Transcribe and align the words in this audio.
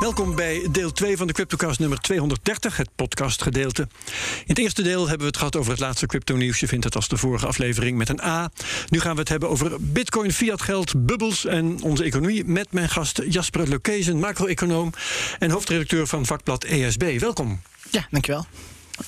Welkom 0.00 0.34
bij 0.34 0.68
deel 0.70 0.92
2 0.92 1.16
van 1.16 1.26
de 1.26 1.32
CryptoCast 1.32 1.78
nummer 1.78 2.00
230, 2.00 2.76
het 2.76 2.88
podcastgedeelte. 2.96 3.82
In 3.82 4.46
het 4.46 4.58
eerste 4.58 4.82
deel 4.82 5.00
hebben 5.00 5.18
we 5.18 5.26
het 5.26 5.36
gehad 5.36 5.56
over 5.56 5.70
het 5.70 5.80
laatste 5.80 6.06
crypto-nieuws. 6.06 6.60
Je 6.60 6.66
vindt 6.66 6.84
het 6.84 6.94
als 6.94 7.08
de 7.08 7.16
vorige 7.16 7.46
aflevering 7.46 7.98
met 7.98 8.08
een 8.08 8.22
A. 8.22 8.50
Nu 8.88 9.00
gaan 9.00 9.14
we 9.14 9.20
het 9.20 9.28
hebben 9.28 9.48
over 9.48 9.76
bitcoin, 9.80 10.32
fiat 10.32 10.62
geld, 10.62 11.06
bubbels 11.06 11.44
en 11.44 11.82
onze 11.82 12.04
economie... 12.04 12.44
met 12.44 12.72
mijn 12.72 12.88
gast 12.88 13.22
Jasper 13.28 13.68
Leukesen, 13.68 14.18
macro-econoom... 14.18 14.92
en 15.38 15.50
hoofdredacteur 15.50 16.06
van 16.06 16.26
vakblad 16.26 16.64
ESB. 16.64 17.18
Welkom. 17.18 17.60
Ja, 17.90 18.06
dankjewel. 18.10 18.46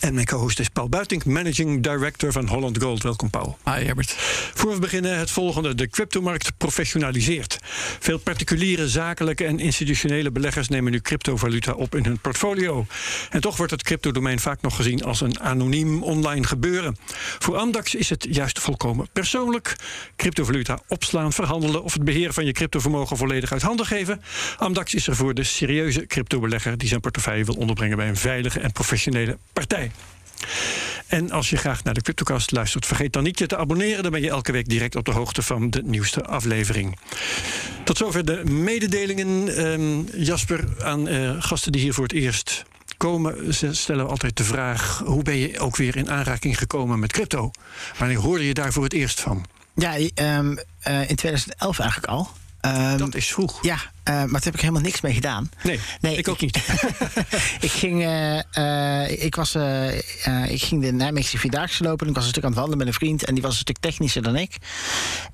En 0.01 0.15
mijn 0.15 0.27
co-host 0.27 0.59
is 0.59 0.69
Paul 0.69 0.89
Buitink, 0.89 1.25
Managing 1.25 1.83
Director 1.83 2.33
van 2.33 2.49
Holland 2.49 2.83
Gold. 2.83 3.03
Welkom, 3.03 3.31
Paul. 3.31 3.59
Hi, 3.65 3.85
Herbert. 3.85 4.11
Voor 4.55 4.73
we 4.73 4.81
beginnen 4.81 5.19
het 5.19 5.31
volgende. 5.31 5.75
De 5.75 5.89
cryptomarkt 5.89 6.53
professionaliseert. 6.57 7.59
Veel 7.99 8.19
particuliere, 8.19 8.89
zakelijke 8.89 9.45
en 9.45 9.59
institutionele 9.59 10.31
beleggers 10.31 10.69
nemen 10.69 10.93
nu 10.93 11.01
cryptovaluta 11.01 11.73
op 11.73 11.95
in 11.95 12.05
hun 12.05 12.19
portfolio. 12.19 12.87
En 13.31 13.41
toch 13.41 13.57
wordt 13.57 13.73
het 13.73 13.83
cryptodomein 13.83 14.41
vaak 14.41 14.63
nog 14.63 14.77
gezien 14.77 15.05
als 15.05 15.21
een 15.21 15.41
anoniem 15.41 16.03
online 16.03 16.47
gebeuren. 16.47 16.97
Voor 17.39 17.57
Amdax 17.57 17.95
is 17.95 18.09
het 18.09 18.27
juist 18.31 18.59
volkomen 18.59 19.09
persoonlijk. 19.13 19.77
Cryptovaluta 20.17 20.81
opslaan, 20.89 21.33
verhandelen 21.33 21.83
of 21.83 21.93
het 21.93 22.05
beheer 22.05 22.33
van 22.33 22.45
je 22.45 22.53
cryptovermogen 22.53 23.17
volledig 23.17 23.53
uit 23.53 23.63
handen 23.63 23.87
geven. 23.87 24.23
Amdax 24.57 24.95
is 24.95 25.07
er 25.07 25.17
voor 25.17 25.35
de 25.35 25.45
serieuze 25.45 26.07
cryptobelegger 26.07 26.79
die 26.79 26.89
zijn 26.89 27.01
portefeuille 27.01 27.45
wil 27.45 27.55
onderbrengen 27.55 27.97
bij 27.97 28.09
een 28.09 28.17
veilige 28.17 28.61
en 28.61 28.73
professionele 28.73 29.39
partij. 29.53 29.82
En 31.07 31.31
als 31.31 31.51
je 31.51 31.57
graag 31.57 31.85
naar 31.85 31.95
de 31.95 32.03
CryptoCast 32.03 32.51
luistert, 32.51 32.87
vergeet 32.87 33.13
dan 33.13 33.23
niet 33.23 33.39
je 33.39 33.47
te 33.47 33.57
abonneren. 33.57 34.03
Dan 34.03 34.13
ben 34.13 34.23
je 34.23 34.31
elke 34.31 34.53
week 34.53 34.69
direct 34.69 34.97
op 34.97 35.05
de 35.05 35.11
hoogte 35.11 35.43
van 35.43 35.71
de 35.71 35.83
nieuwste 35.85 36.25
aflevering. 36.25 36.99
Tot 37.85 37.97
zover 37.97 38.25
de 38.25 38.45
mededelingen. 38.45 39.57
Ehm, 39.57 40.23
Jasper, 40.23 40.65
aan 40.83 41.09
uh, 41.09 41.35
gasten 41.39 41.73
die 41.73 41.81
hier 41.81 41.95
voor 41.95 42.05
het 42.05 42.13
eerst 42.13 42.65
komen, 42.97 43.55
stellen 43.75 44.05
we 44.05 44.11
altijd 44.11 44.37
de 44.37 44.45
vraag: 44.45 45.03
hoe 45.05 45.23
ben 45.23 45.37
je 45.37 45.59
ook 45.59 45.77
weer 45.77 45.97
in 45.97 46.11
aanraking 46.11 46.59
gekomen 46.59 46.99
met 46.99 47.13
crypto? 47.13 47.51
Wanneer 47.99 48.19
hoorde 48.19 48.47
je 48.47 48.55
daar 48.55 48.73
voor 48.73 48.85
het 48.85 48.93
eerst 48.93 49.21
van? 49.21 49.47
Ja, 49.75 49.97
um, 50.39 50.59
uh, 50.89 51.11
in 51.11 51.17
2011 51.17 51.79
eigenlijk 51.79 52.13
al. 52.13 52.31
Um, 52.67 52.97
dat 52.97 53.15
is 53.15 53.33
vroeg. 53.33 53.59
Ja, 53.63 53.75
uh, 53.75 53.81
maar 54.05 54.29
daar 54.29 54.43
heb 54.43 54.55
ik 54.55 54.61
helemaal 54.61 54.83
niks 54.83 55.01
mee 55.01 55.15
gedaan. 55.15 55.51
Nee, 55.63 55.81
nee 56.01 56.17
ik 56.17 56.29
ook 56.29 56.41
niet. 56.41 56.57
ik, 57.61 57.71
ging, 57.71 58.03
uh, 58.03 58.39
uh, 58.59 59.25
ik, 59.25 59.35
was, 59.35 59.55
ik 60.49 60.63
ging 60.63 60.83
de 60.83 60.93
Nijmeegse 60.93 61.39
Vierdaagse 61.39 61.83
lopen. 61.83 62.09
Ik 62.09 62.15
was 62.15 62.25
een 62.25 62.31
stuk 62.31 62.43
aan 62.43 62.51
het 62.51 62.59
wandelen 62.59 62.85
met 62.85 62.95
een 62.95 63.01
vriend. 63.01 63.25
En 63.25 63.35
die 63.35 63.43
was 63.43 63.53
een 63.53 63.59
stuk 63.59 63.79
technischer 63.79 64.23
dan 64.23 64.37
ik. 64.37 64.57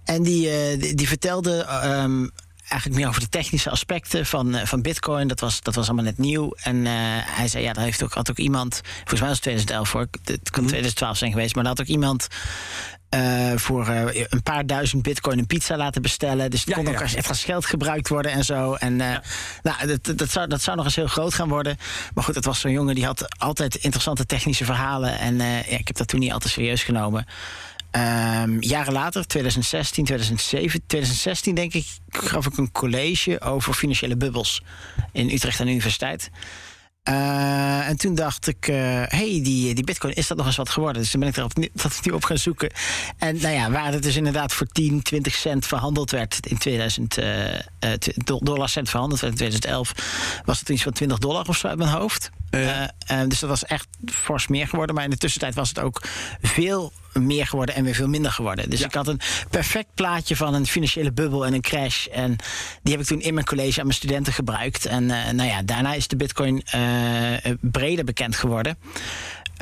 En 0.04 0.22
die, 0.22 0.76
die, 0.76 0.94
die, 0.94 1.08
vertelde... 1.08 1.66
Um, 1.84 2.30
eigenlijk 2.68 3.00
meer 3.00 3.08
over 3.08 3.20
de 3.20 3.28
technische 3.28 3.70
aspecten 3.70 4.26
van, 4.26 4.60
van 4.64 4.82
Bitcoin. 4.82 5.28
Dat 5.28 5.40
was, 5.40 5.60
dat 5.60 5.74
was 5.74 5.86
allemaal 5.86 6.04
net 6.04 6.18
nieuw. 6.18 6.52
En 6.56 6.84
hij 7.24 7.48
zei: 7.48 7.64
Ja, 7.64 7.72
daar 7.72 7.84
heeft 7.84 8.02
ook, 8.02 8.12
had 8.12 8.30
ook 8.30 8.38
iemand. 8.38 8.80
Volgens 8.84 9.20
mij 9.20 9.28
was 9.28 9.38
het 9.38 9.42
2011 9.42 9.88
voor. 9.88 10.06
Het 10.24 10.50
kan 10.50 10.66
2012 10.66 11.10
mhm. 11.10 11.18
zijn 11.18 11.32
geweest. 11.32 11.54
Maar 11.54 11.64
daar 11.64 11.72
had 11.76 11.86
ook 11.86 11.92
iemand 11.92 12.26
uh, 13.14 13.52
voor 13.56 13.88
uh, 13.88 14.04
een 14.28 14.42
paar 14.42 14.66
duizend 14.66 15.02
bitcoin 15.02 15.38
een 15.38 15.46
pizza 15.46 15.76
laten 15.76 16.02
bestellen. 16.02 16.50
Dus 16.50 16.60
het 16.60 16.68
ja, 16.68 16.74
kon 16.74 16.88
ook 16.88 17.02
als 17.02 17.14
echt 17.14 17.38
geld 17.38 17.66
gebruikt 17.66 18.08
worden 18.08 18.32
en 18.32 18.44
zo. 18.44 18.74
En 18.74 18.92
uh, 18.92 18.98
ja. 18.98 19.22
nou, 19.62 19.86
dat, 19.86 20.18
dat, 20.18 20.30
zou, 20.30 20.48
dat 20.48 20.62
zou 20.62 20.76
nog 20.76 20.84
eens 20.84 20.96
heel 20.96 21.06
groot 21.06 21.34
gaan 21.34 21.48
worden. 21.48 21.76
Maar 22.14 22.24
goed, 22.24 22.34
het 22.34 22.44
was 22.44 22.60
zo'n 22.60 22.72
jongen 22.72 22.94
die 22.94 23.04
had 23.04 23.38
altijd 23.38 23.74
interessante 23.74 24.26
technische 24.26 24.64
verhalen. 24.64 25.18
En 25.18 25.36
ja, 25.36 25.78
ik 25.78 25.86
heb 25.86 25.96
dat 25.96 26.08
toen 26.08 26.20
niet 26.20 26.32
altijd 26.32 26.52
serieus 26.52 26.82
genomen. 26.82 27.26
Um, 27.90 28.62
jaren 28.62 28.92
later, 28.92 29.26
2016, 29.26 30.04
2007, 30.04 30.80
2016 30.86 31.54
denk 31.54 31.74
ik, 31.74 31.86
gaf 32.08 32.46
ik 32.46 32.56
een 32.56 32.72
college 32.72 33.40
over 33.40 33.74
financiële 33.74 34.16
bubbels 34.16 34.62
in 35.12 35.30
Utrecht 35.30 35.60
aan 35.60 35.66
de 35.66 35.72
universiteit. 35.72 36.30
Uh, 37.08 37.88
en 37.88 37.96
toen 37.96 38.14
dacht 38.14 38.46
ik, 38.46 38.68
uh, 38.68 38.76
hey, 39.06 39.40
die, 39.42 39.74
die 39.74 39.84
bitcoin, 39.84 40.14
is 40.14 40.26
dat 40.26 40.36
nog 40.36 40.46
eens 40.46 40.56
wat 40.56 40.68
geworden? 40.68 41.02
Dus 41.02 41.10
toen 41.10 41.20
ben 41.20 41.28
ik 41.28 41.36
erop 41.36 41.52
dat 41.72 41.96
opnieuw 41.98 42.14
op 42.14 42.24
gaan 42.24 42.38
zoeken. 42.38 42.70
En 43.18 43.40
nou 43.40 43.54
ja, 43.54 43.70
waar 43.70 43.92
het 43.92 44.02
dus 44.02 44.16
inderdaad 44.16 44.52
voor 44.52 44.66
10, 44.66 45.02
20 45.02 45.34
cent 45.34 45.66
verhandeld 45.66 46.10
werd 46.10 46.46
in 46.46 46.58
2000, 46.58 47.18
uh, 47.18 47.24
dollar 48.22 48.68
cent 48.68 48.90
verhandeld 48.90 49.20
werd 49.20 49.32
in 49.32 49.38
2011, 49.38 50.42
was 50.44 50.58
het 50.58 50.68
iets 50.68 50.82
van 50.82 50.92
20 50.92 51.18
dollar 51.18 51.48
of 51.48 51.56
zo 51.56 51.66
uit 51.66 51.78
mijn 51.78 51.90
hoofd. 51.90 52.30
dus 53.28 53.38
dat 53.40 53.48
was 53.48 53.64
echt 53.64 53.86
fors 54.04 54.46
meer 54.46 54.68
geworden. 54.68 54.94
Maar 54.94 55.04
in 55.04 55.10
de 55.10 55.16
tussentijd 55.16 55.54
was 55.54 55.68
het 55.68 55.78
ook 55.78 56.02
veel 56.42 56.92
meer 57.12 57.46
geworden 57.46 57.74
en 57.74 57.84
weer 57.84 57.94
veel 57.94 58.08
minder 58.08 58.32
geworden. 58.32 58.70
Dus 58.70 58.80
ik 58.80 58.94
had 58.94 59.08
een 59.08 59.20
perfect 59.50 59.88
plaatje 59.94 60.36
van 60.36 60.54
een 60.54 60.66
financiële 60.66 61.12
bubbel 61.12 61.46
en 61.46 61.52
een 61.52 61.60
crash. 61.60 62.06
En 62.06 62.36
die 62.82 62.92
heb 62.92 63.02
ik 63.02 63.08
toen 63.08 63.20
in 63.20 63.34
mijn 63.34 63.46
college 63.46 63.80
aan 63.80 63.86
mijn 63.86 63.98
studenten 63.98 64.32
gebruikt. 64.32 64.86
En 64.86 65.04
uh, 65.04 65.30
nou 65.30 65.48
ja, 65.48 65.62
daarna 65.62 65.94
is 65.94 66.08
de 66.08 66.16
bitcoin 66.16 66.62
uh, 66.74 67.52
breder 67.60 68.04
bekend 68.04 68.36
geworden. 68.36 68.78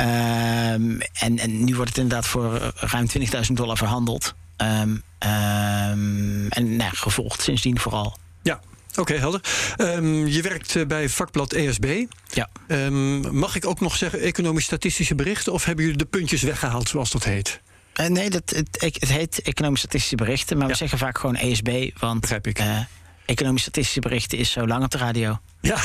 Um, 0.00 1.00
en, 1.12 1.38
en 1.38 1.64
nu 1.64 1.74
wordt 1.74 1.88
het 1.90 1.98
inderdaad 1.98 2.26
voor 2.26 2.72
ruim 2.76 3.06
20.000 3.18 3.52
dollar 3.52 3.76
verhandeld. 3.76 4.34
Um, 4.56 5.02
um, 5.18 6.48
en 6.48 6.76
nou, 6.76 6.96
gevolgd 6.96 7.42
sindsdien 7.42 7.78
vooral. 7.78 8.18
Ja, 8.42 8.60
Oké, 8.98 9.00
okay, 9.00 9.16
helder. 9.16 9.40
Um, 9.78 10.26
je 10.26 10.42
werkt 10.42 10.88
bij 10.88 11.08
vakblad 11.08 11.52
ESB. 11.52 12.04
Ja. 12.32 12.48
Um, 12.68 13.36
mag 13.38 13.56
ik 13.56 13.66
ook 13.66 13.80
nog 13.80 13.96
zeggen 13.96 14.20
economisch-statistische 14.20 15.14
berichten... 15.14 15.52
of 15.52 15.64
hebben 15.64 15.84
jullie 15.84 15.98
de 15.98 16.04
puntjes 16.04 16.42
weggehaald, 16.42 16.88
zoals 16.88 17.10
dat 17.10 17.24
heet? 17.24 17.60
Uh, 18.00 18.06
nee, 18.06 18.30
dat, 18.30 18.50
het, 18.50 18.96
het 18.98 19.08
heet 19.08 19.42
economisch-statistische 19.42 20.16
berichten... 20.16 20.56
maar 20.56 20.66
ja. 20.66 20.72
we 20.72 20.78
zeggen 20.78 20.98
vaak 20.98 21.18
gewoon 21.18 21.36
ESB, 21.36 21.90
want... 21.98 22.20
Begrijp 22.20 22.46
ik. 22.46 22.60
Uh, 22.60 22.78
economisch-statistische 23.24 24.00
berichten 24.00 24.38
is 24.38 24.50
zo 24.50 24.66
lang 24.66 24.84
op 24.84 24.90
de 24.90 24.98
radio. 24.98 25.38
Ja, 25.60 25.76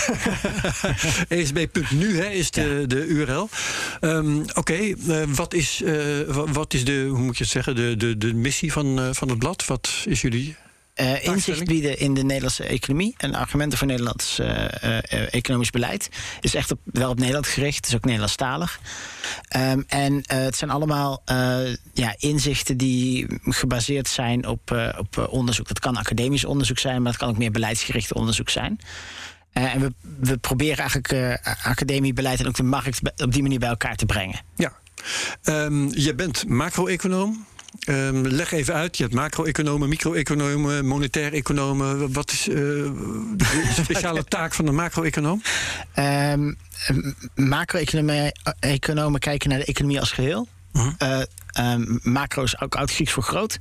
esb.nu 1.27 2.17
hè, 2.17 2.29
is 2.29 2.51
de, 2.51 2.77
ja. 2.79 2.87
de 2.87 3.05
URL. 3.05 3.49
Um, 4.01 4.41
Oké, 4.41 4.59
okay. 4.59 4.95
uh, 5.07 5.23
wat, 5.27 5.53
is, 5.53 5.83
wat 6.27 6.73
is 6.73 6.85
de, 6.85 7.05
hoe 7.09 7.19
moet 7.19 7.37
je 7.37 7.43
het 7.43 7.51
zeggen, 7.51 7.75
de, 7.75 7.95
de, 7.97 8.17
de 8.17 8.33
missie 8.33 8.71
van, 8.71 9.15
van 9.15 9.29
het 9.29 9.39
blad? 9.39 9.65
Wat 9.65 9.89
is 10.05 10.21
jullie 10.21 10.55
uh, 10.95 11.25
inzicht 11.25 11.65
bieden 11.65 11.99
in 11.99 12.13
de 12.13 12.23
Nederlandse 12.23 12.63
economie 12.63 13.15
en 13.17 13.35
argumenten 13.35 13.77
voor 13.77 13.87
Nederlands 13.87 14.39
uh, 14.39 14.47
uh, 14.83 15.33
economisch 15.33 15.69
beleid. 15.69 16.09
Is 16.41 16.55
echt 16.55 16.71
op, 16.71 16.79
wel 16.83 17.09
op 17.09 17.19
Nederland 17.19 17.47
gericht, 17.47 17.75
het 17.75 17.87
is 17.87 17.95
ook 17.95 18.05
Nederlandstalig. 18.05 18.79
Um, 19.57 19.83
en 19.87 20.23
het 20.27 20.55
zijn 20.55 20.69
allemaal 20.69 21.23
ja, 21.93 22.15
inzichten 22.17 22.77
die 22.77 23.25
gebaseerd 23.43 24.07
zijn 24.07 24.47
op, 24.47 24.93
op 24.97 25.27
onderzoek. 25.29 25.67
Dat 25.67 25.79
kan 25.79 25.97
academisch 25.97 26.45
onderzoek 26.45 26.79
zijn, 26.79 27.01
maar 27.01 27.11
het 27.11 27.21
kan 27.21 27.29
ook 27.29 27.37
meer 27.37 27.51
beleidsgericht 27.51 28.13
onderzoek 28.13 28.49
zijn. 28.49 28.79
en 29.51 29.79
we, 29.79 29.93
we 30.19 30.37
proberen 30.37 30.77
eigenlijk 30.77 31.39
academie, 31.63 32.13
beleid 32.13 32.39
en 32.39 32.47
ook 32.47 32.55
de 32.55 32.63
markt 32.63 33.21
op 33.21 33.33
die 33.33 33.41
manier 33.41 33.59
bij 33.59 33.69
elkaar 33.69 33.95
te 33.95 34.05
brengen. 34.05 34.39
Ja. 34.55 34.79
Um, 35.43 35.89
je 35.93 36.15
bent 36.15 36.47
macro-econoom. 36.47 37.45
Um, 37.87 38.27
leg 38.27 38.51
even 38.51 38.73
uit, 38.73 38.97
je 38.97 39.03
hebt 39.03 39.15
macro-economen, 39.15 39.89
micro-economen, 39.89 40.85
monetair-economen. 40.85 42.13
Wat 42.13 42.31
is 42.31 42.47
uh, 42.47 42.55
de 43.35 43.71
speciale 43.83 44.23
taak 44.37 44.53
van 44.53 44.65
de 44.65 44.71
macro-econoom? 44.71 45.41
Um, 45.95 46.57
macro-economen 47.35 49.19
kijken 49.19 49.49
naar 49.49 49.59
de 49.59 49.65
economie 49.65 49.99
als 49.99 50.11
geheel. 50.11 50.47
Uh 50.73 50.87
-huh. 50.97 51.25
uh, 51.57 51.73
um, 51.73 51.99
macro 52.03 52.43
is 52.43 52.61
ook 52.61 52.75
oud-Grieks 52.75 53.11
voor 53.11 53.23
groot. 53.23 53.59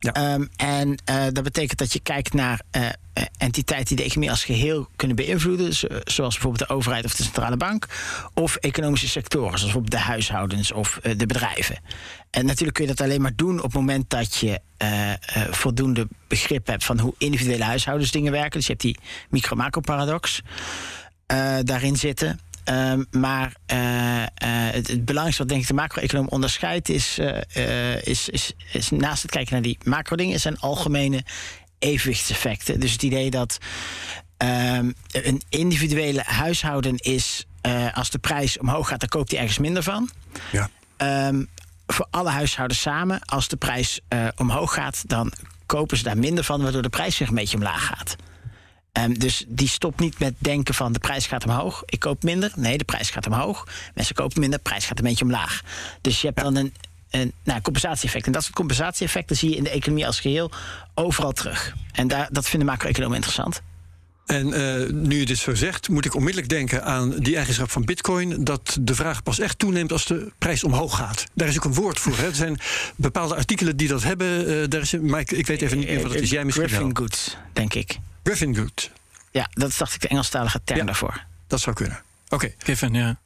Um, 0.00 0.48
en 0.56 0.88
uh, 1.10 1.24
dat 1.32 1.42
betekent 1.42 1.78
dat 1.78 1.92
je 1.92 2.00
kijkt 2.00 2.32
naar 2.32 2.60
uh, 2.76 2.88
entiteiten 3.36 3.86
die 3.86 3.96
de 3.96 4.02
economie 4.02 4.30
als 4.30 4.44
geheel 4.44 4.88
kunnen 4.96 5.16
beïnvloeden, 5.16 5.72
zoals 6.04 6.34
bijvoorbeeld 6.34 6.68
de 6.68 6.74
overheid 6.74 7.04
of 7.04 7.14
de 7.14 7.22
centrale 7.22 7.56
bank, 7.56 7.86
of 8.34 8.56
economische 8.56 9.08
sectoren, 9.08 9.48
zoals 9.48 9.62
bijvoorbeeld 9.62 9.92
de 9.92 10.08
huishoudens 10.08 10.72
of 10.72 10.98
uh, 11.02 11.12
de 11.18 11.26
bedrijven. 11.26 11.78
En 12.30 12.46
natuurlijk 12.46 12.74
kun 12.74 12.86
je 12.86 12.94
dat 12.94 13.06
alleen 13.06 13.22
maar 13.22 13.36
doen 13.36 13.56
op 13.56 13.62
het 13.62 13.72
moment 13.72 14.10
dat 14.10 14.36
je 14.36 14.60
voldoende 15.50 16.08
begrip 16.28 16.66
hebt 16.66 16.84
van 16.84 16.98
hoe 16.98 17.14
individuele 17.18 17.64
huishoudens 17.64 18.10
dingen 18.10 18.32
werken. 18.32 18.50
Dus 18.50 18.66
je 18.66 18.72
hebt 18.72 18.84
die 18.84 18.98
micro-macro-paradox 19.30 20.42
daarin 21.62 21.96
zitten. 21.96 22.40
Um, 22.64 23.06
maar 23.10 23.54
uh, 23.72 24.22
uh, 24.22 24.26
het, 24.72 24.88
het, 24.88 25.04
belangrijkste 25.04 25.42
wat 25.42 25.48
denk 25.48 25.60
ik 25.60 25.68
de 25.68 25.74
macro-econoom 25.74 26.28
onderscheidt... 26.28 26.88
Is, 26.88 27.18
uh, 27.18 28.02
is, 28.02 28.28
is, 28.28 28.52
is, 28.72 28.90
naast 28.90 29.22
het 29.22 29.30
kijken 29.30 29.52
naar 29.52 29.62
die 29.62 29.78
macro-dingen... 29.84 30.40
zijn 30.40 30.58
algemene 30.58 31.24
evenwichtseffecten. 31.78 32.80
Dus 32.80 32.92
het 32.92 33.02
idee 33.02 33.30
dat 33.30 33.58
Ehm, 34.40 34.90
een 35.10 35.42
individuele 35.48 36.22
huishouden 36.24 36.96
is, 36.96 37.46
eh, 37.60 37.96
als 37.96 38.10
de 38.10 38.18
prijs 38.18 38.58
omhoog 38.58 38.88
gaat, 38.88 39.00
dan 39.00 39.08
koopt 39.08 39.30
hij 39.30 39.40
ergens 39.40 39.58
minder 39.58 39.82
van. 39.82 40.10
Ja. 40.52 40.70
Ehm, 40.96 41.44
voor 41.86 42.06
alle 42.10 42.30
huishoudens 42.30 42.80
samen, 42.80 43.20
als 43.24 43.48
de 43.48 43.56
prijs 43.56 44.00
eh, 44.08 44.26
omhoog 44.36 44.74
gaat, 44.74 45.02
dan 45.06 45.32
kopen 45.66 45.96
ze 45.96 46.02
daar 46.02 46.18
minder 46.18 46.44
van, 46.44 46.62
waardoor 46.62 46.82
de 46.82 46.88
prijs 46.88 47.16
zich 47.16 47.28
een 47.28 47.34
beetje 47.34 47.56
omlaag 47.56 47.86
gaat. 47.86 48.16
Ehm, 48.92 49.12
dus 49.12 49.44
die 49.48 49.68
stopt 49.68 50.00
niet 50.00 50.18
met 50.18 50.34
denken 50.38 50.74
van 50.74 50.92
de 50.92 50.98
prijs 50.98 51.26
gaat 51.26 51.44
omhoog, 51.44 51.82
ik 51.86 51.98
koop 51.98 52.22
minder. 52.22 52.52
Nee, 52.56 52.78
de 52.78 52.84
prijs 52.84 53.10
gaat 53.10 53.26
omhoog. 53.26 53.66
Mensen 53.94 54.14
kopen 54.14 54.40
minder, 54.40 54.58
de 54.58 54.64
prijs 54.64 54.86
gaat 54.86 54.98
een 54.98 55.04
beetje 55.04 55.24
omlaag. 55.24 55.62
Dus 56.00 56.20
je 56.20 56.26
hebt 56.26 56.40
dan 56.40 56.56
een, 56.56 56.74
een 57.10 57.32
nou, 57.44 57.60
compensatie-effect. 57.60 58.26
En 58.26 58.32
dat 58.32 58.42
soort 58.42 58.54
compensatie-effecten 58.54 59.36
zie 59.36 59.50
je 59.50 59.56
in 59.56 59.64
de 59.64 59.70
economie 59.70 60.06
als 60.06 60.20
geheel 60.20 60.50
overal 60.94 61.32
terug. 61.32 61.74
En 61.92 62.08
daar, 62.08 62.28
dat 62.32 62.48
vinden 62.48 62.68
macro-economen 62.68 63.14
interessant. 63.14 63.62
En 64.26 64.52
eh, 64.52 64.90
nu 64.90 65.18
je 65.18 65.26
dit 65.26 65.38
zo 65.38 65.54
zegt, 65.54 65.88
moet 65.88 66.04
ik 66.04 66.14
onmiddellijk 66.14 66.48
denken 66.52 66.84
aan 66.84 67.10
die 67.18 67.36
eigenschap 67.36 67.70
van 67.70 67.84
Bitcoin. 67.84 68.44
Dat 68.44 68.78
de 68.80 68.94
vraag 68.94 69.22
pas 69.22 69.38
echt 69.38 69.58
toeneemt 69.58 69.92
als 69.92 70.06
de 70.06 70.32
prijs 70.38 70.64
omhoog 70.64 70.96
gaat. 70.96 71.26
Daar 71.34 71.48
is 71.48 71.56
ook 71.56 71.64
een 71.64 71.74
woord 71.74 71.98
voor. 71.98 72.16
Hè. 72.16 72.26
Er 72.26 72.34
zijn 72.34 72.58
bepaalde 72.96 73.34
artikelen 73.34 73.76
die 73.76 73.88
dat 73.88 74.02
hebben. 74.02 74.50
Uh, 74.50 74.68
daar 74.68 74.80
is, 74.80 74.92
maar 75.00 75.20
ik, 75.20 75.30
ik, 75.30 75.46
weet 75.46 75.62
even 75.62 75.78
niet 75.78 75.86
meer 75.86 76.02
wat 76.02 76.12
het 76.12 76.22
is. 76.22 76.30
Jij 76.30 76.44
misschien 76.44 76.68
Griffin 76.68 76.92
wel. 76.92 76.96
goods, 76.96 77.36
denk 77.52 77.74
ik. 77.74 77.98
Griffin 78.30 78.56
Good. 78.56 78.90
Ja, 79.30 79.48
dat 79.52 79.68
is 79.68 79.76
dacht 79.76 79.94
ik 79.94 80.00
de 80.00 80.08
Engelstalige 80.08 80.60
term 80.64 80.78
Ja. 80.78 80.84
daarvoor. 80.84 81.24
Dat 81.46 81.60
zou 81.60 81.76
kunnen. 81.76 82.02
Oké. 82.28 82.54
Giffen, 82.58 82.94
ja. 82.94 83.20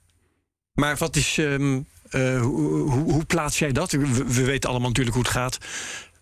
Maar 0.73 0.97
wat 0.97 1.17
is. 1.17 1.39
ehm, 1.39 1.81
eh, 2.11 2.41
hoe, 2.41 2.91
hoe, 2.91 3.13
hoe 3.13 3.25
plaats 3.25 3.59
jij 3.59 3.73
dat? 3.73 3.91
We, 3.93 4.07
we 4.25 4.45
weten 4.45 4.71
allemaal 4.71 4.89
natuurlijk 4.89 5.17
hoe 5.17 5.25
het 5.25 5.33
gaat. 5.35 5.59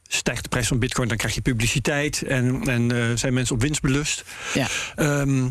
Stijgt 0.08 0.42
de 0.42 0.48
prijs 0.48 0.66
van 0.68 0.78
Bitcoin, 0.78 1.08
dan 1.08 1.16
krijg 1.16 1.34
je 1.34 1.40
publiciteit 1.40 2.22
en, 2.22 2.62
en 2.68 2.90
eh, 3.10 3.16
zijn 3.16 3.34
mensen 3.34 3.54
op 3.54 3.60
winst 3.60 3.80
belust. 3.80 4.24
Ja. 4.54 4.66
Ehm, 4.96 5.48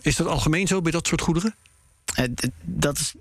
is 0.00 0.16
dat 0.16 0.26
algemeen 0.26 0.66
zo 0.66 0.80
bij 0.80 0.92
dat 0.92 1.06
soort 1.06 1.20
goederen? 1.20 1.54
Eh, 2.14 2.24
dat 2.62 2.98
is, 2.98 3.14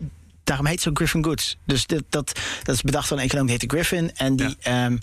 daarom 0.44 0.66
heet 0.66 0.76
het 0.76 0.84
zo 0.84 0.92
Griffin 0.94 1.24
Goods. 1.24 1.58
Dus 1.66 1.86
dit, 1.86 2.04
dat, 2.10 2.40
dat 2.64 2.76
is 2.76 2.82
bedacht 2.82 3.10
door 3.10 3.18
een 3.18 3.24
econoom 3.24 3.46
die 3.48 3.58
heette 3.60 3.76
Griffin. 3.76 4.16
En 4.16 4.36
die. 4.36 4.56
ehm, 4.62 4.98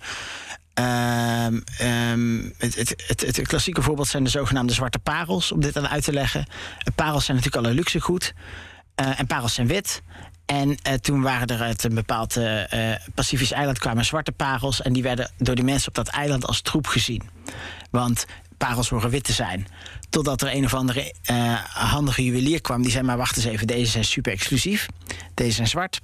ehm, 0.78 1.60
ehm, 1.78 2.50
het, 2.58 2.76
het, 3.06 3.20
het, 3.20 3.42
klassieke 3.42 3.82
voorbeeld 3.82 4.08
zijn 4.08 4.24
de 4.24 4.30
zogenaamde 4.30 4.72
zwarte 4.72 4.98
parels, 4.98 5.52
om 5.52 5.60
dit 5.60 5.76
aan 5.76 5.88
uit 5.88 6.04
te 6.04 6.12
leggen. 6.12 6.40
Eh, 6.78 6.94
Parels 6.94 7.24
zijn 7.24 7.36
natuurlijk 7.36 7.64
al 7.64 7.70
een 7.70 7.76
luxegoed. 7.76 8.34
eh, 8.94 9.20
en 9.20 9.26
parels 9.26 9.54
zijn 9.54 9.66
wit. 9.66 10.02
En 10.46 10.76
eh, 10.82 10.94
toen 10.94 11.22
waren 11.22 11.46
er 11.46 11.60
uit 11.60 11.84
een 11.84 11.94
bepaald 11.94 12.36
Pacifisch 13.14 13.52
eiland 13.52 13.78
kwamen 13.78 14.04
zwarte 14.04 14.32
parels. 14.32 14.82
En 14.82 14.92
die 14.92 15.02
werden 15.02 15.30
door 15.38 15.54
die 15.54 15.64
mensen 15.64 15.88
op 15.88 15.94
dat 15.94 16.08
eiland 16.08 16.46
als 16.46 16.60
troep 16.60 16.86
gezien. 16.86 17.22
Want 17.90 18.26
parels 18.56 18.88
horen 18.88 19.10
wit 19.10 19.24
te 19.24 19.32
zijn. 19.32 19.66
Totdat 20.10 20.42
er 20.42 20.54
een 20.54 20.64
of 20.64 20.74
andere 20.74 21.14
handige 21.72 22.24
juwelier 22.24 22.60
kwam. 22.60 22.82
Die 22.82 22.90
zei, 22.90 23.04
maar 23.04 23.16
wacht 23.16 23.36
eens 23.36 23.44
even, 23.44 23.66
deze 23.66 23.90
zijn 23.90 24.04
super 24.04 24.32
exclusief. 24.32 24.86
Deze 25.34 25.52
zijn 25.52 25.68
zwart. 25.68 26.00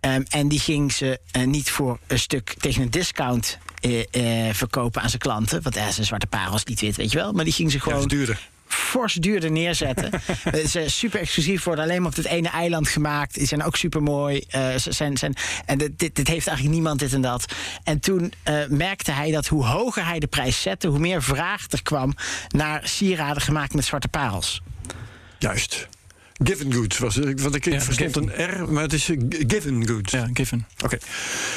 Ehm, 0.00 0.22
en 0.28 0.48
die 0.48 0.60
ging 0.60 0.92
ze 0.92 1.20
niet 1.44 1.70
voor 1.70 1.98
een 2.06 2.18
stuk 2.18 2.54
tegen 2.58 2.82
een 2.82 2.90
discount 2.90 3.58
eh, 3.84 4.48
eh, 4.48 4.54
verkopen 4.54 5.02
aan 5.02 5.08
zijn 5.08 5.20
klanten. 5.20 5.62
Want 5.62 5.74
ja, 5.74 5.90
zijn 5.90 6.06
zwarte 6.06 6.26
parels, 6.26 6.64
niet 6.64 6.80
wit, 6.80 6.96
weet 6.96 7.12
je 7.12 7.18
wel. 7.18 7.32
Maar 7.32 7.44
die 7.44 7.52
ging 7.52 7.70
ze 7.70 7.76
Ja, 7.76 7.82
gewoon 7.82 8.08
duurder. 8.08 8.48
fors 8.66 9.14
duurder 9.14 9.50
neerzetten. 9.50 10.10
Eh, 10.44 10.60
ze 10.60 10.66
zijn 10.68 10.90
super 10.90 11.20
exclusief, 11.20 11.64
worden 11.64 11.84
alleen 11.84 11.98
maar 12.00 12.10
op 12.10 12.14
dit 12.16 12.24
ene 12.24 12.48
eiland 12.48 12.88
gemaakt. 12.88 13.34
Die 13.34 13.46
zijn 13.46 13.62
ook 13.62 13.76
super 13.76 14.02
mooi. 14.02 14.44
zijn, 14.76 15.16
zijn, 15.16 15.34
en 15.66 15.78
dit, 15.78 15.98
dit, 15.98 16.14
dit 16.16 16.28
heeft 16.28 16.46
eigenlijk 16.46 16.76
niemand 16.76 16.98
dit 17.00 17.12
en 17.12 17.20
dat. 17.20 17.52
En 17.84 18.00
toen 18.00 18.32
eh, 18.42 18.54
merkte 18.68 19.12
hij 19.12 19.30
dat 19.30 19.46
hoe 19.46 19.64
hoger 19.64 20.06
hij 20.06 20.18
de 20.18 20.26
prijs 20.26 20.62
zette, 20.62 20.86
hoe 20.88 20.98
meer 20.98 21.22
vraag 21.22 21.66
er 21.70 21.82
kwam 21.82 22.14
naar 22.48 22.80
sieraden 22.88 23.42
gemaakt 23.42 23.74
met 23.74 23.84
zwarte 23.84 24.08
parels. 24.08 24.62
Juist. 25.38 25.88
Given 26.44 26.72
goods 26.72 26.98
was 26.98 27.14
het. 27.14 27.40
Want 27.40 27.54
ik 27.54 27.64
Ja, 27.64 27.80
verstond 27.80 28.16
een 28.16 28.30
R, 28.50 28.72
maar 28.72 28.82
het 28.82 28.92
is 28.92 29.10
given 29.28 29.86
goods. 29.88 30.12
Ja, 30.12 30.28
giffen. 30.32 30.66
Oké, 30.84 30.98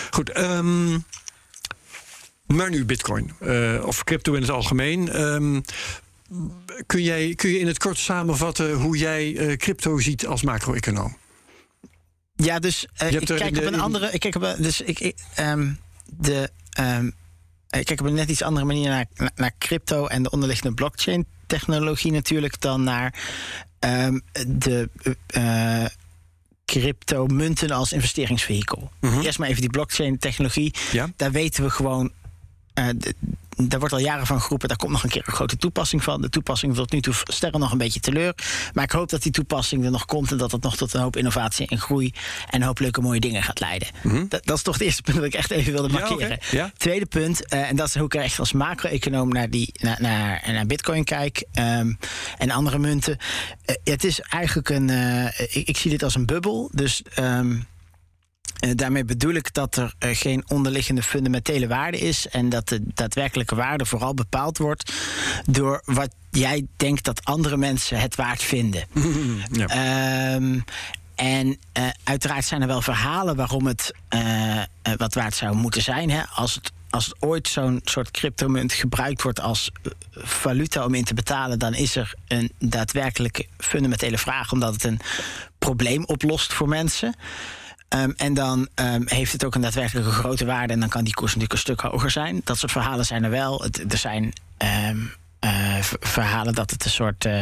goed. 0.10 0.30
ehm, 0.30 0.98
maar 2.48 2.70
nu 2.70 2.86
Bitcoin, 2.86 3.32
eh, 3.40 3.84
of 3.86 4.04
crypto 4.04 4.34
in 4.34 4.42
het 4.42 4.50
algemeen. 4.52 5.10
Ehm, 5.10 5.62
kun, 6.86 7.04
jij, 7.04 7.36
kun 7.36 7.50
je 7.50 7.60
in 7.60 7.68
het 7.68 7.78
kort 7.78 7.98
samenvatten 7.98 8.74
hoe 8.74 8.98
jij 8.98 9.36
eh, 9.38 9.58
crypto 9.58 10.00
ziet 10.00 10.28
als 10.28 10.42
macro-econoom? 10.44 11.18
Ja, 12.36 12.60
dus 12.60 12.86
eh, 12.96 13.12
ik 13.12 13.26
kijk 13.26 13.54
de- 13.54 13.60
op 13.60 13.66
een 13.74 13.80
andere. 13.80 14.12
Ik 14.12 14.20
kijk 14.20 14.36
op 14.36 14.42
een, 14.42 14.62
dus 14.62 14.82
ik, 14.82 15.00
ik, 15.00 15.16
ehm, 15.36 15.72
de, 16.06 16.50
ehm, 16.70 17.06
ik 17.70 17.86
kijk 17.86 18.00
op 18.00 18.06
een 18.06 18.14
net 18.14 18.30
iets 18.30 18.42
andere 18.42 18.66
manier 18.66 18.90
naar, 18.90 19.06
naar- 19.16 19.32
naar 19.36 19.52
crypto 19.58 20.06
en 20.08 20.24
de 20.24 20.30
onderliggende 20.30 20.74
blockchain 20.74 21.26
technologie 21.48 22.12
natuurlijk 22.12 22.62
dan 22.62 22.84
naar 22.84 23.14
de 24.48 24.90
crypto 26.66 27.26
munten 27.28 27.72
als 27.72 27.92
investeringsvehikel. 27.92 28.92
Mhm. 29.02 29.20
Eerst 29.22 29.40
maar 29.40 29.48
even 29.50 29.62
die 29.62 29.70
blockchain 29.70 30.18
technologie. 30.18 30.74
Ja. 30.92 31.10
Daar 31.16 31.32
weten 31.32 31.64
we 31.64 31.70
gewoon. 31.70 32.12
Eh, 32.78 32.86
daar 33.68 33.80
wordt 33.80 33.94
al 33.94 34.00
jaren 34.00 34.26
van 34.26 34.42
geroepen, 34.42 34.68
daar 34.68 34.78
komt 34.78 34.92
nog 34.92 35.04
een 35.04 35.10
keer 35.10 35.24
een 35.26 35.34
grote 35.34 35.58
toepassing 35.58 36.04
van. 36.04 36.22
De 36.22 36.30
toepassing 36.30 36.76
tot 36.76 36.92
nu 36.92 37.02
toe 37.02 37.14
sterren 37.24 37.60
nog 37.60 37.72
een 37.72 37.78
beetje 37.78 38.00
teleur. 38.00 38.34
Maar 38.74 38.84
ik 38.84 38.92
hoop 38.92 39.10
dat 39.10 39.24
die 39.24 39.32
toepassing 39.32 39.86
er 39.86 39.92
nog 39.92 40.06
komt 40.06 40.32
en 40.32 40.38
dat 40.38 40.52
het 40.52 40.62
nog 40.64 40.76
tot 40.78 40.94
een 40.94 41.02
hoop 41.02 41.16
innovatie 41.16 41.68
en 41.68 41.80
groei 41.80 42.14
en 42.50 42.62
een 42.62 42.68
hoop 42.68 42.80
leuke 42.80 43.02
mooie 43.02 43.20
dingen 43.20 43.44
gaat 43.44 43.60
leiden. 43.60 43.88
Dat, 44.30 44.46
dat 44.46 44.58
is 44.58 44.64
toch 44.64 44.74
het 44.74 44.84
eerste 44.84 45.02
punt 45.02 45.16
dat 45.18 45.26
ik 45.26 45.34
echt 45.34 45.52
even 45.52 45.74
wilde 45.74 45.88
Mhm. 45.88 45.98
Ja, 45.98 46.08
markeren. 46.10 46.40
Ja. 46.52 46.72
Tweede 46.78 47.06
punt, 47.06 47.46
eh, 47.48 47.70
en 47.70 47.76
dat 47.76 47.88
is 47.88 47.96
hoe 47.96 48.06
ik 48.06 48.16
er 48.16 48.22
echt 48.22 48.40
als 48.40 48.52
macro-econoom 48.54 49.30
naar, 49.30 49.50
die, 49.50 49.70
naar, 49.82 49.98
naar, 50.02 50.44
naar 50.52 50.66
Bitcoin 50.66 51.04
kijk 51.04 51.44
ehm, 51.52 51.94
en 52.38 52.52
andere 52.52 52.78
munten. 52.80 53.18
Eh, 53.66 53.76
het 53.84 54.04
is 54.04 54.20
eigenlijk 54.20 54.70
een, 54.70 54.90
ik, 55.38 55.68
ik 55.68 55.78
zie 55.78 55.92
dit 55.92 56.04
als 56.04 56.16
een 56.16 56.26
bubbel. 56.26 56.70
Dus. 56.74 57.02
ehm, 57.14 57.56
eh, 58.58 58.72
daarmee 58.76 59.06
bedoel 59.06 59.34
ik 59.34 59.54
dat 59.54 59.76
er 59.76 59.94
eh, 60.00 60.16
geen 60.16 60.44
onderliggende 60.48 61.04
fundamentele 61.04 61.68
waarde 61.68 61.98
is. 61.98 62.28
En 62.28 62.50
dat 62.50 62.70
de 62.70 62.82
daadwerkelijke 62.94 63.56
waarde 63.56 63.86
vooral 63.86 64.14
bepaald 64.14 64.58
wordt 64.58 64.94
door 65.46 65.82
wat 65.86 66.10
jij 66.32 66.68
denkt 66.78 67.04
dat 67.04 67.26
andere 67.26 67.58
mensen 67.58 68.00
het 68.00 68.16
waard 68.16 68.44
vinden. 68.44 68.84
Ja. 69.52 69.68
Ehm, 69.68 70.60
en 71.16 71.58
eh, 71.72 71.84
uiteraard 72.04 72.46
zijn 72.46 72.62
er 72.62 72.68
wel 72.68 72.82
verhalen 72.82 73.36
waarom 73.36 73.66
het 73.66 73.94
wat 74.98 75.14
waard 75.14 75.36
zou 75.36 75.56
moeten 75.56 75.82
zijn. 75.82 76.10
Hè? 76.10 76.22
Als, 76.36 76.56
het, 76.56 76.72
als 76.90 77.06
het 77.06 77.16
ooit 77.20 77.48
zo'n 77.48 77.82
soort 77.84 78.12
cryptomunt 78.12 78.74
gebruikt 78.74 79.22
wordt 79.22 79.40
als 79.40 79.72
valuta 80.12 80.86
om 80.86 80.94
in 80.94 81.04
te 81.04 81.14
betalen, 81.14 81.60
dan 81.60 81.74
is 81.74 81.96
er 81.96 82.14
een 82.28 82.52
daadwerkelijke 82.60 83.46
fundamentele 83.58 84.18
vraag, 84.18 84.52
omdat 84.52 84.74
het 84.74 84.84
een 84.84 85.00
probleem 85.60 86.04
oplost 86.06 86.54
voor 86.54 86.68
mensen. 86.68 87.16
Ehm, 87.88 88.12
en 88.16 88.34
dan 88.34 88.68
ehm, 88.74 89.02
heeft 89.06 89.32
het 89.32 89.46
ook 89.46 89.56
een 89.56 89.62
daadwerkelijke 89.62 90.12
grote 90.12 90.46
waarde. 90.46 90.74
En 90.74 90.80
dan 90.80 90.90
kan 90.90 91.04
die 91.04 91.14
koers 91.14 91.36
natuurlijk 91.36 91.54
een 91.54 91.76
stuk 91.76 91.80
hoger 91.80 92.12
zijn. 92.12 92.42
Dat 92.44 92.58
soort 92.58 92.72
verhalen 92.72 93.06
zijn 93.06 93.24
er 93.24 93.30
wel. 93.30 93.62
Het, 93.62 93.92
er 93.92 93.98
zijn 93.98 94.34
ehm, 94.58 94.98
eh, 95.40 95.78
verhalen 96.00 96.54
dat 96.54 96.72
het 96.72 96.86
een 96.86 96.92
soort 96.92 97.26
eh, 97.26 97.42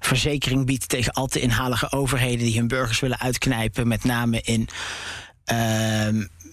verzekering 0.00 0.66
biedt 0.66 0.88
tegen 0.88 1.12
al 1.12 1.26
te 1.26 1.40
inhalige 1.40 1.90
overheden 1.90 2.44
die 2.44 2.58
hun 2.58 2.68
burgers 2.68 3.00
willen 3.00 3.20
uitknijpen. 3.20 3.88
Met 3.88 4.04
name 4.04 4.40
in 4.40 4.68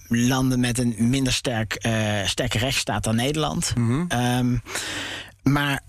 landen 0.08 0.60
met 0.60 0.78
een 0.78 0.96
minder 0.98 1.34
sterk, 1.34 1.74
eh, 1.74 2.26
sterke 2.26 2.58
rechtsstaat 2.58 3.04
dan 3.04 3.16
Nederland. 3.16 3.74
Ehm, 4.08 4.58
maar 5.44 5.82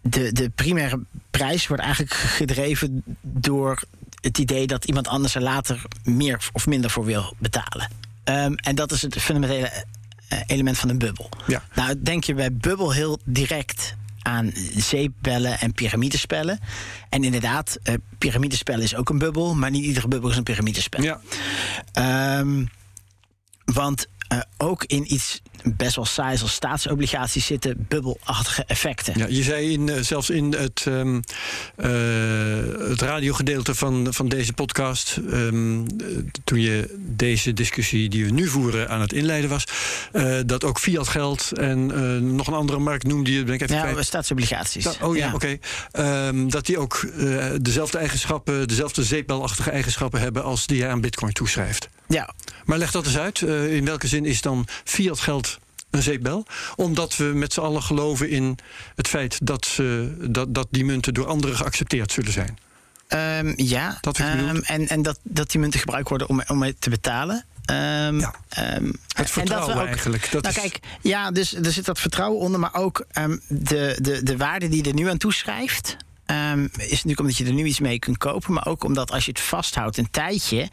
de, 0.00 0.32
de 0.32 0.50
primaire 0.54 1.00
prijs 1.30 1.66
wordt 1.66 1.82
eigenlijk 1.82 2.14
gedreven 2.14 3.02
door 3.20 3.82
het 4.22 4.38
idee 4.38 4.66
dat 4.66 4.84
iemand 4.84 5.08
anders 5.08 5.34
er 5.34 5.42
later 5.42 5.82
meer 6.04 6.48
of 6.52 6.66
minder 6.66 6.90
voor 6.90 7.04
wil 7.04 7.34
betalen. 7.38 7.88
Ehm, 8.24 8.52
en 8.54 8.74
dat 8.74 8.92
is 8.92 9.02
het 9.02 9.20
fundamentele 9.20 9.84
eh, 10.28 10.38
element 10.46 10.78
van 10.78 10.88
een 10.88 10.98
bubbel. 10.98 11.28
Ja. 11.46 11.62
Nou, 11.74 12.02
denk 12.02 12.24
je 12.24 12.34
bij 12.34 12.52
bubbel 12.52 12.92
heel 12.92 13.18
direct 13.24 13.94
aan 14.22 14.52
zeepbellen 14.76 15.58
en 15.58 15.72
piramidespellen. 15.72 16.60
En 17.08 17.24
inderdaad, 17.24 17.78
eh, 17.82 17.94
piramidespellen 18.18 18.82
is 18.82 18.94
ook 18.94 19.08
een 19.08 19.18
bubbel, 19.18 19.54
maar 19.54 19.70
niet 19.70 19.84
iedere 19.84 20.08
bubbel 20.08 20.30
is 20.30 20.36
een 20.36 20.42
piramidespel. 20.42 21.02
ja. 21.02 21.20
Ehm, 21.92 22.64
want 23.64 24.06
eh, 24.32 24.40
ook 24.56 24.84
in 24.84 25.12
iets 25.12 25.42
best 25.76 25.96
wel 25.96 26.04
saais 26.04 26.42
als 26.42 26.52
staatsobligaties 26.52 27.46
zitten 27.46 27.86
bubbelachtige 27.88 28.64
effecten. 28.64 29.18
Ja, 29.18 29.26
je 29.28 29.42
zei 29.42 29.72
in, 29.72 29.88
eh, 29.88 30.00
zelfs 30.00 30.30
in 30.30 30.54
het, 30.54 30.84
ehm 30.86 31.20
eh, 31.76 31.90
het 32.88 33.00
radiogedeelte 33.00 33.74
van, 33.74 34.06
van 34.10 34.28
deze 34.28 34.52
podcast, 34.52 35.20
ehm, 35.30 35.80
eh, 35.80 35.86
toen 36.44 36.60
je 36.60 36.98
deze 36.98 37.52
discussie 37.52 38.08
die 38.08 38.24
we 38.24 38.30
nu 38.30 38.48
voeren 38.48 38.88
aan 38.88 39.00
het 39.00 39.12
inleiden 39.12 39.50
was, 39.50 39.64
dat 40.46 40.64
ook 40.64 40.78
fiat 40.78 41.08
geld 41.08 41.52
en 41.58 41.86
nog 42.36 42.46
een 42.46 42.54
andere 42.54 42.78
markt 42.78 43.06
noemde 43.06 43.32
je, 43.32 43.44
ben 43.44 43.54
ik 43.54 43.60
even 43.60 43.76
Ja, 43.76 43.90
kwijt. 43.90 44.06
staatsobligaties. 44.06 44.86
Oh 45.00 45.16
ja, 45.16 45.34
oké. 45.34 45.58
Ehm, 45.90 46.48
dat 46.48 46.66
die 46.66 46.78
ook 46.78 47.06
dezelfde 47.62 47.98
eigenschappen, 47.98 48.68
dezelfde 48.68 49.04
zeepbelachtige 49.04 49.70
eigenschappen 49.70 50.20
hebben 50.20 50.44
als 50.44 50.66
die 50.66 50.76
je 50.76 50.86
aan 50.86 51.00
Bitcoin 51.00 51.32
toeschrijft. 51.32 51.88
Ja, 52.12 52.34
Maar 52.64 52.78
leg 52.78 52.90
dat 52.90 53.06
eens 53.06 53.18
uit. 53.18 53.42
Eh, 53.42 53.74
in 53.76 53.84
welke 53.84 54.06
zin 54.06 54.24
is 54.24 54.40
dan 54.40 54.66
fiat 54.84 55.20
geld 55.20 55.58
een 55.90 56.02
zeepbel? 56.02 56.46
Omdat 56.76 57.16
we 57.16 57.24
met 57.24 57.52
z'n 57.52 57.60
allen 57.60 57.82
geloven 57.82 58.28
in 58.30 58.58
het 58.96 59.08
feit 59.08 59.38
dat, 59.46 59.66
ze, 59.66 60.14
dat, 60.30 60.54
dat 60.54 60.66
die 60.70 60.84
munten 60.84 61.14
door 61.14 61.26
anderen 61.26 61.56
geaccepteerd 61.56 62.12
zullen 62.12 62.32
zijn. 62.32 62.58
Ehm, 63.08 63.52
ja, 63.56 63.98
Dat. 64.00 64.18
Ehm, 64.18 64.56
en, 64.56 64.88
en 64.88 65.02
dat, 65.02 65.18
dat 65.22 65.50
die 65.50 65.60
munten 65.60 65.80
gebruikt 65.80 66.08
worden 66.08 66.28
om, 66.28 66.42
om 66.46 66.58
mee 66.58 66.76
te 66.78 66.90
betalen. 66.90 67.44
Ehm, 67.64 68.18
Ja. 68.18 68.34
Het 68.48 68.66
en 68.66 68.98
dat 69.14 69.30
vertrouwen 69.30 69.74
we 69.74 69.80
ook- 69.80 69.86
eigenlijk. 69.86 70.30
Dat 70.30 70.42
nou 70.42 70.54
is, 70.54 70.60
kijk, 70.60 70.78
ja, 71.00 71.30
dus 71.30 71.54
er 71.54 71.72
zit 71.72 71.84
dat 71.84 72.00
vertrouwen 72.00 72.40
onder, 72.40 72.60
maar 72.60 72.74
ook 72.74 73.06
de, 73.48 73.98
de, 74.00 74.22
de 74.22 74.36
waarde 74.36 74.68
die 74.68 74.84
er 74.84 74.94
nu 74.94 75.08
aan 75.10 75.18
toeschrijft. 75.18 75.96
Ehm, 76.32 76.64
is 76.64 76.90
natuurlijk 76.90 77.20
omdat 77.20 77.36
je 77.36 77.44
er 77.44 77.52
nu 77.52 77.64
iets 77.64 77.80
mee 77.80 77.98
kunt 77.98 78.18
kopen, 78.18 78.52
maar 78.52 78.66
ook 78.66 78.84
omdat 78.84 79.10
als 79.10 79.24
je 79.24 79.30
het 79.30 79.40
vasthoudt 79.40 79.96
een 79.96 80.10
tijdje, 80.10 80.68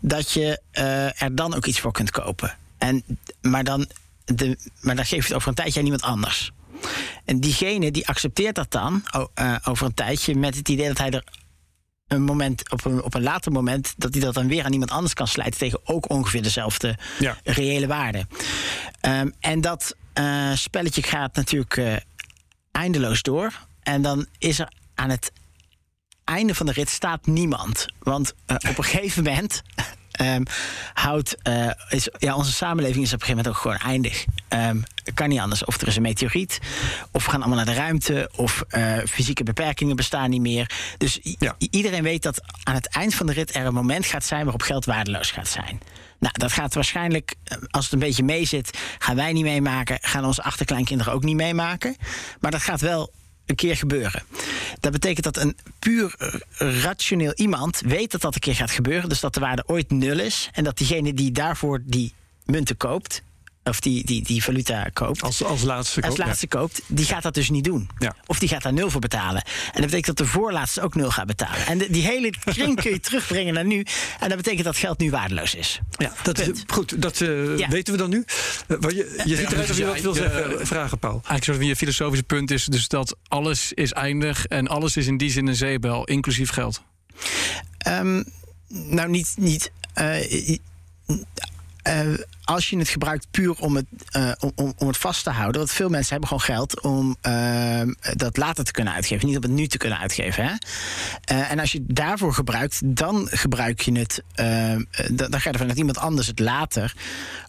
dat 0.00 0.30
je 0.32 0.60
eh, 0.70 1.22
er 1.22 1.34
dan 1.34 1.54
ook 1.54 1.66
iets 1.66 1.80
voor 1.80 1.92
kunt 1.92 2.10
kopen. 2.10 2.56
En, 2.78 3.04
maar, 3.40 3.64
dan 3.64 3.88
de, 4.24 4.58
maar 4.80 4.96
dan 4.96 5.04
geef 5.06 5.18
je 5.18 5.26
het 5.26 5.34
over 5.34 5.48
een 5.48 5.54
tijdje 5.54 5.78
aan 5.78 5.84
iemand 5.84 6.02
anders. 6.02 6.50
En 7.24 7.40
diegene 7.40 7.90
die 7.90 8.08
accepteert 8.08 8.54
dat 8.54 8.70
dan 8.70 9.02
eh, 9.34 9.54
over 9.64 9.86
een 9.86 9.94
tijdje 9.94 10.34
met 10.34 10.56
het 10.56 10.68
idee 10.68 10.88
dat 10.88 10.98
hij 10.98 11.10
er 11.10 11.24
een 12.08 12.22
moment, 12.22 12.70
op 12.70 12.84
een, 12.84 13.02
op 13.02 13.14
een 13.14 13.22
later 13.22 13.52
moment, 13.52 13.94
dat 13.96 14.12
hij 14.12 14.22
dat 14.22 14.34
dan 14.34 14.48
weer 14.48 14.64
aan 14.64 14.72
iemand 14.72 14.90
anders 14.90 15.14
kan 15.14 15.28
slijten 15.28 15.58
tegen 15.58 15.80
ook 15.84 16.10
ongeveer 16.10 16.42
dezelfde 16.42 16.98
Ja. 17.18 17.36
reële 17.44 17.86
waarde. 17.86 18.26
Ehm, 19.00 19.30
en 19.40 19.60
dat 19.60 19.96
eh, 20.12 20.52
spelletje 20.54 21.02
gaat 21.02 21.34
natuurlijk 21.34 22.02
eindeloos 22.72 23.22
door. 23.22 23.66
En 23.82 24.02
dan 24.02 24.26
is 24.38 24.58
er 24.58 24.72
aan 24.98 25.10
het 25.10 25.32
einde 26.24 26.54
van 26.54 26.66
de 26.66 26.72
rit 26.72 26.88
staat 26.90 27.26
niemand. 27.26 27.86
Want 27.98 28.34
eh, 28.46 28.56
op 28.68 28.78
een 28.78 28.84
gegeven 28.92 29.22
moment 29.22 29.62
ehm, 30.10 30.42
houdt. 30.94 31.42
eh, 31.42 31.70
is, 31.88 32.08
ja, 32.18 32.34
onze 32.34 32.52
samenleving 32.52 33.04
is 33.04 33.12
op 33.12 33.20
een 33.20 33.26
gegeven 33.26 33.36
moment 33.36 33.48
ook 33.48 33.62
gewoon 33.62 33.92
eindig. 33.92 34.24
Ehm, 34.48 34.80
kan 35.14 35.28
niet 35.28 35.40
anders. 35.40 35.64
Of 35.64 35.80
er 35.80 35.88
is 35.88 35.96
een 35.96 36.02
meteoriet, 36.02 36.58
of 37.12 37.24
we 37.24 37.30
gaan 37.30 37.40
allemaal 37.40 37.64
naar 37.64 37.74
de 37.74 37.80
ruimte, 37.80 38.30
of 38.36 38.62
eh, 38.68 38.96
fysieke 39.08 39.42
beperkingen 39.44 39.96
bestaan 39.96 40.30
niet 40.30 40.40
meer. 40.40 40.70
Dus 40.98 41.18
Ja. 41.22 41.54
iedereen 41.58 42.02
weet 42.02 42.22
dat 42.22 42.40
aan 42.62 42.74
het 42.74 42.88
eind 42.88 43.14
van 43.14 43.26
de 43.26 43.32
rit 43.32 43.54
er 43.54 43.66
een 43.66 43.74
moment 43.74 44.06
gaat 44.06 44.24
zijn 44.24 44.42
waarop 44.42 44.62
geld 44.62 44.84
waardeloos 44.84 45.30
gaat 45.30 45.48
zijn. 45.48 45.80
Nou, 46.18 46.32
dat 46.36 46.52
gaat 46.52 46.74
waarschijnlijk, 46.74 47.34
als 47.70 47.84
het 47.84 47.92
een 47.92 47.98
beetje 47.98 48.22
meezit, 48.22 48.78
gaan 48.98 49.16
wij 49.16 49.32
niet 49.32 49.44
meemaken, 49.44 49.98
gaan 50.00 50.24
onze 50.24 50.42
achterkleinkinderen 50.42 51.12
ook 51.12 51.22
niet 51.24 51.36
meemaken. 51.36 51.96
Maar 52.40 52.50
dat 52.50 52.62
gaat 52.62 52.80
wel 52.80 53.12
een 53.48 53.56
keer 53.56 53.76
gebeuren. 53.76 54.22
Dat 54.80 54.92
betekent 54.92 55.24
dat 55.24 55.36
een 55.36 55.56
puur 55.78 56.14
rationeel 56.58 57.32
iemand 57.34 57.80
weet 57.80 58.10
dat 58.10 58.20
dat 58.20 58.34
een 58.34 58.40
keer 58.40 58.54
gaat 58.54 58.70
gebeuren. 58.70 59.08
Dus 59.08 59.20
dat 59.20 59.34
de 59.34 59.40
waarde 59.40 59.64
ooit 59.66 59.90
nul 59.90 60.18
is. 60.18 60.50
En 60.52 60.64
dat 60.64 60.76
diegene 60.78 61.14
die 61.14 61.32
daarvoor 61.32 61.80
die 61.84 62.12
munten 62.44 62.76
koopt, 62.76 63.22
of 63.68 63.80
die, 63.80 64.04
die, 64.04 64.22
die 64.22 64.42
valuta 64.42 64.88
koopt, 64.92 65.22
als, 65.22 65.44
als 65.44 65.62
laatste. 65.62 66.00
als 66.00 66.08
koop, 66.08 66.18
ja. 66.18 66.26
laatste 66.26 66.46
koopt, 66.46 66.80
die 66.86 67.04
gaat 67.04 67.22
dat 67.22 67.34
dus 67.34 67.50
niet 67.50 67.64
doen. 67.64 67.88
Ja. 67.98 68.14
Of 68.26 68.38
die 68.38 68.48
gaat 68.48 68.62
daar 68.62 68.72
nul 68.72 68.90
voor 68.90 69.00
betalen. 69.00 69.42
En 69.44 69.80
dat 69.80 69.84
betekent 69.90 70.06
dat 70.06 70.16
de 70.16 70.26
voorlaatste 70.32 70.80
ook 70.80 70.94
nul 70.94 71.10
gaat 71.10 71.26
betalen. 71.26 71.66
En 71.66 71.78
de- 71.78 71.90
die 71.90 72.02
hele 72.02 72.30
kring 72.44 72.80
kun 72.82 72.90
je 72.90 73.00
terugbrengen 73.08 73.54
naar 73.54 73.64
nu. 73.64 73.84
En 74.20 74.28
dat 74.28 74.36
betekent 74.36 74.64
dat 74.64 74.76
geld 74.76 74.98
nu 74.98 75.10
waardeloos 75.10 75.54
is. 75.54 75.80
Ja, 75.90 76.12
dat 76.22 76.38
is, 76.38 76.48
goed, 76.66 77.02
dat 77.02 77.20
eh, 77.20 77.58
Ja. 77.58 77.68
weten 77.68 77.92
we 77.92 77.98
dan 77.98 78.10
nu. 78.10 78.24
Eh, 78.68 78.76
wat 78.80 78.92
je 78.94 79.22
je 79.24 79.36
ziet 79.36 79.52
eruit 79.52 79.70
of 79.70 79.76
je 79.76 79.82
ja, 79.84 79.88
wat 79.88 80.00
wil 80.00 80.14
zeggen. 80.14 80.58
eh, 80.60 80.66
vragen, 80.66 80.98
Paul. 80.98 81.20
Eigenlijk 81.26 81.58
van 81.60 81.68
je 81.68 81.76
filosofische 81.76 82.24
punt 82.24 82.50
is 82.50 82.64
dus 82.64 82.88
dat 82.88 83.16
alles 83.28 83.72
is 83.72 83.92
eindig 83.92 84.46
en 84.46 84.68
alles 84.68 84.96
is 84.96 85.06
in 85.06 85.16
die 85.16 85.30
zin 85.30 85.46
een 85.46 85.56
zeebel, 85.56 86.04
inclusief 86.04 86.50
geld. 86.50 86.82
Ehm, 87.78 88.22
nou, 88.68 89.08
niet. 89.10 89.34
niet 89.36 89.70
eh, 89.94 90.56
eh, 91.88 92.24
als 92.44 92.70
je 92.70 92.78
het 92.78 92.88
gebruikt 92.88 93.26
puur 93.30 93.54
om 93.60 93.76
het, 93.76 93.86
eh, 94.10 94.32
om, 94.54 94.72
om, 94.76 94.86
het 94.86 94.96
vast 94.96 95.24
te 95.24 95.30
houden. 95.30 95.60
Want 95.60 95.72
veel 95.72 95.88
mensen 95.88 96.10
hebben 96.10 96.28
gewoon 96.28 96.56
geld 96.56 96.80
om 96.80 97.16
ehm, 97.20 97.92
dat 98.14 98.36
later 98.36 98.64
te 98.64 98.72
kunnen 98.72 98.92
uitgeven. 98.92 99.26
Niet 99.26 99.36
om 99.36 99.42
het 99.42 99.50
nu 99.50 99.66
te 99.66 99.78
kunnen 99.78 99.98
uitgeven. 99.98 100.44
Hè? 100.44 100.52
Eh, 101.24 101.50
en 101.50 101.58
als 101.58 101.72
je 101.72 101.78
het 101.86 101.96
daarvoor 101.96 102.34
gebruikt, 102.34 102.80
dan 102.84 103.28
gebruik 103.30 103.80
je 103.80 103.98
het. 103.98 104.22
eh, 104.34 104.76
dan 105.12 105.30
dan 105.30 105.40
ga 105.40 105.48
je 105.48 105.52
ervan 105.52 105.68
dat 105.68 105.76
iemand 105.76 105.98
anders 105.98 106.26
het 106.26 106.38
later 106.38 106.94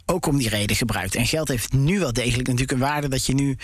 ook 0.05 0.25
om 0.25 0.37
die 0.37 0.49
reden 0.49 0.75
gebruikt. 0.75 1.15
En 1.15 1.27
geld 1.27 1.47
heeft 1.47 1.73
nu 1.73 1.99
wel 1.99 2.13
degelijk 2.13 2.47
natuurlijk 2.47 2.71
een 2.71 2.87
waarde 2.87 3.07
dat 3.07 3.25
je 3.25 3.33
nu 3.33 3.57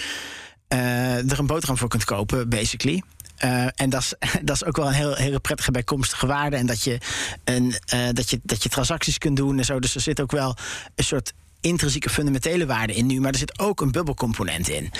eh, 0.67 1.31
er 1.31 1.39
een 1.39 1.47
boterham 1.47 1.77
voor 1.77 1.87
kunt 1.87 2.03
kopen, 2.03 2.49
basically. 2.49 3.03
Eh, 3.35 3.67
en 3.75 3.89
dat 3.89 4.01
is, 4.01 4.13
dat 4.43 4.55
is 4.55 4.65
ook 4.65 4.77
wel 4.77 4.87
een 4.87 4.93
heel, 4.93 5.13
hele 5.13 5.39
prettige 5.39 5.71
bijkomstige 5.71 6.27
waarde. 6.27 6.55
En 6.55 6.65
dat 6.65 6.83
je, 6.83 6.97
een, 7.43 7.75
eh, 7.85 8.07
dat, 8.11 8.29
je, 8.29 8.39
dat 8.43 8.63
je 8.63 8.69
transacties 8.69 9.17
kunt 9.17 9.37
doen 9.37 9.57
en 9.57 9.65
zo. 9.65 9.79
Dus 9.79 9.95
er 9.95 10.01
zit 10.01 10.21
ook 10.21 10.31
wel 10.31 10.55
een 10.95 11.03
soort 11.03 11.33
intrinsieke 11.65 12.09
fundamentele 12.09 12.65
waarde 12.65 12.93
in 12.93 13.05
nu. 13.05 13.19
Maar 13.19 13.31
er 13.31 13.37
zit 13.37 13.59
ook 13.59 13.81
een 13.81 13.91
bubbelcomponent 13.91 14.69
in. 14.69 14.91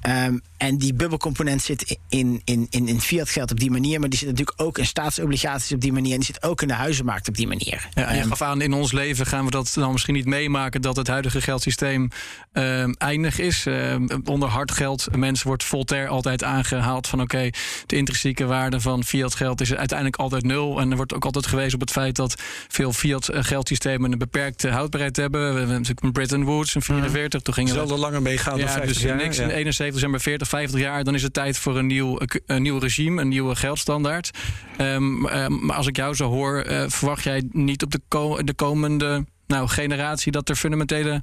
Ehm, 0.00 0.38
en 0.56 0.78
die 0.78 0.94
bubbelcomponent 0.94 1.62
zit 1.62 1.98
in, 2.08 2.42
in, 2.44 2.66
in, 2.70 2.88
in 2.88 3.00
fiat 3.00 3.28
geld 3.28 3.50
op 3.50 3.60
die 3.60 3.70
manier. 3.70 4.00
Maar 4.00 4.08
die 4.08 4.18
zit 4.18 4.28
natuurlijk 4.28 4.60
ook 4.60 4.78
in 4.78 4.86
staatsobligaties 4.86 5.72
op 5.72 5.80
die 5.80 5.92
manier. 5.92 6.12
En 6.12 6.18
die 6.18 6.26
zit 6.26 6.42
ook 6.42 6.62
in 6.62 6.68
de 6.68 6.74
huizenmarkt 6.74 7.28
op 7.28 7.36
die 7.36 7.46
manier. 7.46 7.88
Ja, 7.94 8.06
en 8.06 8.16
je 8.16 8.22
gaf 8.22 8.42
aan, 8.42 8.60
in 8.60 8.72
ons 8.72 8.92
leven 8.92 9.26
gaan 9.26 9.44
we 9.44 9.50
dat 9.50 9.72
dan 9.74 9.92
misschien 9.92 10.14
niet 10.14 10.26
meemaken 10.26 10.82
dat 10.82 10.96
het 10.96 11.06
huidige 11.06 11.40
geldsysteem 11.40 12.08
ehm, 12.52 12.92
eindig 12.98 13.38
is. 13.38 13.66
Ehm, 13.66 14.06
onder 14.24 14.48
hard 14.48 14.70
geld, 14.70 15.16
mensen 15.16 15.46
wordt 15.46 15.64
Voltaire 15.64 16.08
altijd 16.08 16.44
aangehaald 16.44 17.06
van 17.06 17.20
oké, 17.20 17.50
de 17.86 17.96
intrinsieke 17.96 18.44
waarde 18.44 18.80
van 18.80 19.04
fiat 19.04 19.34
geld 19.34 19.60
is 19.60 19.74
uiteindelijk 19.74 20.18
altijd 20.18 20.42
nul. 20.42 20.80
En 20.80 20.90
er 20.90 20.96
wordt 20.96 21.14
ook 21.14 21.24
altijd 21.24 21.46
gewezen 21.46 21.74
op 21.74 21.80
het 21.80 21.90
feit 21.90 22.16
dat 22.16 22.42
veel 22.68 22.92
fiat 22.92 23.28
eh, 23.28 23.44
geldsystemen 23.44 24.12
een 24.12 24.18
beperkte 24.18 24.68
houdbaarheid 24.68 25.16
hebben. 25.16 25.40
We 25.40 25.58
hebben 25.58 25.76
natuurlijk 25.76 26.01
Bretton 26.10 26.44
Woods 26.44 26.74
in 26.74 26.82
44, 26.82 27.40
toen 27.40 27.54
gingen 27.54 27.72
we 27.74 27.78
zal 27.78 27.90
er 27.90 27.98
langer 27.98 28.22
meegaan 28.22 28.58
dan 28.58 28.66
ja, 28.66 28.72
50 28.72 28.92
dus 28.92 29.02
jaar. 29.02 29.16
niks 29.16 29.38
in 29.38 29.48
ja. 29.48 29.54
71 29.54 29.98
zijn 29.98 30.10
maar 30.10 30.20
40, 30.20 30.48
50 30.48 30.80
jaar. 30.80 31.04
Dan 31.04 31.14
is 31.14 31.22
het 31.22 31.32
tijd 31.32 31.58
voor 31.58 31.78
een 31.78 31.86
nieuw, 31.86 32.18
een 32.46 32.62
nieuw 32.62 32.78
regime, 32.78 33.20
een 33.20 33.28
nieuwe 33.28 33.56
geldstandaard. 33.56 34.30
Ehm, 34.76 35.26
ehm, 35.26 35.66
maar 35.66 35.76
als 35.76 35.86
ik 35.86 35.96
jou 35.96 36.14
zo 36.14 36.28
hoor, 36.28 36.60
eh, 36.60 36.84
verwacht 36.88 37.24
jij 37.24 37.42
niet 37.50 37.82
op 37.82 37.90
de, 37.90 38.00
ko- 38.08 38.42
de 38.42 38.54
komende 38.54 39.24
nou, 39.46 39.68
generatie 39.68 40.32
dat 40.32 40.48
er 40.48 40.56
fundamentele 40.56 41.22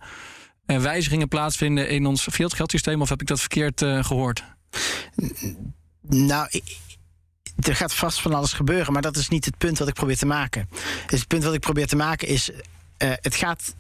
eh, 0.66 0.78
wijzigingen 0.78 1.28
plaatsvinden 1.28 1.90
in 1.90 2.06
ons 2.06 2.28
geldsysteem? 2.32 3.02
Of 3.02 3.10
heb 3.10 3.22
ik 3.22 3.28
dat 3.28 3.40
verkeerd 3.40 3.82
eh, 3.82 4.04
gehoord? 4.04 4.44
Nou, 6.02 6.50
er 7.60 7.76
gaat 7.76 7.94
vast 7.94 8.22
van 8.22 8.34
alles 8.34 8.54
gebeuren, 8.54 8.94
maar 8.94 9.02
dat 9.02 9.18
is 9.18 9.28
niet 9.28 9.46
het 9.46 9.58
punt 9.58 9.78
wat 9.78 9.88
ik 9.88 9.94
probeer 9.94 10.18
te 10.18 10.26
maken. 10.26 10.70
Dus 11.08 11.20
het 11.20 11.28
punt 11.28 11.44
wat 11.44 11.54
ik 11.54 11.60
probeer 11.60 11.88
te 11.88 11.96
maken 11.96 12.28
is: 12.28 12.52
eh, 12.98 13.10
het 13.16 13.36
gaat, 13.36 13.76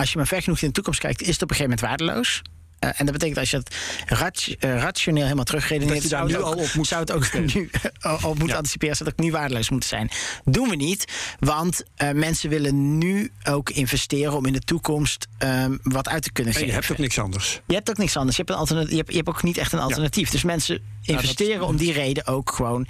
als 0.00 0.10
je 0.10 0.16
maar 0.16 0.26
ver 0.26 0.42
genoeg 0.42 0.60
in 0.60 0.66
de 0.66 0.74
toekomst 0.74 1.00
kijkt, 1.00 1.20
is 1.22 1.26
het 1.26 1.42
op 1.42 1.50
een 1.50 1.56
gegeven 1.56 1.78
moment 1.78 1.98
waardeloos. 1.98 2.42
Eh, 2.80 2.88
en 2.96 3.04
dat 3.04 3.12
betekent 3.12 3.38
als 3.38 3.50
je 3.50 3.56
het 3.56 3.74
rat- 4.06 4.48
eh, 4.58 4.76
rationeel 4.78 5.22
helemaal 5.22 5.44
terugredeneert, 5.44 5.94
Dat 5.94 6.02
je 6.02 6.08
daar 6.08 6.18
zou, 6.28 6.32
het 6.32 6.40
nu 6.40 6.46
ook, 6.46 6.58
al 6.58 6.64
op 6.64 6.74
moet 6.74 6.86
zou 6.86 7.00
het 7.00 7.12
ook 7.12 7.32
nu 7.54 7.70
al 8.00 8.14
op 8.14 8.22
moeten 8.24 8.46
Ja. 8.48 8.54
anticiperen, 8.56 8.96
zou 8.96 9.08
het 9.08 9.18
ook 9.18 9.24
nu 9.24 9.32
waardeloos 9.32 9.70
moeten 9.70 9.88
zijn. 9.88 10.10
Doen 10.44 10.68
we 10.68 10.76
niet, 10.76 11.04
want 11.38 11.82
eh, 11.96 12.10
mensen 12.10 12.48
willen 12.50 12.98
nu 12.98 13.32
ook 13.44 13.70
investeren 13.70 14.32
om 14.36 14.46
in 14.46 14.52
de 14.52 14.60
toekomst 14.60 15.26
ehm, 15.38 15.76
wat 15.82 16.08
uit 16.08 16.22
te 16.22 16.32
kunnen 16.32 16.52
En 16.52 16.58
geven. 16.58 16.74
je 16.74 16.80
hebt 16.80 16.92
ook 16.92 16.98
niks 16.98 17.18
anders. 17.18 17.60
Je 17.66 17.74
hebt 17.74 17.90
ook 17.90 17.98
niks 17.98 18.16
anders. 18.16 18.36
Je 18.36 18.42
hebt, 18.42 18.54
een 18.54 18.60
alternatief, 18.60 18.90
je 18.90 18.96
hebt, 18.96 19.10
je 19.10 19.16
hebt 19.16 19.28
ook 19.28 19.42
niet 19.42 19.56
echt 19.58 19.72
een 19.72 19.78
alternatief. 19.80 20.30
Dus 20.30 20.42
mensen 20.42 20.82
investeren 21.02 21.66
om 21.66 21.76
die 21.76 21.92
reden 21.92 22.26
ook 22.26 22.52
gewoon 22.52 22.86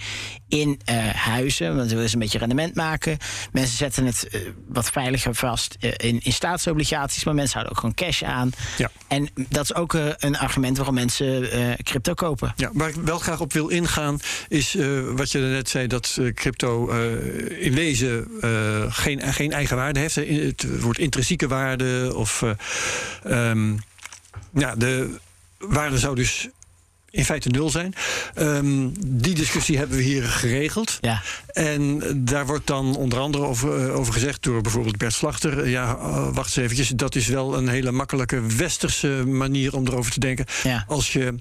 in 0.49 0.81
huizen. 1.15 1.77
Want 1.77 1.89
ze 1.91 1.95
willen 1.97 2.13
een 2.13 2.19
beetje 2.19 2.39
rendement 2.39 2.75
maken. 2.75 3.19
Mensen 3.53 3.77
zetten 3.77 4.07
het 4.07 4.29
wat 4.69 4.91
veiliger 4.91 5.35
vast 5.35 5.77
in, 5.81 6.21
in 6.23 6.33
staatsobligaties. 6.33 7.25
Maar 7.25 7.35
mensen 7.35 7.53
houden 7.53 7.73
ook 7.73 7.81
gewoon 7.81 7.95
cash 8.11 8.23
aan. 8.23 8.51
Ja. 8.79 8.91
En 9.09 9.29
dat 9.49 9.63
is 9.63 9.75
ook 9.75 9.80
eh, 9.89 10.07
een 10.19 10.39
argument 10.39 10.77
waarom 10.77 10.95
mensen 10.95 11.51
eh, 11.51 11.75
crypto 11.83 12.15
kopen. 12.15 12.53
Ja, 12.57 12.71
waar 12.73 12.89
ik 12.89 12.95
wel 12.95 13.19
graag 13.19 13.41
op 13.41 13.53
wil 13.53 13.69
ingaan, 13.69 14.19
is 14.49 14.77
eh, 14.77 14.87
wat 15.17 15.31
je 15.31 15.39
net 15.39 15.69
zei: 15.69 15.87
dat 15.87 16.19
crypto 16.35 16.89
in 17.49 17.75
wezen 17.75 18.29
geen, 18.89 19.23
geen 19.23 19.53
eigen 19.53 19.77
waarde 19.77 20.01
heeft. 20.01 20.15
Het 20.15 20.81
wordt 20.81 20.99
intrinsieke 20.99 21.49
waarde 21.49 22.13
of. 22.15 22.43
eh, 22.43 23.51
ehm, 23.51 23.77
ja, 24.55 24.75
de 24.77 25.19
waarde 25.59 25.99
zou 25.99 26.15
dus 26.15 26.49
in 27.11 27.25
feite 27.25 27.49
nul 27.49 27.71
zijn. 27.71 27.95
Ehm, 28.35 28.89
die 29.07 29.35
discussie 29.35 29.79
hebben 29.79 29.97
we 29.97 30.03
hier 30.03 30.23
geregeld. 30.23 30.99
Ja. 31.01 31.23
En 31.53 32.03
daar 32.17 32.47
wordt 32.47 32.67
dan 32.67 32.97
onder 32.97 33.19
andere 33.19 33.45
over, 33.45 33.87
eh, 33.89 33.97
over 33.97 34.13
gezegd 34.13 34.43
door 34.43 34.61
bijvoorbeeld 34.61 34.97
Bert 34.97 35.13
Slachter. 35.13 35.63
eh, 35.63 35.71
Ja, 35.71 35.97
eh, 35.97 36.29
wacht 36.33 36.47
eens 36.47 36.57
eventjes. 36.57 36.89
Dat 36.89 37.15
is 37.15 37.27
wel 37.27 37.57
een 37.57 37.69
hele 37.69 37.91
makkelijke 37.91 38.47
westerse 38.57 39.23
manier 39.27 39.75
om 39.77 39.87
erover 39.87 40.13
te 40.13 40.21
denken. 40.21 40.45
Ja. 40.63 40.85
Als 40.89 41.13
je 41.13 41.35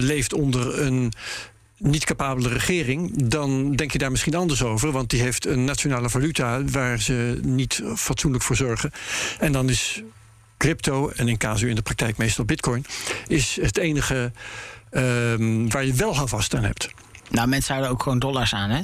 leeft 0.00 0.32
onder 0.32 0.80
een 0.82 1.12
niet 1.78 2.04
capabele 2.04 2.48
regering, 2.48 3.28
dan 3.28 3.72
denk 3.72 3.92
je 3.92 3.98
daar 3.98 4.10
misschien 4.10 4.34
anders 4.34 4.62
over. 4.62 4.90
Want 4.92 5.10
die 5.10 5.20
heeft 5.20 5.46
een 5.46 5.64
nationale 5.64 6.10
valuta 6.10 6.64
waar 6.64 7.00
ze 7.00 7.38
niet 7.42 7.82
fatsoenlijk 7.96 8.44
voor 8.44 8.56
zorgen. 8.56 8.90
En 9.38 9.52
dan 9.52 9.68
is 9.68 10.02
crypto, 10.56 11.08
en 11.08 11.28
in 11.28 11.38
casu 11.38 11.68
in 11.68 11.74
de 11.74 11.82
praktijk 11.82 12.16
meestal 12.16 12.44
bitcoin, 12.44 12.84
is 13.26 13.58
het 13.60 13.78
enige 13.78 14.32
ehm, 14.90 15.68
waar 15.68 15.84
je 15.84 15.92
wel 15.92 16.16
houvast 16.16 16.54
aan 16.54 16.64
hebt. 16.64 16.88
Nou, 17.30 17.48
mensen 17.48 17.72
houden 17.72 17.92
ook 17.92 18.02
gewoon 18.02 18.18
dollars 18.18 18.54
aan, 18.54 18.70
hè? 18.70 18.82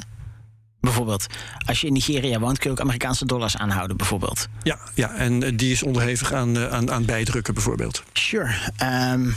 Bijvoorbeeld, 0.81 1.27
als 1.67 1.81
je 1.81 1.87
in 1.87 1.93
Nigeria 1.93 2.39
woont, 2.39 2.59
kun 2.59 2.71
je 2.71 2.77
ook 2.77 2.83
Amerikaanse 2.83 3.27
dollars 3.27 3.57
aanhouden, 3.57 3.97
bijvoorbeeld. 3.97 4.49
Ja, 4.63 4.79
ja 4.95 5.15
en 5.15 5.43
eh, 5.43 5.53
die 5.57 5.73
is 5.73 5.83
onderhevig 5.83 6.33
aan, 6.33 6.57
eh, 6.57 6.67
aan, 6.67 6.91
aan 6.91 7.05
bijdrukken 7.05 7.55
bijvoorbeeld. 7.55 8.03
Sure. 8.13 8.55
Ehm, 8.77 9.31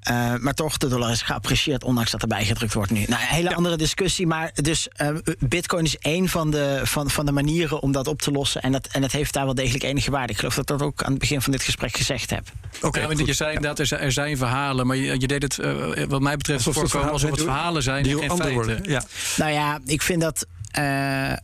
eh, 0.00 0.34
maar 0.36 0.54
toch, 0.54 0.76
de 0.76 0.88
dollar 0.88 1.10
is 1.10 1.22
geapprecieerd, 1.22 1.84
ondanks 1.84 2.10
dat 2.10 2.22
er 2.22 2.28
bijgedrukt 2.28 2.74
wordt 2.74 2.90
nu. 2.90 3.04
Nou, 3.08 3.22
een 3.22 3.28
hele 3.28 3.54
andere 3.54 3.76
discussie. 3.76 4.26
Maar 4.26 4.50
dus 4.54 4.88
uh, 5.02 5.08
Bitcoin 5.38 5.84
is 5.84 5.98
één 5.98 6.28
van 6.28 6.50
de, 6.50 6.80
van, 6.84 7.10
van 7.10 7.26
de 7.26 7.32
manieren 7.32 7.82
om 7.82 7.92
dat 7.92 8.06
op 8.06 8.22
te 8.22 8.30
lossen. 8.30 8.62
En 8.62 8.72
dat, 8.72 8.86
en 8.86 9.00
dat 9.00 9.12
heeft 9.12 9.32
daar 9.32 9.44
wel 9.44 9.54
degelijk 9.54 9.84
enige 9.84 10.10
waarde. 10.10 10.32
Ik 10.32 10.38
geloof 10.38 10.54
dat 10.54 10.70
ik 10.70 10.78
dat 10.78 10.86
ook 10.86 11.02
aan 11.02 11.10
het 11.10 11.20
begin 11.20 11.42
van 11.42 11.52
dit 11.52 11.62
gesprek 11.62 11.96
gezegd 11.96 12.30
heb. 12.30 12.48
Oké, 12.76 12.86
okay, 12.86 13.16
ja, 13.16 13.24
je 13.26 13.32
zei 13.32 13.54
inderdaad, 13.54 13.78
er 13.78 13.86
zijn, 13.86 14.00
er 14.00 14.12
zijn 14.12 14.36
verhalen. 14.36 14.86
Maar 14.86 14.96
je, 14.96 15.20
je 15.20 15.26
deed 15.26 15.42
het, 15.42 15.58
uh, 15.58 16.04
wat 16.08 16.20
mij 16.20 16.36
betreft, 16.36 16.66
alsof 16.66 16.82
het 16.82 16.90
verhalen, 16.90 17.12
alsof 17.14 17.30
het 17.30 17.42
verhalen 17.42 17.82
zijn. 17.82 18.02
Die 18.02 18.18
geen 18.18 18.36
feiten. 18.36 18.80
Ja. 18.82 19.02
Nou 19.36 19.52
ja, 19.52 19.78
ik 19.86 20.02
vind 20.02 20.20
dat. 20.20 20.46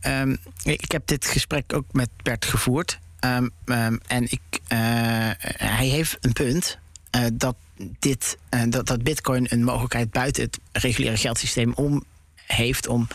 Um, 0.05 0.37
ik 0.63 0.91
heb 0.91 1.07
dit 1.07 1.25
gesprek 1.25 1.73
ook 1.73 1.85
met 1.91 2.09
Bert 2.23 2.45
gevoerd. 2.45 2.99
Um, 3.19 3.51
um, 3.65 3.99
en 4.07 4.23
ik, 4.23 4.41
hij 5.57 5.87
heeft 5.87 6.17
een 6.21 6.33
punt. 6.33 6.77
dat 7.33 7.55
dit, 7.99 8.37
uh, 8.49 8.61
dat, 8.69 8.87
dat 8.87 9.03
Bitcoin 9.03 9.45
een 9.49 9.63
mogelijkheid 9.63 10.11
buiten 10.11 10.43
het 10.43 10.59
reguliere 10.71 11.17
geldsysteem 11.17 11.73
om 11.73 12.03
heeft 12.45 12.87
om 12.87 13.07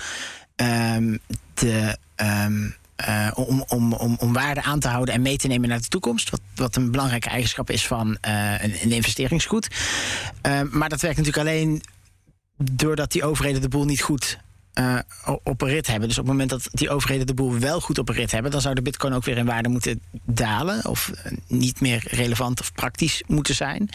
de. 1.54 1.98
Um, 2.16 2.74
uh, 3.08 3.30
om, 3.34 3.64
om, 3.68 3.92
om, 3.92 4.16
om 4.18 4.32
waarde 4.32 4.62
aan 4.62 4.80
te 4.80 4.88
houden 4.88 5.14
en 5.14 5.22
mee 5.22 5.36
te 5.36 5.46
nemen 5.46 5.68
naar 5.68 5.80
de 5.80 5.88
toekomst. 5.88 6.30
Wat, 6.30 6.40
wat 6.54 6.76
een 6.76 6.90
belangrijke 6.90 7.28
eigenschap 7.28 7.70
is 7.70 7.86
van 7.86 8.18
uh, 8.28 8.62
een, 8.62 8.90
investeringsgoed. 8.90 9.68
maar 10.70 10.88
dat 10.88 11.00
werkt 11.00 11.16
natuurlijk 11.16 11.48
alleen 11.48 11.82
doordat 12.56 13.12
die 13.12 13.24
overheden 13.24 13.60
de 13.60 13.68
boel 13.68 13.84
niet 13.84 14.02
goed 14.02 14.38
op 15.42 15.60
een 15.60 15.68
rit 15.68 15.86
hebben. 15.86 16.08
Dus 16.08 16.18
op 16.18 16.24
het 16.24 16.32
moment 16.32 16.50
dat 16.50 16.68
die 16.72 16.90
overheden 16.90 17.26
de 17.26 17.34
boel 17.34 17.58
wel 17.58 17.80
goed 17.80 17.98
op 17.98 18.08
een 18.08 18.14
rit 18.14 18.30
hebben, 18.30 18.50
dan 18.50 18.60
zou 18.60 18.74
de 18.74 18.82
bitcoin 18.82 19.12
ook 19.12 19.24
weer 19.24 19.36
in 19.36 19.46
waarde 19.46 19.68
moeten 19.68 20.00
dalen. 20.24 20.86
Of 20.86 21.10
niet 21.46 21.80
meer 21.80 22.04
relevant 22.06 22.60
of 22.60 22.72
praktisch 22.72 23.22
moeten 23.26 23.54
zijn. 23.54 23.88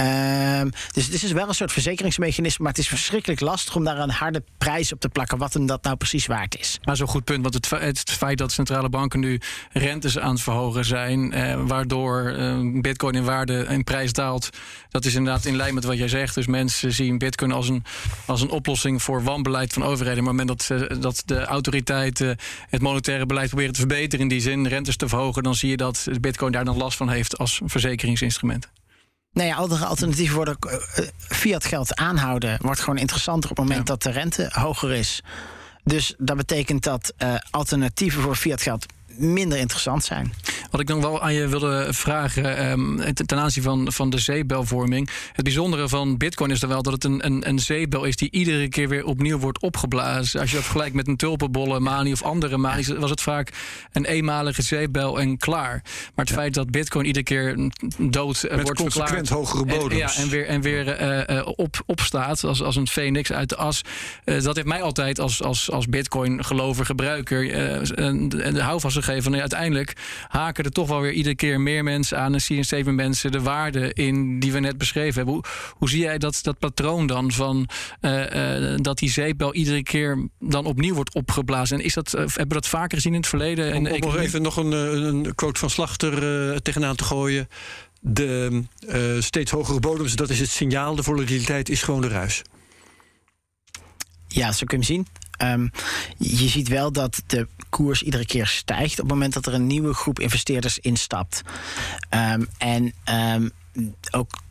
Um, 0.00 0.70
dus 0.92 1.06
het 1.06 1.22
is 1.22 1.32
wel 1.32 1.48
een 1.48 1.54
soort 1.54 1.72
verzekeringsmechanisme, 1.72 2.64
maar 2.64 2.72
het 2.72 2.80
is 2.80 2.88
verschrikkelijk 2.88 3.40
lastig 3.40 3.76
om 3.76 3.84
daar 3.84 3.98
een 3.98 4.10
harde 4.10 4.42
prijs 4.58 4.92
op 4.92 5.00
te 5.00 5.08
plakken, 5.08 5.38
wat 5.38 5.52
hem 5.52 5.66
dat 5.66 5.82
nou 5.82 5.96
precies 5.96 6.26
waard 6.26 6.58
is. 6.58 6.78
Maar 6.82 6.96
zo'n 6.96 7.06
goed 7.06 7.24
punt, 7.24 7.42
want 7.42 7.54
het, 7.54 7.70
het, 7.70 8.10
feit 8.10 8.38
dat 8.38 8.52
centrale 8.52 8.88
banken 8.88 9.20
nu 9.20 9.40
rentes 9.72 10.18
aan 10.18 10.32
het 10.32 10.42
verhogen 10.42 10.84
zijn, 10.84 11.32
eh, 11.32 11.60
waardoor 11.66 12.26
eh, 12.26 12.58
bitcoin 12.80 13.14
in 13.14 13.24
waarde 13.24 13.62
en 13.62 13.84
prijs 13.84 14.12
daalt, 14.12 14.50
dat 14.88 15.04
is 15.04 15.14
inderdaad 15.14 15.44
in 15.44 15.56
lijn 15.56 15.74
met 15.74 15.84
wat 15.84 15.98
jij 15.98 16.08
zegt. 16.08 16.34
Dus 16.34 16.46
mensen 16.46 16.92
zien 16.92 17.18
bitcoin 17.18 17.52
als 17.52 17.68
een, 17.68 17.84
als 18.26 18.40
een 18.40 18.50
oplossing 18.50 19.02
voor 19.02 19.22
wanbeleid 19.22 19.72
van 19.72 19.82
overheden. 19.82 20.24
Maar 20.24 20.32
op 20.32 20.38
het 20.38 20.68
moment 20.68 20.90
dat, 20.90 21.02
dat 21.02 21.22
de 21.24 21.44
autoriteiten 21.44 22.36
het 22.68 22.82
monetaire 22.82 23.26
beleid 23.26 23.48
proberen 23.48 23.72
te 23.72 23.78
verbeteren, 23.78 24.20
in 24.20 24.28
die 24.28 24.40
zin 24.40 24.66
rentes 24.66 24.96
te 24.96 25.08
verhogen, 25.08 25.42
dan 25.42 25.54
zie 25.54 25.70
je 25.70 25.76
dat 25.76 26.08
bitcoin 26.20 26.52
daar 26.52 26.64
dan 26.64 26.76
last 26.76 26.96
van 26.96 27.08
heeft 27.08 27.38
als 27.38 27.60
verzekeringsinstrument. 27.64 28.68
Nee, 29.34 29.48
nou 29.48 29.60
andere 29.60 29.84
alternatieven 29.84 30.36
worden 30.36 30.56
uh, 30.66 31.06
fiat 31.18 31.64
geld 31.64 31.94
aanhouden 31.94 32.58
wordt 32.62 32.80
gewoon 32.80 32.98
interessanter 32.98 33.50
op 33.50 33.56
het 33.56 33.68
moment 33.68 33.86
dat 33.86 34.02
de 34.02 34.10
rente 34.10 34.48
hoger 34.52 34.92
is. 34.92 35.22
Dus 35.84 36.14
dat 36.18 36.36
betekent 36.36 36.82
dat 36.82 37.12
uh, 37.18 37.34
alternatieven 37.50 38.22
voor 38.22 38.36
fiat 38.36 38.62
geld 38.62 38.86
minder 39.16 39.58
interessant 39.58 40.04
zijn. 40.04 40.32
Wat 40.70 40.80
ik 40.80 40.86
dan 40.86 41.00
wel 41.00 41.22
aan 41.22 41.34
je 41.34 41.48
wilde 41.48 41.86
vragen, 41.90 42.70
um, 42.70 43.14
ten 43.14 43.38
aanzien 43.38 43.62
van, 43.62 43.92
van 43.92 44.10
de 44.10 44.18
zeebelvorming. 44.18 45.08
Het 45.32 45.44
bijzondere 45.44 45.88
van 45.88 46.16
Bitcoin 46.16 46.50
is 46.50 46.62
er 46.62 46.68
wel 46.68 46.82
dat 46.82 46.92
het 46.92 47.04
een, 47.04 47.26
een, 47.26 47.48
een 47.48 47.58
zeebel 47.58 48.04
is 48.04 48.16
die 48.16 48.30
iedere 48.30 48.68
keer 48.68 48.88
weer 48.88 49.04
opnieuw 49.04 49.38
wordt 49.38 49.60
opgeblazen. 49.60 50.40
Als 50.40 50.50
je 50.50 50.56
dat 50.56 50.64
vergelijkt 50.64 50.94
met 50.94 51.08
een 51.08 51.16
tulpenbolle 51.16 51.80
manie 51.80 52.12
of 52.12 52.22
andere 52.22 52.56
manie, 52.56 52.94
was 52.98 53.10
het 53.10 53.20
vaak 53.20 53.52
een 53.92 54.04
eenmalige 54.04 54.62
zeebel 54.62 55.20
en 55.20 55.38
klaar. 55.38 55.82
Maar 56.14 56.24
het 56.24 56.34
feit 56.34 56.54
dat 56.54 56.70
Bitcoin 56.70 57.06
iedere 57.06 57.24
keer 57.24 57.70
dood 57.98 58.46
met 58.50 58.62
wordt 58.62 58.80
consequent 58.80 59.28
hogere 59.28 59.64
bodems. 59.64 59.92
En, 59.92 59.96
ja, 59.96 60.14
en 60.14 60.28
weer, 60.28 60.46
en 60.46 60.60
weer 60.60 61.00
uh, 61.28 61.36
uh, 61.36 61.48
op, 61.56 61.82
opstaat 61.86 62.44
als, 62.44 62.62
als 62.62 62.76
een 62.76 62.88
phoenix 62.88 63.32
uit 63.32 63.48
de 63.48 63.56
as. 63.56 63.82
Uh, 64.24 64.42
dat 64.42 64.56
heeft 64.56 64.68
mij 64.68 64.82
altijd 64.82 65.20
als, 65.20 65.42
als, 65.42 65.70
als 65.70 65.86
Bitcoin-gelover 65.88 66.84
gebruiker. 66.84 67.52
en 67.52 68.56
hou 68.56 68.80
vast 68.80 68.96
geven. 69.04 69.22
Van, 69.22 69.36
uiteindelijk 69.36 69.92
haken 70.28 70.64
er 70.64 70.70
toch 70.70 70.88
wel 70.88 71.00
weer 71.00 71.12
iedere 71.12 71.34
keer 71.34 71.60
meer 71.60 71.82
mensen 71.82 72.18
aan 72.18 72.34
en 72.34 72.40
zien 72.40 72.64
steeds 72.64 72.84
meer 72.84 72.94
mensen 72.94 73.32
de 73.32 73.40
waarde 73.40 73.92
in 73.92 74.40
die 74.40 74.52
we 74.52 74.60
net 74.60 74.78
beschreven 74.78 75.14
hebben. 75.14 75.34
Hoe, 75.34 75.44
hoe 75.70 75.88
zie 75.88 76.02
jij 76.02 76.18
dat, 76.18 76.38
dat 76.42 76.58
patroon 76.58 77.06
dan 77.06 77.32
van 77.32 77.68
uh, 78.00 78.70
uh, 78.70 78.76
dat 78.76 78.98
die 78.98 79.10
zeepbel 79.10 79.54
iedere 79.54 79.82
keer 79.82 80.28
dan 80.38 80.64
opnieuw 80.64 80.94
wordt 80.94 81.14
opgeblazen? 81.14 81.78
En 81.78 81.84
is 81.84 81.94
dat, 81.94 82.14
uh, 82.14 82.20
hebben 82.20 82.48
we 82.48 82.54
dat 82.54 82.68
vaker 82.68 82.96
gezien 82.96 83.12
in 83.12 83.18
het 83.18 83.28
verleden? 83.28 83.74
Om, 83.74 83.86
om 83.86 83.98
nog 83.98 84.16
even 84.16 84.42
nog 84.42 84.56
een, 84.56 84.72
een 84.72 85.34
quote 85.34 85.60
van 85.60 85.70
Slachter 85.70 86.62
tegenaan 86.62 86.96
te 86.96 87.04
gooien. 87.04 87.48
De 88.00 88.62
steeds 89.18 89.50
hogere 89.50 89.80
bodems, 89.80 90.14
dat 90.14 90.30
is 90.30 90.40
het 90.40 90.50
signaal. 90.50 90.94
De 90.94 91.02
volatiliteit 91.02 91.68
is 91.68 91.82
gewoon 91.82 92.00
de 92.00 92.08
ruis. 92.08 92.42
Ja, 94.28 94.52
zo 94.52 94.66
kun 94.66 94.78
je 94.78 94.84
zien. 94.84 95.06
Um, 95.42 95.70
je 96.18 96.48
ziet 96.48 96.68
wel 96.68 96.92
dat 96.92 97.22
de 97.26 97.48
koers 97.68 98.02
iedere 98.02 98.26
keer 98.26 98.46
stijgt 98.46 98.92
op 98.92 99.04
het 99.04 99.14
moment 99.14 99.32
dat 99.32 99.46
er 99.46 99.54
een 99.54 99.66
nieuwe 99.66 99.94
groep 99.94 100.20
investeerders 100.20 100.78
instapt. 100.78 101.42
Um, 102.10 102.48
en 102.58 102.92
um, 103.34 103.50
ook 104.10 104.42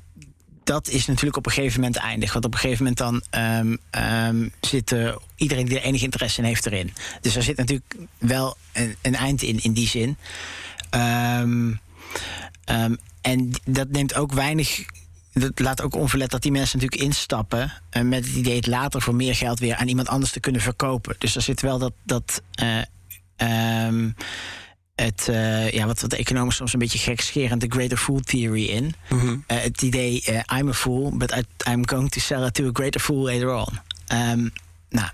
dat 0.63 0.87
is 0.87 1.05
natuurlijk 1.05 1.37
op 1.37 1.45
een 1.45 1.51
gegeven 1.51 1.79
moment 1.79 1.97
eindig. 1.97 2.33
Want 2.33 2.45
op 2.45 2.53
een 2.53 2.59
gegeven 2.59 2.83
moment 2.83 2.97
dan 2.97 3.41
um, 4.29 4.51
zit 4.61 4.95
iedereen 5.35 5.65
die 5.65 5.79
er 5.79 5.83
enig 5.83 6.01
interesse 6.01 6.41
in 6.41 6.47
heeft 6.47 6.65
erin. 6.65 6.93
Dus 7.21 7.35
er 7.35 7.43
zit 7.43 7.57
natuurlijk 7.57 7.95
wel 8.17 8.57
een, 8.71 8.95
een 9.01 9.15
eind 9.15 9.41
in, 9.41 9.63
in 9.63 9.73
die 9.73 9.87
zin. 9.87 10.17
en 13.21 13.51
dat 13.65 13.89
neemt 13.89 14.15
ook 14.15 14.33
weinig 14.33 14.85
dat 15.33 15.59
laat 15.59 15.81
ook 15.81 15.95
onverlet 15.95 16.31
dat 16.31 16.41
die 16.41 16.51
mensen 16.51 16.79
natuurlijk 16.79 17.03
instappen 17.03 17.71
uh, 17.91 18.03
met 18.03 18.25
het 18.25 18.35
idee 18.35 18.55
het 18.55 18.67
later 18.67 19.01
voor 19.01 19.15
meer 19.15 19.35
geld 19.35 19.59
weer 19.59 19.75
aan 19.75 19.87
iemand 19.87 20.07
anders 20.07 20.31
te 20.31 20.39
kunnen 20.39 20.61
verkopen. 20.61 21.15
Dus 21.17 21.35
er 21.35 21.41
zit 21.41 21.61
wel 21.61 21.79
dat. 21.79 21.93
dat 22.03 22.41
uh, 22.61 22.81
um, 23.87 24.15
het, 24.95 25.27
uh, 25.29 25.71
ja, 25.71 25.85
wat, 25.85 26.01
wat 26.01 26.09
de 26.09 26.17
economen 26.17 26.53
soms 26.53 26.73
een 26.73 26.79
beetje 26.79 26.99
gekscherend 26.99 27.61
de 27.61 27.67
greater 27.69 27.97
fool 27.97 28.19
theory 28.19 28.65
in. 28.65 28.93
Mm 29.09 29.19
-hmm. 29.19 29.43
het 29.47 29.81
idee, 29.81 30.23
I'm 30.57 30.67
a 30.67 30.73
fool, 30.73 31.17
but 31.17 31.31
I, 31.31 31.69
I'm 31.71 31.87
going 31.87 32.09
to 32.09 32.19
sell 32.19 32.45
it 32.45 32.53
to 32.53 32.67
a 32.67 32.69
greater 32.73 33.01
fool 33.01 33.23
later 33.23 33.53
on. 33.53 33.79
Um, 34.13 34.53
nou, 34.89 35.09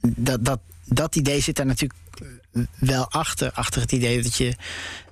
dat, 0.00 0.44
dat, 0.44 0.60
dat 0.84 1.16
idee 1.16 1.40
zit 1.40 1.56
daar 1.56 1.66
natuurlijk 1.66 2.00
wel 2.78 3.10
achter. 3.10 3.52
Achter 3.52 3.80
het 3.80 3.92
idee 3.92 4.22
dat 4.22 4.36
je 4.36 4.56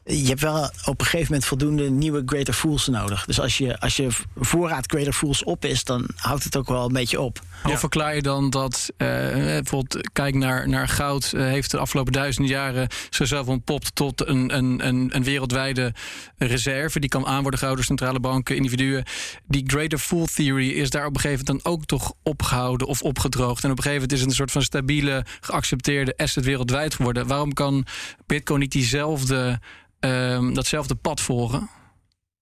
je 0.07 0.27
hebt 0.27 0.41
wel 0.41 0.71
op 0.85 1.01
een 1.01 1.07
gegeven 1.07 1.27
moment 1.27 1.45
voldoende 1.45 1.91
nieuwe 1.91 2.23
Greater 2.27 2.55
Fools 2.55 2.87
nodig. 2.87 3.25
Dus 3.25 3.41
als 3.41 3.59
je, 3.59 3.81
als 3.81 3.97
je 3.97 4.09
voorraad 4.37 4.91
Greater 4.91 5.13
Fools 5.13 5.45
op 5.45 5.65
is, 5.65 5.85
dan 5.85 6.09
houdt 6.17 6.45
het 6.45 6.57
ook 6.57 6.69
wel 6.69 6.87
een 6.87 6.93
beetje 6.93 7.21
op. 7.21 7.41
Hoe 7.63 7.77
verklaar 7.77 8.15
je 8.15 8.23
dan 8.23 8.51
dat, 8.51 8.93
uh, 8.99 9.09
bijvoorbeeld, 9.09 10.11
kijk 10.13 10.35
naar, 10.35 10.69
naar 10.69 10.89
goud, 10.89 11.33
uh, 11.35 11.43
heeft 11.43 11.71
de 11.71 11.79
afgelopen 11.79 12.13
duizend 12.13 12.49
jaren 12.49 12.89
zichzelf 13.11 13.47
ontpopt 13.47 13.95
tot 13.95 14.27
een, 14.27 14.57
een, 14.57 14.87
een, 14.87 15.17
een 15.17 15.25
wereldwijde 15.25 15.95
reserve. 16.39 17.01
Die 17.01 17.11
kan 17.11 17.27
aan 17.27 17.43
worden 17.43 17.59
gehouden 17.59 17.87
door 17.87 17.97
centrale 17.97 18.21
banken, 18.21 18.57
individuen. 18.57 19.05
Die 19.47 19.65
Greater 19.67 19.99
Fool 19.99 20.27
Theory 20.27 20.71
is 20.71 20.91
daar 20.91 21.07
op 21.07 21.15
een 21.15 21.21
gegeven 21.21 21.45
moment 21.47 21.65
dan 21.65 21.73
ook 21.73 21.85
toch 21.85 22.13
opgehouden 22.23 22.87
of 22.87 23.03
opgedroogd. 23.03 23.65
En 23.65 23.71
op 23.71 23.77
een 23.77 23.83
gegeven 23.83 24.09
moment 24.09 24.13
is 24.13 24.21
het 24.21 24.29
een 24.29 24.37
soort 24.37 24.53
van 24.53 24.63
stabiele, 24.63 25.25
geaccepteerde 25.41 26.17
asset 26.17 26.45
wereldwijd 26.45 26.95
geworden. 26.95 27.27
Waarom 27.27 27.53
kan 27.53 27.87
Bitcoin 28.27 28.61
niet 28.61 28.73
diezelfde 28.73 29.61
um, 30.01 30.55
datzelfde 30.55 30.95
pad 30.95 31.21
volgen. 31.21 31.71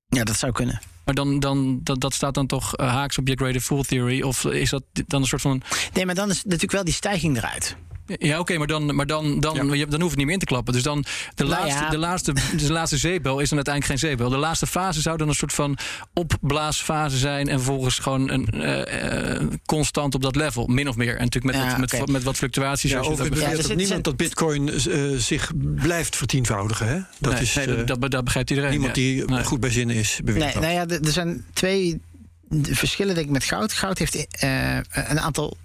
Ja, 0.07 0.25
dat 0.25 0.37
zou 0.37 0.53
kunnen. 0.53 0.81
Maar 1.05 1.14
dan, 1.14 1.40
dan, 1.40 1.81
dat, 1.83 2.01
dat 2.01 2.14
staat 2.14 2.35
dan 2.35 2.47
toch 2.47 2.79
uh, 2.79 2.88
haaks 2.88 3.19
op 3.19 3.29
je 3.29 3.37
greater 3.37 3.61
fool 3.61 3.83
theory? 3.83 4.23
Of 4.23 4.45
is 4.45 4.71
dat 4.71 4.83
dan 5.07 5.21
een 5.21 5.27
soort 5.27 5.43
van. 5.43 5.62
Nee, 5.93 6.07
maar 6.07 6.14
dan 6.14 6.31
is 6.31 6.45
natuurlijk 6.45 6.73
wel 6.73 6.85
die 6.85 6.95
stijging 6.95 7.37
eruit. 7.37 7.77
Ja, 8.07 8.38
oké, 8.38 8.59
maar, 8.59 8.67
dan, 8.67 8.95
maar 8.95 9.07
dan, 9.07 9.40
dan, 9.40 9.77
ja. 9.77 9.87
dan 9.87 10.01
hoef 10.01 10.11
je 10.11 10.17
niet 10.17 10.25
meer 10.25 10.35
in 10.35 10.40
te 10.40 10.47
klappen. 10.47 10.73
Dus 10.73 10.83
dan 10.83 11.05
de, 11.35 11.45
nou 11.45 11.49
laatste, 11.49 11.83
ja. 11.83 11.90
de, 11.90 11.99
laatste, 11.99 12.33
de 12.57 12.73
laatste 12.73 12.97
zeebel 12.97 13.38
is 13.40 13.49
dan 13.49 13.57
uiteindelijk 13.57 14.01
geen 14.01 14.11
zeebel. 14.11 14.29
De 14.29 14.37
laatste 14.37 14.67
fase 14.67 15.01
zou 15.01 15.17
dan 15.17 15.29
een 15.29 15.35
soort 15.35 15.53
van 15.53 15.79
opblaasfase 16.12 17.19
zijn. 17.19 17.49
En 17.49 17.61
volgens 17.61 17.99
gewoon 17.99 18.31
een, 18.31 18.49
uh, 18.55 19.40
uh, 19.40 19.47
constant 19.67 20.14
op 20.14 20.23
dat 20.23 20.37
level, 20.37 20.67
min 20.67 20.88
of 20.88 20.97
meer. 20.97 21.17
En 21.17 21.23
natuurlijk 21.25 21.55
met, 21.55 21.64
ja, 21.64 21.81
wat, 21.81 21.85
okay. 21.85 22.01
met, 22.01 22.09
met, 22.09 22.23
wat 22.23 22.37
fluctuaties. 22.37 22.90
Ja, 22.90 22.99
over 22.99 23.31
dat, 23.31 23.40
ja, 23.40 23.57
dat 23.57 23.77
niemand 23.77 24.05
dat 24.05 24.17
Bitcoin 24.17 24.71
zich 25.21 25.53
blijft 25.57 26.17
vertienvoudigen. 26.17 26.88
Hè? 26.88 27.01
Dat, 27.19 27.33
nee, 27.33 27.43
is, 27.43 27.55
nee, 27.55 27.85
dat, 27.85 28.11
dat, 28.11 28.25
begrijpt 28.25 28.51
iedereen. 28.51 28.71
Niemand 28.71 28.95
die 28.95 29.25
nee. 29.25 29.45
goed 29.45 29.61
bij 29.61 29.71
zin 29.71 29.90
is. 29.90 30.21
Nee, 30.25 30.38
nou 30.38 30.67
ja, 30.67 30.87
er 30.87 31.12
zijn 31.12 31.45
twee 31.53 32.01
verschillen 32.62 33.14
denk 33.14 33.27
ik 33.27 33.33
met 33.33 33.45
goud. 33.45 33.73
Goud 33.73 33.99
heeft 33.99 34.27
een 34.90 35.21
aantal 35.21 35.57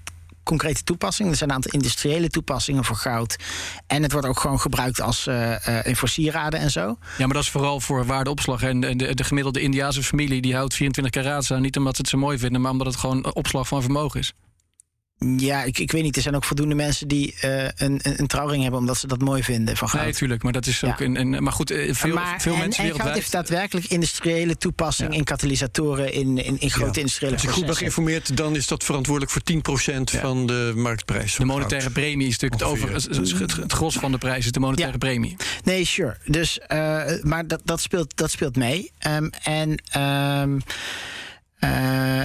concrete 0.50 0.84
toepassingen. 0.84 1.32
Er 1.32 1.38
zijn 1.38 1.50
een 1.50 1.56
aantal 1.56 1.72
industriële 1.72 2.30
toepassingen 2.30 2.86
voor 2.86 2.96
goud. 2.96 3.36
En 3.88 4.04
het 4.04 4.12
wordt 4.12 4.28
ook 4.28 4.40
gewoon 4.40 4.60
gebruikt 4.60 5.02
als 5.02 5.28
uh, 5.28 5.52
uh, 5.52 5.86
in 5.86 5.96
voor 5.96 6.10
sieraden 6.10 6.60
en 6.60 6.72
zo. 6.72 6.98
Ja, 7.18 7.26
maar 7.26 7.34
dat 7.34 7.44
is 7.44 7.50
vooral 7.50 7.80
voor 7.80 8.06
waardeopslag. 8.06 8.62
En 8.62 8.80
de, 8.80 8.96
de, 8.96 9.16
de 9.16 9.24
gemiddelde 9.24 9.62
Indiaanse 9.62 10.04
familie 10.04 10.42
die 10.42 10.56
houdt 10.56 10.74
24 10.74 11.24
karaats 11.24 11.52
aan. 11.52 11.62
Niet 11.62 11.78
omdat 11.78 11.96
ze 11.96 12.02
het 12.02 12.10
zo 12.10 12.18
mooi 12.18 12.38
vinden, 12.38 12.62
maar 12.62 12.72
omdat 12.72 12.88
het 12.88 12.96
gewoon 12.96 13.34
opslag 13.34 13.68
van 13.68 13.82
vermogen 13.82 14.20
is. 14.20 14.34
Ja, 15.38 15.64
ik, 15.64 15.80
ik 15.80 15.92
weet 15.92 16.04
niet. 16.04 16.16
Er 16.16 16.22
zijn 16.22 16.36
ook 16.36 16.44
voldoende 16.44 16.76
mensen 16.76 17.08
die 17.08 17.36
uh, 17.46 17.64
een, 17.64 17.72
een, 17.76 18.00
een, 18.04 18.28
trouwring 18.28 18.62
hebben 18.62 18.80
omdat 18.80 18.98
ze 18.98 19.08
dat 19.08 19.22
mooi 19.22 19.44
vinden 19.44 19.78
van 19.78 19.90
goud. 19.90 20.04
Nee, 20.04 20.14
tuurlijk. 20.14 20.44
Maar 20.44 20.52
dat 20.52 20.66
is 20.66 20.84
ook 20.84 21.00
een. 21.00 21.20
een 21.20 21.44
maar 21.44 21.54
goed, 21.54 21.72
eh, 21.72 21.94
veel, 21.94 22.14
maar, 22.14 22.42
veel 22.42 22.54
en, 22.54 22.60
mensen 22.60 22.84
en 22.84 23.00
goud 23.00 23.14
heeft 23.14 23.32
daadwerkelijk 23.32 23.86
industriële 23.86 24.58
toepassing 24.58 25.12
ja. 25.12 25.18
in 25.18 25.24
katalysatoren 25.24 26.14
in, 26.14 26.38
in, 26.38 26.60
in 26.60 26.70
grote 26.70 26.94
ja. 26.94 27.00
industriële 27.00 27.34
Als 27.34 27.44
ik 27.44 27.50
goed 27.50 27.66
ben 27.66 27.76
geïnformeerd, 27.76 28.38
dan 28.38 28.56
is 28.56 28.68
dat 28.68 28.84
verantwoordelijk 28.84 29.32
voor 29.32 29.42
10% 29.92 30.00
ja. 30.04 30.20
van 30.20 30.48
de 30.48 30.72
marktprijs. 30.76 31.36
De 31.36 31.46
monetaire 31.46 31.90
premie 31.90 32.28
is 32.28 32.38
natuurlijk 32.38 32.62
het, 32.62 32.72
over, 32.72 32.94
het, 32.94 33.58
het, 33.58 33.72
gros 33.72 33.96
van 33.96 34.12
de 34.12 34.18
prijs 34.18 34.46
is 34.46 34.52
de 34.52 34.60
monetaire 34.60 34.98
premie. 34.98 35.36
Nee, 35.64 35.86
sure. 35.86 36.18
Dus, 36.26 36.60
uh, 36.68 37.04
maar 37.22 37.48
dat, 37.48 37.62
dat, 37.64 37.82
speelt, 37.82 38.18
dat 38.18 38.32
speelt 38.32 38.56
mee. 38.56 38.92
Um, 39.08 39.30
en. 39.44 39.82
Um, 40.42 40.62
uh, 41.60 42.24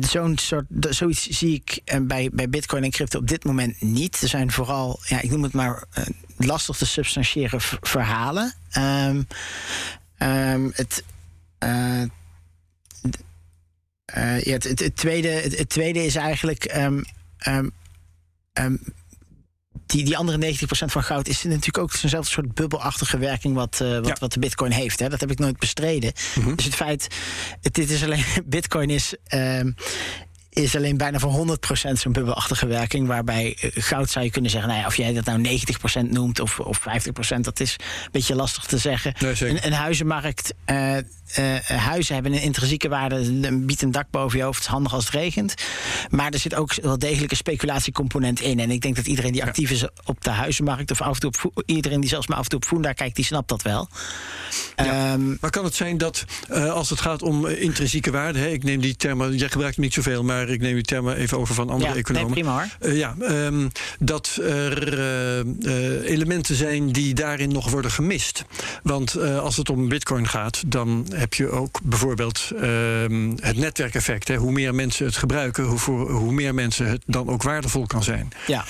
Zo'n 0.00 0.38
soort, 0.38 0.64
zoiets 0.80 1.26
zie 1.26 1.54
ik 1.54 1.82
bij, 2.02 2.30
bij 2.32 2.48
Bitcoin 2.48 2.84
en 2.84 2.90
crypto 2.90 3.18
op 3.18 3.28
dit 3.28 3.44
moment 3.44 3.80
niet. 3.80 4.22
Er 4.22 4.28
zijn 4.28 4.50
vooral, 4.50 5.00
ja, 5.04 5.20
ik 5.20 5.30
noem 5.30 5.42
het 5.42 5.52
maar, 5.52 5.84
uh, 5.98 6.04
lastig 6.36 6.76
te 6.76 6.86
substantiëren 6.86 7.60
verhalen. 7.80 8.54
Um, 8.76 9.26
um, 10.18 10.72
het, 10.74 11.04
uh, 11.64 12.02
ja, 14.40 14.52
het, 14.52 14.96
tweede, 14.96 15.28
het, 15.28 15.68
tweede 15.68 16.04
is 16.04 16.14
eigenlijk. 16.14 16.74
Um, 16.76 17.04
die, 19.86 20.04
die 20.04 20.16
andere 20.16 20.54
90% 20.54 20.58
van 20.68 21.02
goud 21.02 21.28
is 21.28 21.42
natuurlijk 21.42 21.78
ook 21.78 21.92
zo'nzelfde 21.92 22.30
soort 22.30 22.54
bubbelachtige 22.54 23.18
werking 23.18 23.54
wat, 23.54 23.80
uh, 23.82 23.94
wat, 23.94 24.06
ja. 24.06 24.16
wat 24.20 24.32
de 24.32 24.38
bitcoin 24.38 24.70
heeft. 24.70 25.00
Hè. 25.00 25.08
Dat 25.08 25.20
heb 25.20 25.30
ik 25.30 25.38
nooit 25.38 25.58
bestreden. 25.58 26.12
Mm 26.34 26.42
-hmm. 26.42 26.56
Dus 26.56 26.64
het 26.64 26.74
feit, 26.74 27.08
het, 27.60 27.74
dit 27.74 27.90
is 27.90 28.04
alleen, 28.04 28.24
bitcoin 28.44 28.90
is, 28.90 29.14
uh, 29.34 29.60
is 30.50 30.76
alleen 30.76 30.96
bijna 30.96 31.18
voor 31.18 31.58
100% 31.88 31.92
zo'n 31.92 32.12
bubbelachtige 32.12 32.66
werking. 32.66 33.06
Waarbij 33.06 33.56
uh, 33.60 33.70
goud 33.74 34.10
zou 34.10 34.24
je 34.24 34.30
kunnen 34.30 34.50
zeggen, 34.50 34.68
nou 34.68 34.80
ja, 34.80 34.86
of 34.86 34.96
jij 34.96 35.12
dat 35.12 35.24
nou 35.24 35.60
90% 36.06 36.10
noemt 36.10 36.40
of, 36.40 36.60
of 36.60 36.80
50%, 36.80 37.40
dat 37.40 37.60
is 37.60 37.76
een 37.78 38.10
beetje 38.12 38.34
lastig 38.34 38.64
te 38.64 38.78
zeggen. 38.78 39.14
Nee, 39.18 39.48
een, 39.48 39.66
een, 39.66 39.72
huizenmarkt, 39.72 40.54
uh, 40.70 40.96
uh, 41.38 41.54
huizen 41.64 42.14
hebben 42.14 42.32
een 42.32 42.42
intrinsieke 42.42 42.88
waarde, 42.88 43.52
biedt 43.52 43.82
een 43.82 43.90
dak 43.90 44.06
boven 44.10 44.38
je 44.38 44.44
hoofd, 44.44 44.60
is 44.60 44.66
handig 44.66 44.94
als 44.94 45.04
het 45.04 45.14
regent. 45.14 45.54
Maar 46.10 46.32
er 46.32 46.38
zit 46.38 46.54
ook 46.54 46.74
wel 46.74 46.98
degelijk 46.98 47.30
een 47.30 47.36
speculatiecomponent 47.36 48.40
in. 48.40 48.60
En 48.60 48.70
ik 48.70 48.80
denk 48.80 48.96
dat 48.96 49.06
iedereen 49.06 49.32
die 49.32 49.44
actief 49.44 49.70
is 49.70 49.84
op 50.04 50.24
de 50.24 50.30
huizenmarkt, 50.30 50.90
of 50.90 51.00
af 51.00 51.14
en 51.14 51.20
toe 51.20 51.50
op 51.54 51.62
iedereen 51.66 52.00
die 52.00 52.08
zelfs 52.08 52.26
maar 52.26 52.38
af 52.38 52.42
en 52.42 52.50
toe 52.50 52.58
op 52.58 52.64
Funda 52.64 52.92
kijkt, 52.92 53.16
die 53.16 53.24
snapt 53.24 53.48
dat 53.48 53.62
wel. 53.62 53.88
Ja. 54.76 55.12
Um, 55.12 55.36
maar 55.40 55.50
kan 55.50 55.64
het 55.64 55.74
zijn 55.74 55.98
dat 55.98 56.24
als 56.72 56.90
het 56.90 57.00
gaat 57.00 57.22
om 57.22 57.46
intrinsieke 57.46 58.10
waarde, 58.10 58.38
hè, 58.38 58.48
ik 58.48 58.64
neem 58.64 58.80
die 58.80 58.96
termen, 58.96 59.36
jij 59.36 59.48
gebruikt 59.48 59.78
niet 59.78 59.94
zoveel, 59.94 60.24
maar 60.24 60.48
ik 60.48 60.60
neem 60.60 60.74
die 60.74 60.84
termen 60.84 61.16
even 61.16 61.38
over 61.38 61.54
van 61.54 61.70
andere 61.70 61.92
ja, 61.92 61.98
economen. 61.98 62.30
Nee, 62.30 62.42
prima 62.42 62.52
hoor. 62.52 62.90
Uh, 62.90 62.98
ja, 62.98 63.14
um, 63.20 63.70
dat 63.98 64.38
er 64.42 66.04
elementen 66.04 66.56
zijn 66.56 66.92
die 66.92 67.14
daarin 67.14 67.52
nog 67.52 67.70
worden 67.70 67.90
gemist. 67.90 68.44
Want 68.82 69.18
als 69.18 69.56
het 69.56 69.70
om 69.70 69.88
bitcoin 69.88 70.28
gaat, 70.28 70.62
dan 70.66 71.06
heb 71.18 71.34
je 71.34 71.50
ook 71.50 71.80
bijvoorbeeld 71.82 72.50
ehm, 72.60 73.30
het 73.40 73.56
netwerkeffect. 73.56 74.28
Hè. 74.28 74.36
Hoe 74.36 74.52
meer 74.52 74.74
mensen 74.74 75.06
het 75.06 75.16
gebruiken, 75.16 75.64
hoe, 75.64 75.78
voor, 75.78 76.10
hoe 76.10 76.32
meer 76.32 76.54
mensen 76.54 76.86
het 76.86 77.02
dan 77.06 77.28
ook 77.28 77.42
waardevol 77.42 77.86
kan 77.86 78.02
zijn. 78.02 78.28
Ja. 78.46 78.64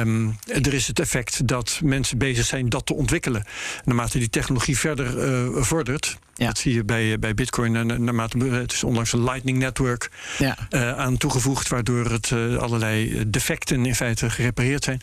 Um, 0.00 0.38
er 0.46 0.74
is 0.74 0.86
het 0.86 1.00
effect 1.00 1.48
dat 1.48 1.80
mensen 1.84 2.18
bezig 2.18 2.46
zijn 2.46 2.68
dat 2.68 2.86
te 2.86 2.94
ontwikkelen. 2.94 3.44
Naarmate 3.84 4.18
die 4.18 4.30
technologie 4.30 4.78
verder 4.78 5.64
vordert, 5.64 6.18
ja. 6.34 6.46
Dat 6.46 6.58
zie 6.58 6.74
je 6.74 6.84
bij, 6.84 7.18
bij 7.18 7.34
Bitcoin. 7.34 7.72
Naarmate, 8.04 8.38
het 8.38 8.72
is 8.72 8.84
onlangs 8.84 9.12
een 9.12 9.24
Lightning 9.24 9.58
Network 9.58 10.10
ja. 10.38 10.56
uh, 10.70 10.98
aan 10.98 11.16
toegevoegd, 11.16 11.68
waardoor 11.68 12.10
het 12.10 12.30
uh, 12.30 12.56
allerlei 12.56 13.24
defecten 13.30 13.86
in 13.86 13.94
feite 13.94 14.30
gerepareerd 14.30 14.84
zijn. 14.84 15.00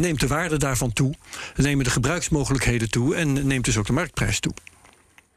Neemt 0.00 0.20
de 0.20 0.26
waarde 0.26 0.56
daarvan 0.56 0.92
toe, 0.92 1.14
nemen 1.56 1.84
de 1.84 1.90
gebruiksmogelijkheden 1.90 2.90
toe 2.90 3.14
en 3.14 3.46
neemt 3.46 3.64
dus 3.64 3.76
ook 3.76 3.86
de 3.86 3.92
marktprijs 3.92 4.40
toe. 4.40 4.52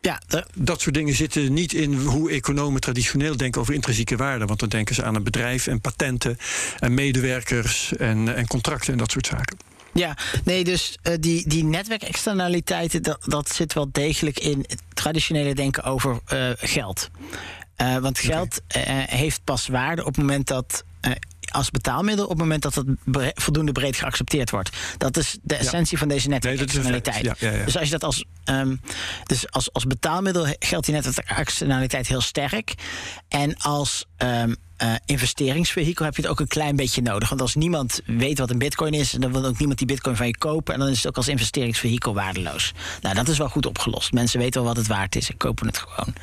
Ja, 0.07 0.21
de... 0.27 0.45
Dat 0.55 0.81
soort 0.81 0.95
dingen 0.95 1.13
zitten 1.13 1.53
niet 1.53 1.73
in 1.73 1.93
hoe 1.93 2.31
economen 2.31 2.81
traditioneel 2.81 3.37
denken 3.37 3.61
over 3.61 3.73
intrinsieke 3.73 4.15
waarde. 4.15 4.45
Want 4.45 4.59
dan 4.59 4.69
denken 4.69 4.95
ze 4.95 5.03
aan 5.03 5.15
een 5.15 5.23
bedrijf 5.23 5.67
en 5.67 5.81
patenten 5.81 6.37
en 6.79 6.93
medewerkers 6.93 7.95
en, 7.95 8.35
en 8.35 8.47
contracten 8.47 8.91
en 8.91 8.97
dat 8.97 9.11
soort 9.11 9.27
zaken. 9.27 9.57
Ja, 9.93 10.17
nee, 10.43 10.63
dus 10.63 10.97
uh, 11.03 11.13
die, 11.19 11.47
die 11.47 11.63
netwerkexternaliteiten, 11.63 13.03
dat, 13.03 13.25
dat 13.25 13.49
zit 13.49 13.73
wel 13.73 13.89
degelijk 13.91 14.39
in 14.39 14.65
het 14.67 14.81
traditionele 14.93 15.55
denken 15.55 15.83
over 15.83 16.19
uh, 16.33 16.49
geld. 16.57 17.09
Uh, 17.77 17.97
want 17.97 18.19
geld 18.19 18.61
okay. 18.67 19.05
heeft 19.09 19.43
pas 19.43 19.67
waarde 19.67 20.01
op 20.01 20.07
het 20.07 20.17
moment 20.17 20.47
dat 20.47 20.83
als 21.51 21.69
betaalmiddel 21.69 22.23
op 22.23 22.29
het 22.29 22.39
moment 22.39 22.61
dat 22.61 22.75
het 22.75 22.85
bre 23.03 23.31
voldoende 23.35 23.71
breed 23.71 23.95
geaccepteerd 23.95 24.49
wordt. 24.49 24.69
Dat 24.97 25.17
is 25.17 25.37
de 25.41 25.55
essentie 25.55 25.93
ja. 25.93 25.99
van 25.99 26.07
deze 26.07 26.29
netwerkexternaliteit. 26.29 27.23
Nee, 27.23 27.51
ja, 27.51 27.57
ja, 27.57 27.65
dus 27.65 27.77
als 27.77 27.85
je 27.85 27.91
dat 27.91 28.03
als, 28.03 28.25
um, 28.45 28.81
dus 29.23 29.51
als, 29.51 29.73
als 29.73 29.85
betaalmiddel 29.85 30.55
geldt 30.59 30.85
die 30.85 30.95
netwerkexternaliteit 30.95 32.07
heel 32.07 32.21
sterk. 32.21 32.73
En 33.27 33.57
als 33.57 34.05
um, 34.17 34.55
uh, 34.83 34.93
investeringsvehikel 35.05 36.05
heb 36.05 36.15
je 36.15 36.21
het 36.21 36.31
ook 36.31 36.39
een 36.39 36.47
klein 36.47 36.75
beetje 36.75 37.01
nodig. 37.01 37.29
Want 37.29 37.41
als 37.41 37.55
niemand 37.55 38.01
weet 38.05 38.39
wat 38.39 38.49
een 38.49 38.57
bitcoin 38.57 38.93
is, 38.93 39.11
dan 39.11 39.31
wil 39.31 39.45
ook 39.45 39.57
niemand 39.57 39.77
die 39.77 39.87
bitcoin 39.87 40.15
van 40.15 40.27
je 40.27 40.37
kopen. 40.37 40.73
En 40.73 40.79
dan 40.79 40.89
is 40.89 40.97
het 40.97 41.07
ook 41.07 41.17
als 41.17 41.27
investeringsvehikel 41.27 42.13
waardeloos. 42.13 42.73
Nou, 43.01 43.15
dat 43.15 43.27
is 43.27 43.37
wel 43.37 43.49
goed 43.49 43.65
opgelost. 43.65 44.11
Mensen 44.11 44.39
weten 44.39 44.61
wel 44.61 44.69
wat 44.69 44.77
het 44.77 44.87
waard 44.87 45.15
is 45.15 45.29
en 45.29 45.37
kopen 45.37 45.67
het 45.67 45.77
gewoon. 45.77 46.13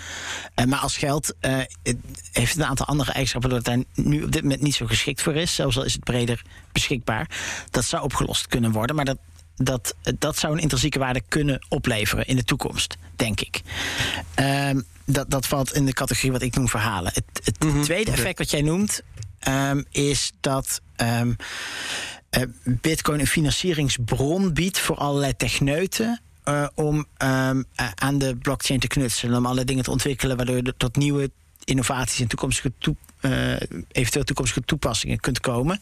Uh, 0.56 0.64
maar 0.64 0.78
als 0.78 0.96
geld 0.96 1.34
uh, 1.40 1.56
het 1.82 1.96
heeft 2.32 2.56
een 2.56 2.64
aantal 2.64 2.86
andere 2.86 3.10
eigenschappen 3.10 3.50
dat 3.50 3.64
daar 3.64 3.78
nu 3.94 4.22
op 4.22 4.32
dit 4.32 4.42
moment 4.42 4.60
niet 4.60 4.74
zo 4.74 4.86
geschikt 4.86 5.22
voor 5.22 5.34
is. 5.34 5.54
Zelfs 5.54 5.76
al 5.76 5.84
is 5.84 5.92
het 5.92 6.04
breder 6.04 6.42
beschikbaar. 6.72 7.28
Dat 7.70 7.84
zou 7.84 8.02
opgelost 8.02 8.46
kunnen 8.46 8.72
worden. 8.72 8.96
Maar 8.96 9.04
dat, 9.04 9.18
dat, 9.56 9.94
dat 10.18 10.38
zou 10.38 10.52
een 10.54 10.62
intrinsieke 10.62 10.98
waarde 10.98 11.22
kunnen 11.28 11.66
opleveren 11.68 12.26
in 12.26 12.36
de 12.36 12.44
toekomst, 12.44 12.96
denk 13.16 13.40
ik. 13.40 13.60
Um, 14.40 14.84
dat, 15.04 15.30
dat 15.30 15.46
valt 15.46 15.74
in 15.74 15.86
de 15.86 15.92
categorie 15.92 16.32
wat 16.32 16.42
ik 16.42 16.54
noem 16.54 16.68
verhalen. 16.68 17.12
Het, 17.14 17.40
het 17.44 17.62
mm 17.62 17.70
-hmm. 17.70 17.82
tweede 17.82 18.10
effect 18.10 18.38
wat 18.38 18.50
jij 18.50 18.62
noemt, 18.62 19.02
um, 19.48 19.84
is 19.90 20.32
dat 20.40 20.80
um, 20.96 21.36
uh, 22.38 22.42
Bitcoin 22.64 23.20
een 23.20 23.26
financieringsbron 23.26 24.52
biedt 24.52 24.78
voor 24.78 24.96
allerlei 24.96 25.36
techneuten. 25.36 26.20
Uh, 26.48 26.66
om 26.74 27.06
um, 27.18 27.64
uh, 27.80 27.88
aan 27.94 28.18
de 28.18 28.36
blockchain 28.36 28.80
te 28.80 28.86
knutselen, 28.86 29.38
om 29.38 29.46
alle 29.46 29.64
dingen 29.64 29.84
te 29.84 29.90
ontwikkelen, 29.90 30.36
waardoor 30.36 30.56
je 30.56 30.74
tot 30.76 30.96
nieuwe 30.96 31.30
innovaties 31.64 32.20
en 32.20 32.26
toekomstige 32.26 32.72
toe, 32.78 32.96
eventueel 33.88 34.24
toekomstige 34.24 34.64
toepassingen 34.64 35.20
kunt 35.20 35.40
komen. 35.40 35.80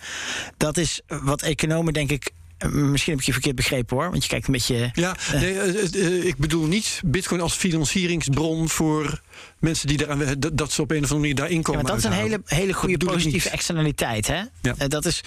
Dat 0.56 0.76
is 0.76 1.00
wat 1.06 1.42
economen, 1.42 1.92
denk 1.92 2.10
ik, 2.10 2.32
Misschien 2.70 3.12
heb 3.12 3.20
ik 3.20 3.26
je 3.26 3.32
verkeerd 3.32 3.56
begrepen 3.56 3.96
hoor, 3.96 4.10
want 4.10 4.22
je 4.22 4.28
kijkt 4.28 4.46
een 4.46 4.52
beetje. 4.52 4.90
Ja, 4.92 5.16
nee, 5.32 5.54
uh, 5.54 5.92
uh, 5.94 6.24
ik 6.24 6.36
bedoel 6.36 6.66
niet 6.66 7.00
Bitcoin 7.04 7.40
als 7.40 7.54
financieringsbron 7.54 8.68
voor 8.68 9.20
mensen 9.58 9.88
die 9.88 9.96
daaraan 9.96 10.34
dat, 10.38 10.56
dat 10.56 10.72
ze 10.72 10.82
op 10.82 10.90
een 10.90 10.96
of 10.96 11.02
andere 11.02 11.20
manier 11.20 11.34
daarin 11.34 11.62
komen. 11.62 11.80
Ja, 11.80 11.86
maar 11.86 11.96
dat 11.96 12.10
is 12.10 12.18
een 12.18 12.22
hele, 12.22 12.42
hele 12.44 12.72
goede 12.72 13.04
positieve 13.04 13.50
externaliteit. 13.50 14.26
Hè? 14.26 14.42
Ja. 14.60 14.88
Dat 14.88 15.04
is, 15.04 15.20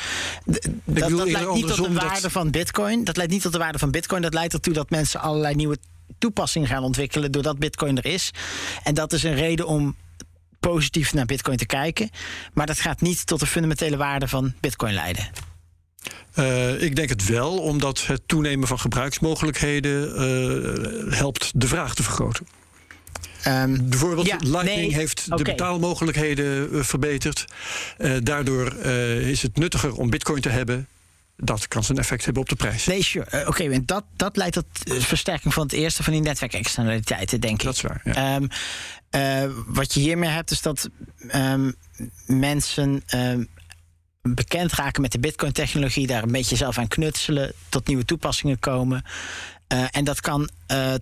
dat, 0.46 0.70
dat 0.86 1.12
leidt 1.12 1.54
niet 1.54 1.68
tot 1.68 1.76
de 1.76 1.94
waarde 1.94 2.22
dat... 2.22 2.32
van 2.32 2.52
Bitcoin. 2.52 3.04
Dat 3.04 3.18
leidt 3.18 3.32
niet 3.32 3.42
tot 3.42 3.52
de 3.52 3.58
waarde 3.58 3.80
van 3.80 3.92
Bitcoin. 3.92 4.22
Dat 4.22 4.34
leidt 4.34 4.54
ertoe 4.54 4.74
dat 4.74 4.90
mensen 4.90 5.20
allerlei 5.20 5.56
nieuwe 5.56 5.78
toepassingen 6.18 6.68
gaan 6.68 6.84
ontwikkelen 6.84 7.32
doordat 7.32 7.60
Bitcoin 7.60 7.98
er 7.98 8.06
is. 8.06 8.32
En 8.84 8.94
dat 8.94 9.14
is 9.14 9.24
een 9.24 9.36
reden 9.36 9.68
om 9.68 9.96
positief 10.60 11.14
naar 11.14 11.26
Bitcoin 11.26 11.58
te 11.58 11.66
kijken. 11.66 12.10
Maar 12.54 12.66
dat 12.66 12.80
gaat 12.80 13.02
niet 13.02 13.28
tot 13.28 13.40
de 13.40 13.46
fundamentele 13.46 13.98
waarde 13.98 14.28
van 14.28 14.54
Bitcoin 14.60 14.94
leiden. 14.94 15.30
Uh, 16.40 16.82
ik 16.82 16.96
denk 16.96 17.10
het 17.10 17.26
wel, 17.26 17.58
omdat 17.58 18.06
het 18.06 18.22
toenemen 18.26 18.68
van 18.68 18.80
gebruiksmogelijkheden 18.80 20.10
uh, 20.10 21.14
helpt 21.18 21.52
de 21.56 21.68
vraag 21.68 21.96
te 21.96 22.04
vergroten. 22.04 22.48
Um, 23.48 23.90
Bijvoorbeeld, 23.90 24.28
ja, 24.28 24.38
Lightning 24.40 24.80
nee, 24.80 24.94
heeft 24.94 25.38
de 25.38 25.44
betaalmogelijkheden 25.44 26.74
uh, 26.74 26.84
verbeterd. 26.84 27.46
daardoor 28.24 28.74
is 29.20 29.42
het 29.42 29.58
nuttiger 29.58 29.94
om 29.94 30.10
Bitcoin 30.10 30.42
te 30.42 30.50
hebben. 30.50 30.88
Dat 31.38 31.68
kan 31.68 31.84
zijn 31.84 31.98
effect 31.98 32.26
hebben 32.26 32.42
op 32.42 32.50
de 32.50 32.56
prijs. 32.56 32.86
Nee, 32.86 33.04
sure. 33.04 33.26
Oké, 33.26 33.48
okay, 33.48 33.82
dat, 33.86 34.04
dat 34.16 34.38
leidt 34.38 34.54
tot 34.54 34.66
versterking 34.84 35.54
van 35.54 35.64
het 35.64 35.74
eerste 35.74 36.04
van 36.04 36.14
die 36.14 36.22
netwerkexternaliteiten, 36.22 37.42
denk 37.42 37.60
ik. 37.60 37.66
Dat 37.66 37.76
is 37.76 37.82
waar. 37.82 38.02
Ja. 38.04 38.36
Um, 38.36 38.50
wat 39.68 39.94
je 39.94 40.00
hiermee 40.00 40.30
hebt, 40.30 40.52
is 40.52 40.62
dat 40.62 40.90
um, 41.36 41.76
mensen 42.26 43.04
bekend 44.34 44.74
raken 44.74 45.02
met 45.02 45.12
de 45.12 45.20
Bitcoin-technologie, 45.20 46.08
daar 46.08 46.24
een 46.24 46.32
beetje 46.32 46.56
zelf 46.56 46.78
aan 46.78 46.88
knutselen, 46.88 47.54
tot 47.70 47.88
nieuwe 47.88 48.06
toepassingen 48.06 48.60
komen. 48.60 49.04
Uh, 49.74 49.86
en 49.92 50.04
dat 50.04 50.22
kan 50.22 50.50
uh, 50.72 50.94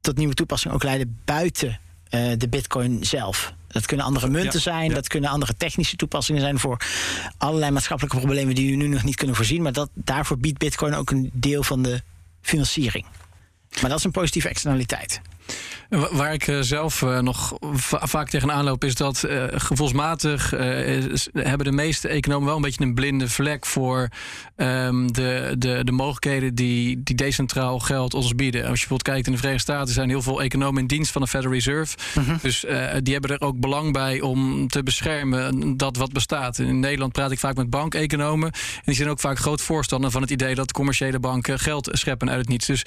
tot 0.00 0.16
nieuwe 0.16 0.34
toepassingen 0.34 0.76
ook 0.76 0.82
leiden 0.82 1.20
buiten 1.24 1.68
uh, 2.10 2.32
de 2.36 2.48
Bitcoin 2.48 3.04
zelf. 3.04 3.52
Dat 3.66 3.86
kunnen 3.86 4.06
andere 4.06 4.28
munten 4.28 4.52
ja, 4.52 4.58
zijn, 4.58 4.88
ja. 4.88 4.94
dat 4.94 5.08
kunnen 5.08 5.30
andere 5.30 5.56
technische 5.56 5.96
toepassingen 5.96 6.40
zijn 6.40 6.58
voor 6.58 6.80
allerlei 7.36 7.70
maatschappelijke 7.70 8.18
problemen 8.18 8.54
die 8.54 8.70
we 8.70 8.76
nu 8.76 8.86
nog 8.86 9.04
niet 9.04 9.16
kunnen 9.16 9.36
voorzien. 9.36 9.62
Maar 9.62 9.72
dat, 9.72 9.90
daarvoor 9.94 10.38
biedt 10.38 10.58
Bitcoin 10.58 10.94
ook 10.94 11.10
een 11.10 11.30
deel 11.32 11.62
van 11.62 11.82
de 11.82 12.02
financiering. 12.40 13.06
Maar 13.80 13.90
dat 13.90 13.98
is 13.98 14.04
een 14.04 14.10
positieve 14.10 14.48
externaliteit. 14.48 15.20
Waar 15.88 16.32
ik 16.32 16.46
eh, 16.46 16.58
zelf 16.60 17.02
eh, 17.02 17.18
nog 17.18 17.58
vaak 17.84 18.28
tegenaan 18.28 18.64
loop, 18.64 18.84
is 18.84 18.94
dat 18.94 19.24
uh, 19.26 19.44
gevoelsmatig 19.50 20.50
hebben 21.32 21.66
de 21.66 21.72
meeste 21.72 22.08
economen 22.08 22.46
wel 22.46 22.56
een 22.56 22.62
beetje 22.62 22.84
een 22.84 22.94
blinde 22.94 23.28
vlek 23.28 23.66
voor 23.66 24.08
um, 24.56 25.12
de, 25.12 25.54
de, 25.58 25.84
de 25.84 25.92
mogelijkheden 25.92 26.54
die, 26.54 27.02
die 27.02 27.14
decentraal 27.16 27.78
geld 27.78 28.14
ons 28.14 28.34
bieden. 28.34 28.60
Als 28.60 28.80
je 28.80 28.86
bijvoorbeeld 28.86 29.02
kijkt 29.02 29.26
in 29.26 29.32
de 29.32 29.38
Verenigde 29.38 29.72
Staten, 29.72 29.94
zijn 29.94 30.08
heel 30.08 30.22
veel 30.22 30.42
economen 30.42 30.80
in 30.80 30.86
dienst 30.86 31.12
van 31.12 31.22
de 31.22 31.28
Federal 31.28 31.52
Reserve. 31.52 31.96
Mhm. 32.14 32.36
Dus 32.42 32.60
die 33.02 33.12
hebben 33.12 33.30
er 33.30 33.40
ook 33.40 33.60
belang 33.60 33.92
bij 33.92 34.20
om 34.20 34.68
te 34.68 34.82
beschermen 34.82 35.76
dat 35.76 35.96
wat 35.96 36.12
bestaat. 36.12 36.58
In 36.58 36.80
Nederland 36.80 37.12
praat 37.12 37.30
ik 37.30 37.38
vaak 37.38 37.56
met 37.56 37.70
bankeconomen. 37.70 38.52
En 38.52 38.82
die 38.84 38.94
zijn 38.94 39.08
ook 39.08 39.20
vaak 39.20 39.38
groot 39.38 39.60
voorstander 39.60 40.10
van 40.10 40.22
het 40.22 40.30
idee 40.30 40.54
dat 40.54 40.72
commerciële 40.72 41.20
banken 41.20 41.58
geld 41.58 41.88
scheppen 41.92 42.30
uit 42.30 42.38
het 42.38 42.48
niets. 42.48 42.66
Dus 42.66 42.82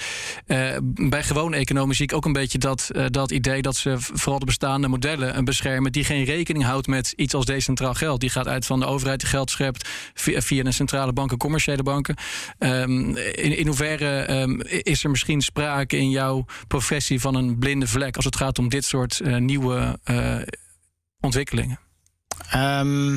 bij 0.93 1.23
gewone 1.23 1.55
economen 1.57 1.95
zie 1.95 2.05
ik 2.05 2.13
ook 2.13 2.25
een 2.25 2.33
beetje 2.33 2.50
dat 2.59 2.89
uh, 2.91 3.05
dat 3.09 3.31
idee 3.31 3.61
dat 3.61 3.75
ze 3.75 3.95
vooral 3.97 4.39
de 4.39 4.45
bestaande 4.45 4.87
modellen 4.87 5.45
beschermen, 5.45 5.91
die 5.91 6.03
geen 6.03 6.23
rekening 6.23 6.65
houdt 6.65 6.87
met 6.87 7.13
iets 7.15 7.33
als 7.33 7.45
decentraal 7.45 7.93
geld. 7.93 8.19
Die 8.19 8.29
gaat 8.29 8.47
uit 8.47 8.65
van 8.65 8.79
de 8.79 8.85
overheid 8.85 9.19
die 9.19 9.29
geld 9.29 9.49
schept 9.49 9.89
via, 10.13 10.41
via 10.41 10.63
een 10.63 10.73
centrale 10.73 11.13
banken, 11.13 11.37
commerciële 11.37 11.83
banken. 11.83 12.15
Um, 12.59 13.17
in, 13.17 13.57
in 13.57 13.67
hoeverre 13.67 14.41
um, 14.41 14.61
is 14.61 15.03
er 15.03 15.09
misschien 15.09 15.41
sprake 15.41 15.97
in 15.97 16.09
jouw 16.09 16.45
professie 16.67 17.19
van 17.19 17.35
een 17.35 17.59
blinde 17.59 17.87
vlek 17.87 18.15
als 18.15 18.25
het 18.25 18.35
gaat 18.35 18.59
om 18.59 18.69
dit 18.69 18.85
soort 18.85 19.19
uh, 19.23 19.37
nieuwe 19.37 19.99
uh, 20.05 20.35
ontwikkelingen? 21.19 21.79
Um, 22.55 23.15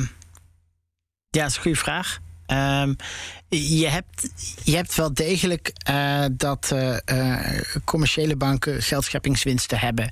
ja, 1.29 1.41
dat 1.41 1.49
is 1.49 1.55
een 1.55 1.61
goede 1.61 1.77
vraag. 1.77 2.19
Um, 2.47 2.95
je, 3.49 3.87
hebt, 3.87 4.29
je 4.63 4.75
hebt 4.75 4.95
wel 4.95 5.13
degelijk 5.13 5.73
uh, 5.89 6.25
dat 6.31 6.71
uh, 6.73 6.97
uh, 7.11 7.61
commerciële 7.85 8.35
banken 8.35 8.81
geldscheppingswinsten 8.81 9.79
hebben. 9.79 10.09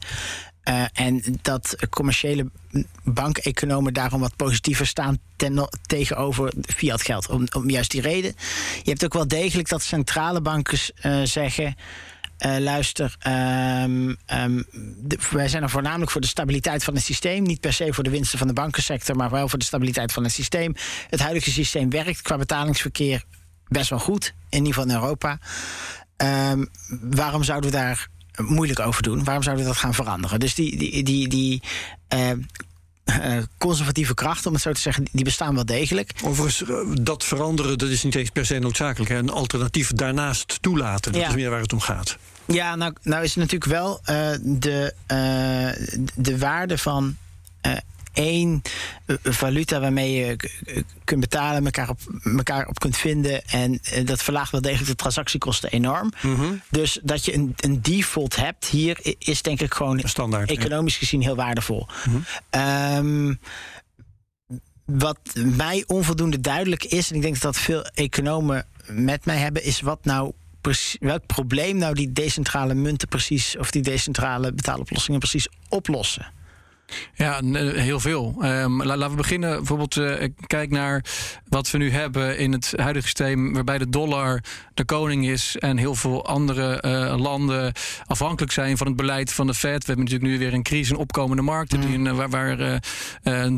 en 0.93 1.23
dat 1.41 1.75
commerciële 1.89 2.49
bankeconomen 3.03 3.93
daarom 3.93 4.21
wat 4.21 4.35
positiever 4.35 4.87
staan 4.87 5.17
tegenover 5.81 6.53
fiat 6.61 7.01
geld. 7.01 7.29
Om, 7.29 7.47
om 7.55 7.69
juist 7.69 7.91
die 7.91 8.01
reden. 8.01 8.35
Je 8.83 8.89
hebt 8.89 9.05
ook 9.05 9.13
wel 9.13 9.27
degelijk 9.27 9.69
dat 9.69 9.83
centrale 9.83 10.41
banken 10.41 10.77
zeggen. 11.27 11.75
Uh, 12.45 12.57
luister, 12.57 13.15
um, 13.27 14.17
um, 14.33 14.65
de, 14.97 15.17
wij 15.31 15.47
zijn 15.47 15.63
er 15.63 15.69
voornamelijk 15.69 16.11
voor 16.11 16.21
de 16.21 16.27
stabiliteit 16.27 16.83
van 16.83 16.93
het 16.93 17.03
systeem. 17.03 17.43
Niet 17.43 17.59
per 17.59 17.73
se 17.73 17.93
voor 17.93 18.03
de 18.03 18.09
winsten 18.09 18.37
van 18.37 18.47
de 18.47 18.53
bankensector, 18.53 19.15
maar 19.15 19.29
wel 19.29 19.49
voor 19.49 19.59
de 19.59 19.65
stabiliteit 19.65 20.11
van 20.11 20.23
het 20.23 20.31
systeem. 20.31 20.75
Het 21.09 21.19
huidige 21.19 21.51
systeem 21.51 21.89
werkt 21.89 22.21
qua 22.21 22.37
betalingsverkeer 22.37 23.23
best 23.67 23.89
wel 23.89 23.99
goed, 23.99 24.33
in 24.49 24.57
ieder 24.57 24.73
geval 24.73 24.89
in 24.89 24.95
Europa. 24.95 25.39
Um, 26.51 26.69
waarom 27.01 27.43
zouden 27.43 27.71
we 27.71 27.77
daar 27.77 28.07
moeilijk 28.37 28.79
over 28.79 29.03
doen? 29.03 29.23
Waarom 29.23 29.43
zouden 29.43 29.65
we 29.65 29.71
dat 29.71 29.79
gaan 29.79 29.93
veranderen? 29.93 30.39
Dus 30.39 30.55
die, 30.55 30.77
die, 30.77 31.03
die, 31.03 31.27
die 31.27 31.61
uh, 32.13 32.29
uh, 33.05 33.43
conservatieve 33.57 34.13
krachten, 34.13 34.47
om 34.47 34.53
het 34.53 34.61
zo 34.61 34.71
te 34.71 34.81
zeggen, 34.81 35.05
die 35.11 35.23
bestaan 35.23 35.55
wel 35.55 35.65
degelijk. 35.65 36.11
Overigens, 36.23 36.63
dat 37.01 37.23
veranderen, 37.23 37.77
dat 37.77 37.89
is 37.89 38.03
niet 38.03 38.15
eens 38.15 38.29
per 38.29 38.45
se 38.45 38.59
noodzakelijk. 38.59 39.11
Hè? 39.11 39.17
Een 39.17 39.29
alternatief 39.29 39.91
daarnaast 39.91 40.57
toelaten, 40.61 41.11
dat 41.11 41.21
ja. 41.21 41.27
is 41.27 41.35
meer 41.35 41.49
waar 41.49 41.61
het 41.61 41.73
om 41.73 41.79
gaat. 41.79 42.17
Ja, 42.45 42.75
nou, 42.75 42.93
nou 43.01 43.23
is 43.23 43.35
natuurlijk 43.35 43.71
wel 43.71 43.99
uh, 44.09 44.29
de, 44.41 44.93
uh, 45.07 45.99
de 46.15 46.37
waarde 46.37 46.77
van 46.77 47.17
één 48.13 48.61
valuta 49.23 49.79
waarmee 49.79 50.13
je 50.13 50.35
kunt 51.03 51.19
betalen, 51.19 51.65
elkaar 51.65 51.89
op, 51.89 51.99
elkaar 52.23 52.67
op 52.67 52.79
kunt 52.79 52.97
vinden. 52.97 53.45
En 53.45 53.79
dat 54.05 54.23
verlaagt 54.23 54.51
wel 54.51 54.61
degelijk 54.61 54.89
de 54.89 54.95
transactiekosten 54.95 55.71
enorm. 55.71 56.11
Mm 56.21 56.35
-hmm. 56.35 56.61
Dus 56.69 56.99
dat 57.03 57.25
je 57.25 57.33
een, 57.33 57.53
een, 57.55 57.81
default 57.81 58.35
hebt 58.35 58.65
hier 58.65 58.99
is 59.17 59.41
denk 59.41 59.61
ik 59.61 59.73
gewoon 59.73 60.01
Standaard, 60.03 60.49
economisch 60.49 60.93
ja. 60.93 60.99
gezien 60.99 61.21
heel 61.21 61.35
waardevol. 61.35 61.87
Mm 62.05 62.25
-hmm. 62.49 62.61
um, 62.61 63.39
wat 64.85 65.19
mij 65.33 65.83
onvoldoende 65.87 66.39
duidelijk 66.39 66.83
is, 66.83 67.09
en 67.09 67.15
ik 67.15 67.21
denk 67.21 67.33
dat 67.33 67.53
dat 67.53 67.57
veel 67.57 67.85
economen 67.85 68.65
met 68.87 69.25
mij 69.25 69.37
hebben, 69.37 69.63
is 69.63 69.81
wat 69.81 70.05
nou 70.05 70.31
welk 70.99 71.25
probleem 71.25 71.77
nou 71.77 71.93
die 71.93 72.11
decentrale 72.11 72.73
munten 72.73 73.07
precies, 73.07 73.57
of 73.57 73.71
die 73.71 73.81
decentrale 73.81 74.53
betaaloplossingen 74.53 75.19
precies 75.19 75.47
oplossen. 75.69 76.25
Ja, 77.13 77.39
heel 77.75 77.99
veel. 77.99 78.35
Um, 78.41 78.83
laten 78.83 79.09
we 79.09 79.15
beginnen. 79.15 79.57
Bijvoorbeeld, 79.57 79.95
uh, 79.95 80.13
kijk 80.47 80.69
naar 80.69 81.05
wat 81.47 81.71
we 81.71 81.77
nu 81.77 81.91
hebben 81.91 82.37
in 82.37 82.51
het 82.51 82.73
huidige 82.75 83.05
systeem, 83.05 83.53
waarbij 83.53 83.77
de 83.77 83.89
dollar 83.89 84.43
de 84.73 84.85
koning 84.85 85.27
is 85.27 85.57
en 85.57 85.77
heel 85.77 85.95
veel 85.95 86.25
andere 86.25 86.83
uh, 86.85 87.15
landen 87.17 87.71
afhankelijk 88.05 88.51
zijn 88.51 88.77
van 88.77 88.87
het 88.87 88.95
beleid 88.95 89.33
van 89.33 89.47
de 89.47 89.53
Fed. 89.53 89.79
We 89.79 89.85
hebben 89.85 90.05
natuurlijk 90.05 90.31
nu 90.31 90.39
weer 90.39 90.53
een 90.53 90.63
crisis 90.63 90.89
in 90.89 90.95
opkomende 90.95 91.41
markten, 91.41 91.79
mm. 91.79 92.03
die, 92.03 92.13
waar, 92.13 92.29
waar 92.29 92.59
uh, 92.59 92.77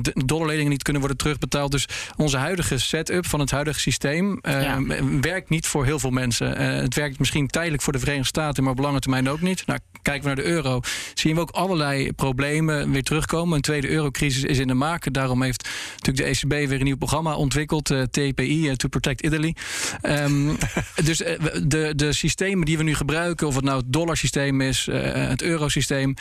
de 0.01 0.11
dollarleningen 0.25 0.71
niet 0.71 0.83
kunnen 0.83 1.01
worden 1.01 1.19
terugbetaald. 1.19 1.71
Dus 1.71 1.87
onze 2.15 2.37
huidige 2.37 2.77
setup 2.77 3.27
van 3.27 3.39
het 3.39 3.51
huidige 3.51 3.79
systeem 3.79 4.39
ja. 4.41 4.81
werkt 5.21 5.49
niet 5.49 5.67
voor 5.67 5.85
heel 5.85 5.99
veel 5.99 6.09
mensen. 6.09 6.57
het 6.57 6.95
werkt 6.95 7.19
misschien 7.19 7.47
tijdelijk 7.47 7.83
voor 7.83 7.93
de 7.93 7.99
Verenigde 7.99 8.27
Staten, 8.27 8.63
maar 8.63 8.71
op 8.71 8.79
lange 8.79 8.99
termijn 8.99 9.29
ook 9.29 9.41
niet. 9.41 9.65
Nou, 9.65 9.79
kijken 10.01 10.29
we 10.29 10.35
naar 10.35 10.45
de 10.45 10.51
euro, 10.51 10.79
zien 11.13 11.35
we 11.35 11.41
ook 11.41 11.49
allerlei 11.49 12.13
problemen 12.13 12.91
weer 12.91 13.03
terugkomen. 13.15 13.55
Een 13.55 13.61
tweede 13.61 13.89
eurocrisis 13.89 14.43
is 14.43 14.59
in 14.59 14.67
de 14.67 14.73
maak. 14.73 15.13
Daarom 15.13 15.41
heeft 15.41 15.69
natuurlijk 15.95 16.17
de 16.17 16.23
ECB 16.23 16.69
weer 16.69 16.79
een 16.79 16.85
nieuw 16.85 16.97
programma 16.97 17.35
ontwikkeld, 17.35 17.91
uh, 17.91 18.01
TPI, 18.01 18.67
uh, 18.67 18.73
To 18.73 18.87
Protect 18.87 19.21
Italy. 19.21 19.55
Um, 20.01 20.57
dus 21.09 21.21
uh, 21.21 21.27
de, 21.63 21.93
de 21.95 22.13
systemen 22.13 22.65
die 22.65 22.77
we 22.77 22.83
nu 22.83 22.95
gebruiken, 22.95 23.47
of 23.47 23.55
het 23.55 23.63
nou 23.63 23.77
het 23.77 23.93
dollarsysteem 23.93 24.61
is, 24.61 24.87
het 24.91 25.41
eurosysteem, 25.41 26.13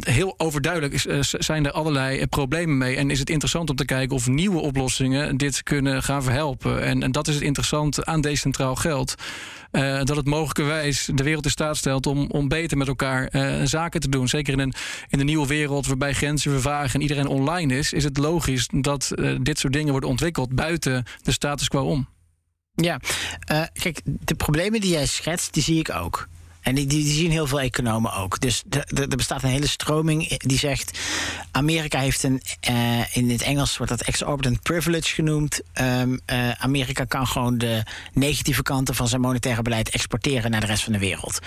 heel 0.00 0.34
overduidelijk 0.36 0.94
is, 0.94 1.30
zijn 1.30 1.66
er 1.66 1.72
allerlei 1.72 2.26
problemen 2.26 2.78
mee. 2.78 2.96
En 2.96 3.10
is 3.10 3.18
het 3.18 3.30
interessant 3.30 3.70
om 3.70 3.76
te 3.76 3.84
kijken 3.84 4.16
of 4.16 4.28
nieuwe 4.28 4.60
oplossingen 4.60 5.36
dit 5.36 5.62
kunnen 5.62 6.02
gaan 6.02 6.22
verhelpen. 6.22 6.82
En, 6.82 7.02
en 7.02 7.12
dat 7.12 7.28
is 7.28 7.34
het 7.34 7.44
interessante 7.44 8.04
aan 8.04 8.20
decentraal 8.20 8.74
geld. 8.74 9.14
Uh, 9.76 10.02
dat 10.02 10.16
het 10.16 10.26
mogelijkerwijs 10.26 11.10
de 11.14 11.22
wereld 11.22 11.44
in 11.44 11.50
staat 11.50 11.76
stelt 11.76 12.06
om, 12.06 12.30
om 12.30 12.48
beter 12.48 12.76
met 12.76 12.88
elkaar 12.88 13.28
uh, 13.32 13.60
zaken 13.64 14.00
te 14.00 14.08
doen. 14.08 14.28
Zeker 14.28 14.52
in 14.52 14.58
een, 14.58 14.74
in 15.08 15.20
een 15.20 15.26
nieuwe 15.26 15.46
wereld 15.46 15.86
waarbij 15.86 16.12
grenzen 16.12 16.50
vervagen 16.50 16.94
en 16.94 17.00
iedereen 17.00 17.26
online 17.26 17.76
is, 17.76 17.92
is 17.92 18.04
het 18.04 18.16
logisch 18.16 18.68
dat 18.72 19.12
uh, 19.14 19.36
dit 19.42 19.58
soort 19.58 19.72
dingen 19.72 19.90
worden 19.90 20.10
ontwikkeld 20.10 20.54
buiten 20.54 21.04
de 21.22 21.32
status 21.32 21.68
quo 21.68 21.82
om. 21.82 22.08
Ja, 22.74 23.00
kijk, 23.72 24.00
de 24.04 24.34
problemen 24.34 24.80
die 24.80 24.90
jij 24.90 25.06
schetst, 25.06 25.54
die 25.54 25.62
zie 25.62 25.78
ik 25.78 25.90
ook. 25.90 26.28
En 26.64 26.74
die, 26.74 26.86
die, 26.86 27.12
zien 27.12 27.30
heel 27.30 27.46
veel 27.46 27.60
economen 27.60 28.12
ook. 28.12 28.40
Dus 28.40 28.62
er 28.68 29.08
bestaat 29.08 29.42
een 29.42 29.48
hele 29.48 29.68
stroming 29.68 30.38
die 30.38 30.58
zegt... 30.58 30.98
Amerika 31.50 31.98
heeft 31.98 32.22
een, 32.22 32.42
uh, 32.70 33.16
in 33.16 33.30
het 33.30 33.42
Engels 33.42 33.76
wordt 33.76 33.92
dat 33.92 34.02
exorbitant 34.02 34.62
privilege 34.62 35.14
genoemd. 35.14 35.60
Um, 35.80 36.20
uh, 36.32 36.50
Amerika 36.50 37.04
kan 37.04 37.26
gewoon 37.26 37.58
de 37.58 37.82
negatieve 38.12 38.62
kanten 38.62 38.94
van 38.94 39.08
zijn 39.08 39.20
monetaire 39.20 39.62
beleid 39.62 39.90
exporteren 39.90 40.50
naar 40.50 40.60
de 40.60 40.66
rest 40.66 40.84
van 40.84 40.92
de 40.92 40.98
wereld. 40.98 41.38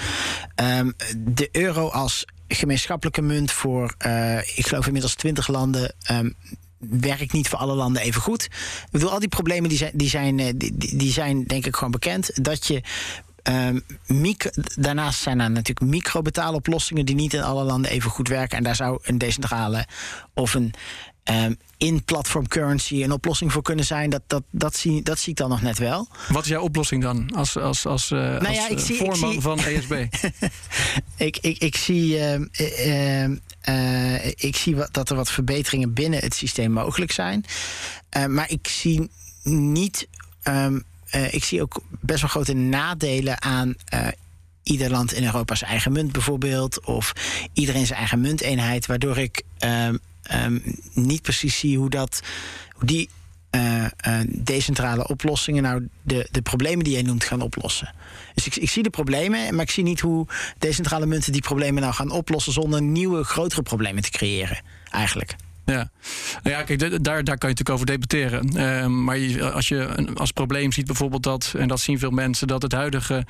Um, 0.55 0.95
de 1.17 1.49
euro 1.51 1.87
als 1.87 2.25
gemeenschappelijke 2.47 3.21
munt 3.21 3.51
voor, 3.51 3.95
uh, 4.05 4.37
ik 4.37 4.67
geloof 4.67 4.85
inmiddels 4.85 5.15
20 5.15 5.47
landen... 5.47 5.95
Um, 6.11 6.35
werkt 6.79 7.33
niet 7.33 7.47
voor 7.49 7.59
alle 7.59 7.73
landen 7.73 8.01
even 8.01 8.21
goed. 8.21 8.43
Ik 8.43 8.87
bedoel, 8.91 9.11
al 9.11 9.19
die 9.19 9.29
problemen 9.29 9.69
die 9.69 9.77
zijn, 9.77 9.91
die 9.93 10.09
zijn, 10.09 10.57
die, 10.57 10.97
die 10.97 11.11
zijn 11.11 11.43
denk 11.43 11.65
ik 11.65 11.75
gewoon 11.75 11.91
bekend. 11.91 12.43
Dat 12.43 12.67
je 12.67 12.81
Um, 13.49 13.81
micro, 14.05 14.49
daarnaast 14.75 15.21
zijn 15.21 15.39
er 15.39 15.51
natuurlijk 15.51 15.91
microbetaaloplossingen 15.91 17.05
die 17.05 17.15
niet 17.15 17.33
in 17.33 17.43
alle 17.43 17.63
landen 17.63 17.91
even 17.91 18.11
goed 18.11 18.27
werken. 18.27 18.57
En 18.57 18.63
daar 18.63 18.75
zou 18.75 18.99
een 19.03 19.17
decentrale 19.17 19.87
of 20.33 20.53
een 20.53 20.73
um, 21.23 21.57
in 21.77 22.03
platform 22.03 22.47
currency 22.47 23.03
een 23.03 23.11
oplossing 23.11 23.51
voor 23.51 23.61
kunnen 23.61 23.85
zijn. 23.85 24.09
Dat, 24.09 24.21
dat, 24.27 24.43
dat, 24.51 24.75
zie, 24.75 25.01
dat 25.01 25.19
zie 25.19 25.29
ik 25.31 25.37
dan 25.37 25.49
nog 25.49 25.61
net 25.61 25.77
wel. 25.77 26.07
Wat 26.29 26.43
is 26.43 26.49
jouw 26.49 26.61
oplossing 26.61 27.01
dan 27.03 27.31
als, 27.35 27.57
als, 27.57 27.85
als, 27.85 28.11
uh, 28.11 28.19
nou 28.19 28.53
ja, 28.53 28.67
als 28.67 28.85
zie, 28.85 28.97
voorman 28.97 29.31
zie, 29.31 29.41
van 29.41 29.59
ESB? 29.59 29.91
ik, 31.17 31.37
ik, 31.37 31.57
ik 31.57 31.75
zie. 31.75 32.17
Uh, 32.17 33.29
uh, 33.69 34.25
ik 34.25 34.55
zie 34.55 34.75
wat, 34.75 34.93
dat 34.93 35.09
er 35.09 35.15
wat 35.15 35.31
verbeteringen 35.31 35.93
binnen 35.93 36.19
het 36.19 36.35
systeem 36.35 36.71
mogelijk 36.71 37.11
zijn. 37.11 37.45
maar 38.27 38.49
ik 38.49 38.67
zie 38.67 39.09
niet. 39.43 40.07
Um, 40.43 40.83
uh, 41.15 41.33
ik 41.33 41.43
zie 41.43 41.61
ook 41.61 41.81
best 41.89 42.21
wel 42.21 42.29
grote 42.29 42.53
nadelen 42.53 43.41
aan 43.41 43.75
uh, 43.93 44.07
ieder 44.63 44.89
land 44.89 45.13
in 45.13 45.23
Europa 45.23 45.55
zijn 45.55 45.71
eigen 45.71 45.91
munt 45.91 46.11
bijvoorbeeld. 46.11 46.85
Of 46.85 47.13
iedereen 47.53 47.85
zijn 47.85 47.99
eigen 47.99 48.21
munteenheid. 48.21 48.85
Waardoor 48.85 49.17
ik 49.17 49.43
um, 49.59 49.99
um, 50.33 50.63
niet 50.93 51.21
precies 51.21 51.59
zie 51.59 51.77
hoe, 51.77 51.89
dat, 51.89 52.21
hoe 52.71 52.85
die 52.85 53.09
uh, 53.51 53.85
decentrale 54.27 55.07
oplossingen 55.07 55.63
nou 55.63 55.87
de, 56.01 56.27
de 56.31 56.41
problemen 56.41 56.83
die 56.83 56.93
jij 56.93 57.01
noemt 57.01 57.23
gaan 57.23 57.41
oplossen. 57.41 57.93
Dus 58.33 58.45
ik, 58.45 58.55
ik 58.55 58.69
zie 58.69 58.83
de 58.83 58.89
problemen, 58.89 59.55
maar 59.55 59.63
ik 59.63 59.71
zie 59.71 59.83
niet 59.83 59.99
hoe 59.99 60.27
decentrale 60.57 61.05
munten 61.05 61.31
die 61.31 61.41
problemen 61.41 61.81
nou 61.81 61.93
gaan 61.93 62.11
oplossen 62.11 62.53
zonder 62.53 62.81
nieuwe, 62.81 63.23
grotere 63.23 63.61
problemen 63.61 64.03
te 64.03 64.09
creëren, 64.09 64.61
eigenlijk. 64.91 65.35
Ja, 65.71 65.89
nou 66.43 66.55
ja, 66.55 66.63
kijk, 66.63 66.79
daar, 66.79 67.23
daar 67.23 67.23
kan 67.23 67.49
je 67.49 67.55
natuurlijk 67.55 67.69
over 67.69 67.85
debatteren. 67.85 68.51
Uh, 68.55 68.85
maar 68.85 69.43
als 69.51 69.67
je 69.67 70.07
als 70.15 70.31
probleem 70.31 70.71
ziet 70.71 70.85
bijvoorbeeld 70.85 71.23
dat, 71.23 71.53
en 71.57 71.67
dat 71.67 71.79
zien 71.79 71.99
veel 71.99 72.11
mensen, 72.11 72.47
dat 72.47 72.61
het 72.61 72.71
huidige 72.71 73.25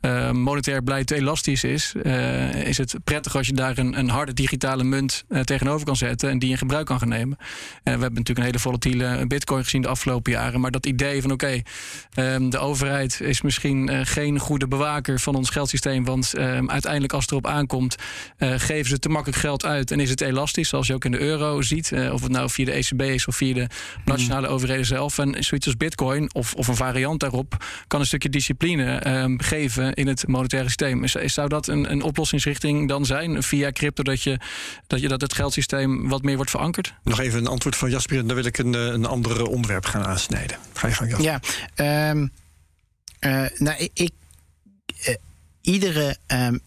uh, 0.00 0.30
monetair 0.30 0.82
beleid 0.82 1.06
te 1.06 1.14
elastisch 1.14 1.64
is, 1.64 1.94
uh, 2.02 2.54
is 2.54 2.78
het 2.78 2.94
prettig 3.04 3.36
als 3.36 3.46
je 3.46 3.52
daar 3.52 3.78
een, 3.78 3.98
een 3.98 4.08
harde 4.08 4.32
digitale 4.32 4.84
munt 4.84 5.24
uh, 5.28 5.40
tegenover 5.40 5.86
kan 5.86 5.96
zetten 5.96 6.30
en 6.30 6.38
die 6.38 6.50
in 6.50 6.58
gebruik 6.58 6.86
kan 6.86 6.98
gaan 6.98 7.08
nemen. 7.08 7.36
we 7.82 7.90
hebben 7.90 8.00
natuurlijk 8.00 8.38
een 8.38 8.44
hele 8.44 8.58
volatiele 8.58 9.26
bitcoin 9.26 9.62
gezien 9.62 9.82
de 9.82 9.88
afgelopen 9.88 10.32
jaren, 10.32 10.60
maar 10.60 10.70
dat 10.70 10.86
idee 10.86 11.22
van 11.22 11.32
oké, 11.32 11.62
okay, 12.14 12.34
um, 12.34 12.50
de 12.50 12.58
overheid 12.58 13.20
is 13.20 13.42
misschien 13.42 14.06
geen 14.06 14.38
goede 14.38 14.68
bewaker 14.68 15.20
van 15.20 15.34
ons 15.34 15.50
geldsysteem, 15.50 16.04
want 16.04 16.38
um, 16.38 16.70
uiteindelijk 16.70 17.12
als 17.12 17.22
het 17.22 17.30
erop 17.30 17.46
aankomt, 17.46 17.96
geven 18.38 18.90
ze 18.90 18.98
te 18.98 19.08
makkelijk 19.08 19.40
geld 19.40 19.64
uit 19.64 19.90
en 19.90 20.00
is 20.00 20.10
het 20.10 20.20
elastisch, 20.20 20.68
zoals 20.68 20.86
je 20.86 20.94
ook 20.94 21.04
in 21.04 21.10
de 21.10 21.20
euro 21.20 21.62
ziet, 21.62 21.92
of 22.12 22.22
het 22.22 22.32
nou 22.32 22.50
via 22.50 22.64
de 22.64 22.72
ECB 22.72 23.02
is 23.02 23.26
of 23.26 23.36
via 23.36 23.54
de 23.54 23.66
nationale 24.04 24.46
mm. 24.46 24.52
overheden 24.52 24.86
zelf. 24.86 25.18
En 25.18 25.44
zoiets 25.44 25.66
als 25.66 25.76
bitcoin 25.76 26.34
of, 26.34 26.54
of 26.54 26.68
een 26.68 26.76
variant 26.76 27.20
daarop 27.20 27.64
kan 27.86 28.00
een 28.00 28.06
stukje 28.06 28.28
discipline 28.28 29.20
um, 29.22 29.40
geven 29.40 29.89
in 29.94 30.06
het 30.06 30.26
monetaire 30.26 30.66
systeem. 30.66 31.04
Is, 31.04 31.12
zou 31.12 31.48
dat 31.48 31.66
een, 31.66 31.90
een 31.90 32.02
oplossingsrichting 32.02 32.88
dan 32.88 33.06
zijn 33.06 33.42
via 33.42 33.72
crypto 33.72 34.02
dat, 34.02 34.22
je, 34.22 34.40
dat, 34.86 35.00
je, 35.00 35.08
dat 35.08 35.20
het 35.20 35.34
geldsysteem 35.34 36.08
wat 36.08 36.22
meer 36.22 36.36
wordt 36.36 36.50
verankerd? 36.50 36.94
Nog 37.02 37.20
even 37.20 37.38
een 37.38 37.46
antwoord 37.46 37.76
van 37.76 37.90
Jasper 37.90 38.18
en 38.18 38.26
dan 38.26 38.36
wil 38.36 38.44
ik 38.44 38.58
een, 38.58 38.74
eh, 38.74 38.80
een 38.80 39.06
ander 39.06 39.46
onderwerp 39.46 39.84
gaan 39.84 40.04
aansnijden. 40.04 40.56
Ga 40.72 40.88
je 40.88 40.94
gang, 40.94 41.10
Jasper. 41.10 41.50
Ja, 41.74 42.10
um, 42.10 42.30
uh, 43.20 43.46
nou, 43.58 43.88
ik, 43.92 44.12
uh, 45.08 45.14
iedere 45.60 46.16
um, 46.26 46.60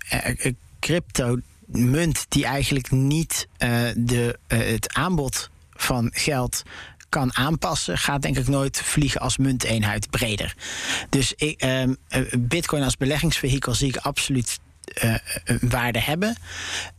crypto 0.79 1.37
munt 1.65 2.25
die 2.29 2.45
eigenlijk 2.45 2.91
niet 2.91 3.47
de, 3.95 4.39
het 4.47 4.93
aanbod 4.93 5.49
van 5.73 6.09
geld 6.13 6.63
kan 7.13 7.35
aanpassen, 7.35 7.97
gaat 7.97 8.21
denk 8.21 8.37
ik 8.37 8.47
nooit 8.47 8.81
vliegen 8.83 9.21
als 9.21 9.37
munteenheid 9.37 10.09
breder. 10.09 10.55
Dus 11.09 11.33
ik, 11.33 11.63
um, 11.63 11.97
Bitcoin 12.39 12.83
als 12.83 12.97
beleggingsvehikel 12.97 13.73
zie 13.73 13.87
ik 13.87 13.97
absoluut 13.97 14.59
uh, 15.03 15.15
waarde 15.61 15.99
hebben. 15.99 16.37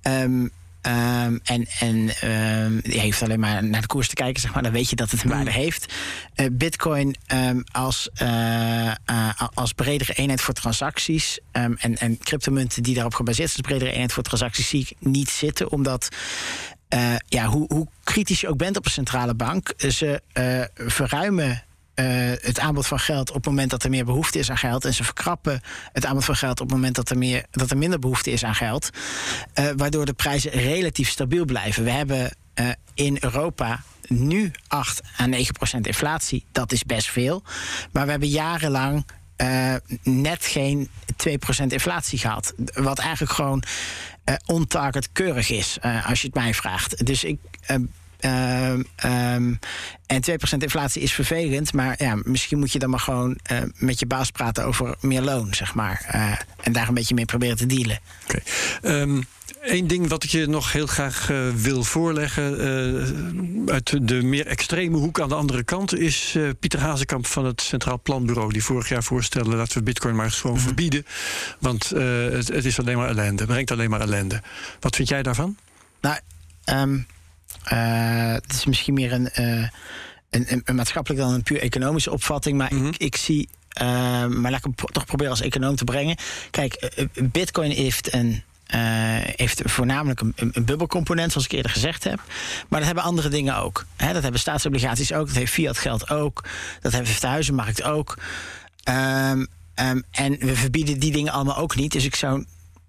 Um, 0.03 0.51
Um, 0.87 1.41
en 1.45 1.67
en 1.79 1.97
um, 2.31 2.81
je 2.83 3.01
heeft 3.01 3.23
alleen 3.23 3.41
maar 3.41 3.65
naar 3.65 3.81
de 3.81 3.87
koers 3.87 4.09
te 4.09 4.15
kijken, 4.15 4.41
zeg 4.41 4.55
maar, 4.55 4.63
dan 4.63 4.73
weet 4.73 4.91
je 4.91 4.97
dat 4.97 5.11
het 5.11 5.23
een 5.23 5.31
waarde 5.31 5.51
mm. 5.51 5.57
heeft. 5.57 5.95
Uh, 6.37 6.47
Bitcoin 6.53 7.17
um, 7.33 7.65
als, 7.73 8.09
uh, 8.23 8.93
uh, 9.11 9.31
als 9.55 9.73
bredere 9.73 10.13
eenheid 10.13 10.41
voor 10.41 10.55
transacties 10.55 11.39
en, 11.53 11.79
en 11.79 12.19
cryptomunten 12.19 12.83
die 12.83 12.95
daarop 12.95 13.15
gebaseerd 13.15 13.51
zijn, 13.51 13.63
als 13.63 13.73
bredere 13.73 13.93
eenheid 13.93 14.13
voor 14.13 14.23
transacties, 14.23 14.69
zie 14.69 14.81
ik 14.81 14.97
niet 14.99 15.31
zitten, 15.31 15.71
omdat 15.71 16.09
uh, 16.95 17.15
ja, 17.27 17.47
hoe, 17.47 17.65
hoe, 17.73 17.87
kritisch 18.05 18.41
je 18.41 18.49
ook 18.49 18.57
bent 18.57 18.77
op 18.77 18.85
een 18.85 18.91
centrale 18.91 19.35
bank, 19.35 19.73
ze 19.77 20.23
uh, 20.35 20.89
verruimen 20.91 21.65
het 22.41 22.59
aanbod 22.59 22.87
van 22.87 22.99
geld 22.99 23.29
op 23.29 23.35
het 23.35 23.45
moment 23.45 23.71
dat 23.71 23.83
er 23.83 23.91
meer 23.91 24.05
behoefte 24.05 24.39
is 24.39 24.51
aan 24.51 24.57
geld. 24.57 24.85
En 24.85 24.95
ze 24.95 25.05
verkrappen 25.05 25.61
het 25.93 26.07
aanbod 26.07 26.25
van 26.25 26.37
geld 26.37 26.61
op 26.61 26.67
het 26.67 26.77
moment 26.77 26.95
dat 26.95 27.11
er, 27.11 27.19
meer, 27.19 27.45
dat 27.51 27.71
er 27.71 27.79
minder 27.79 27.99
behoefte 27.99 28.31
is 28.31 28.45
aan 28.45 28.55
geld. 28.55 28.91
waardoor 29.77 30.05
de 30.05 30.13
prijzen 30.13 30.51
relatief 30.51 31.09
stabiel 31.09 31.45
blijven. 31.45 31.85
We 31.85 31.91
hebben 31.91 32.37
in 32.95 33.17
Europa 33.21 33.83
nu 34.09 34.51
8 34.69 35.03
à 35.21 35.27
9 35.27 35.53
procent 35.53 35.87
inflatie. 35.87 36.45
Dat 36.53 36.73
is 36.73 36.85
best 36.85 37.11
veel. 37.11 37.43
Maar 37.93 38.05
we 38.05 38.11
hebben 38.11 38.29
jarenlang 38.29 39.05
uh, 39.37 39.75
net 40.03 40.45
geen 40.45 40.89
2% 41.63 41.67
inflatie 41.67 42.19
gehad. 42.19 42.55
Wat 42.75 42.99
eigenlijk 42.99 43.33
gewoon 43.33 43.63
uh, 44.25 44.35
on-target 44.47 45.13
keurig 45.13 45.51
is, 45.51 45.79
uh, 45.85 46.09
als 46.09 46.21
je 46.21 46.27
het 46.27 46.37
mij 46.37 46.55
vraagt. 46.55 47.07
Dus 47.07 47.25
ik. 47.25 47.39
Um, 48.25 48.87
um, 49.05 49.59
en 50.07 50.23
2% 50.31 50.35
inflatie 50.59 51.03
is 51.03 51.13
vervelend, 51.13 51.73
maar 51.73 52.03
ja, 52.03 52.19
misschien 52.23 52.59
moet 52.59 52.73
je 52.73 52.79
dan 52.79 52.91
maar 52.91 53.01
gewoon 53.01 53.39
uh, 53.53 53.59
met 53.77 53.99
je 53.99 54.07
baas 54.07 54.31
praten 54.31 54.65
over 54.65 54.95
meer 55.01 55.23
loon, 55.23 55.55
zeg 55.55 55.75
maar. 55.75 56.05
en 56.61 56.73
daar 56.73 56.89
een 56.89 56.95
beetje 56.95 57.15
mee 57.15 57.25
proberen 57.25 57.57
te 57.57 57.67
dealen. 57.67 57.99
Oké. 58.25 58.41
Okay. 58.81 59.01
Um, 59.01 59.25
Eén 59.61 59.87
ding 59.87 60.09
wat 60.09 60.25
ik 60.25 60.31
je 60.31 60.47
nog 60.47 60.73
heel 60.73 60.87
graag 60.87 61.31
uh, 61.31 61.51
wil 61.55 61.85
voorleggen. 61.85 62.59
Uit 63.67 64.09
de 64.09 64.23
meer 64.23 64.47
extreme 64.47 64.97
hoek 64.97 65.21
aan 65.21 65.29
de 65.29 65.35
andere 65.35 65.63
kant. 65.63 65.95
is 65.95 66.37
Pieter 66.61 66.81
Hazekamp 66.81 67.27
van 67.27 67.45
het 67.45 67.61
Centraal 67.61 68.01
Planbureau. 68.03 68.53
die 68.53 68.65
vorig 68.65 68.89
jaar 68.89 69.03
voorstelde. 69.03 69.57
laten 69.57 69.79
we 69.79 69.83
Bitcoin 69.83 70.17
maar 70.17 70.31
gewoon 70.31 70.53
mm 70.53 70.59
-hmm. 70.59 70.67
verbieden. 70.67 71.07
Want 71.59 71.89
het, 71.89 72.49
het, 72.49 72.65
is 72.65 72.79
alleen 72.79 72.97
maar 72.97 73.09
ellende. 73.09 73.43
Het 73.43 73.51
brengt 73.51 73.71
alleen 73.71 73.91
maar 73.91 74.01
ellende. 74.01 74.43
Wat 74.81 74.97
vind 74.97 75.09
jij 75.09 75.23
daarvan? 75.23 75.57
Nou, 76.01 76.19
het 77.65 78.53
is 78.53 78.65
misschien 78.65 78.95
meer 78.95 79.13
een, 79.13 79.29
een, 79.33 79.71
een, 80.31 80.63
een, 80.65 80.75
maatschappelijk 80.75 81.23
dan 81.23 81.33
een 81.33 81.43
puur 81.43 81.61
economische 81.61 82.13
opvatting. 82.13 82.59
Maar 82.59 82.73
mm 82.73 82.79
-hmm. 82.79 82.89
ik, 82.89 82.97
ik 82.97 83.17
zie. 83.17 83.49
maar 84.29 84.51
laat 84.51 84.55
ik 84.55 84.63
hem 84.65 84.75
toch 84.75 85.05
proberen 85.05 85.33
als 85.33 85.41
econoom 85.41 85.77
te 85.77 85.85
brengen. 85.85 86.17
Kijk, 86.51 86.93
Bitcoin 87.33 87.71
heeft 87.71 88.13
een 88.13 88.43
uh, 88.75 88.81
heeft 89.37 89.61
voornamelijk 89.65 90.21
een, 90.21 90.35
een, 90.37 90.65
bubbelcomponent, 90.65 91.33
zoals 91.33 91.47
ik 91.47 91.53
eerder 91.53 91.71
gezegd 91.71 92.05
heb. 92.05 92.21
Maar 92.69 92.79
dat 92.79 92.87
hebben 92.87 93.05
andere 93.05 93.29
dingen 93.29 93.57
ook. 93.57 93.85
Dat 93.97 94.23
hebben 94.23 94.41
staatsobligaties 94.41 95.13
ook, 95.13 95.27
dat 95.27 95.37
heeft 95.37 95.53
fiat 95.53 95.79
geld 95.79 96.11
ook, 96.11 96.45
dat 96.81 96.93
heeft 96.93 97.21
de 97.21 97.27
huizenmarkt 97.27 97.83
ook. 97.83 98.19
Um, 98.89 99.47
um, 99.75 100.03
en 100.11 100.37
we 100.39 100.57
verbieden 100.57 100.99
die 100.99 101.13
dingen 101.13 101.33
allemaal 101.33 101.57
ook 101.57 101.77
niet. 101.77 101.93
Dus 101.93 102.05
ik 102.05 102.15
zou 102.15 102.45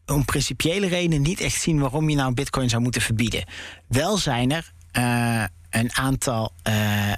om 0.05 0.25
principiële 0.25 0.87
redenen 0.87 1.21
niet 1.21 1.39
echt 1.39 1.61
zien 1.61 1.79
waarom 1.79 2.09
je 2.09 2.15
nou 2.15 2.33
bitcoin 2.33 2.69
zou 2.69 2.81
moeten 2.81 3.01
verbieden. 3.01 3.43
Wel 3.87 4.17
zijn 4.17 4.51
er 4.51 4.71
uh, 4.97 5.43
een 5.69 5.93
aantal 5.93 6.53
uh, 6.67 7.11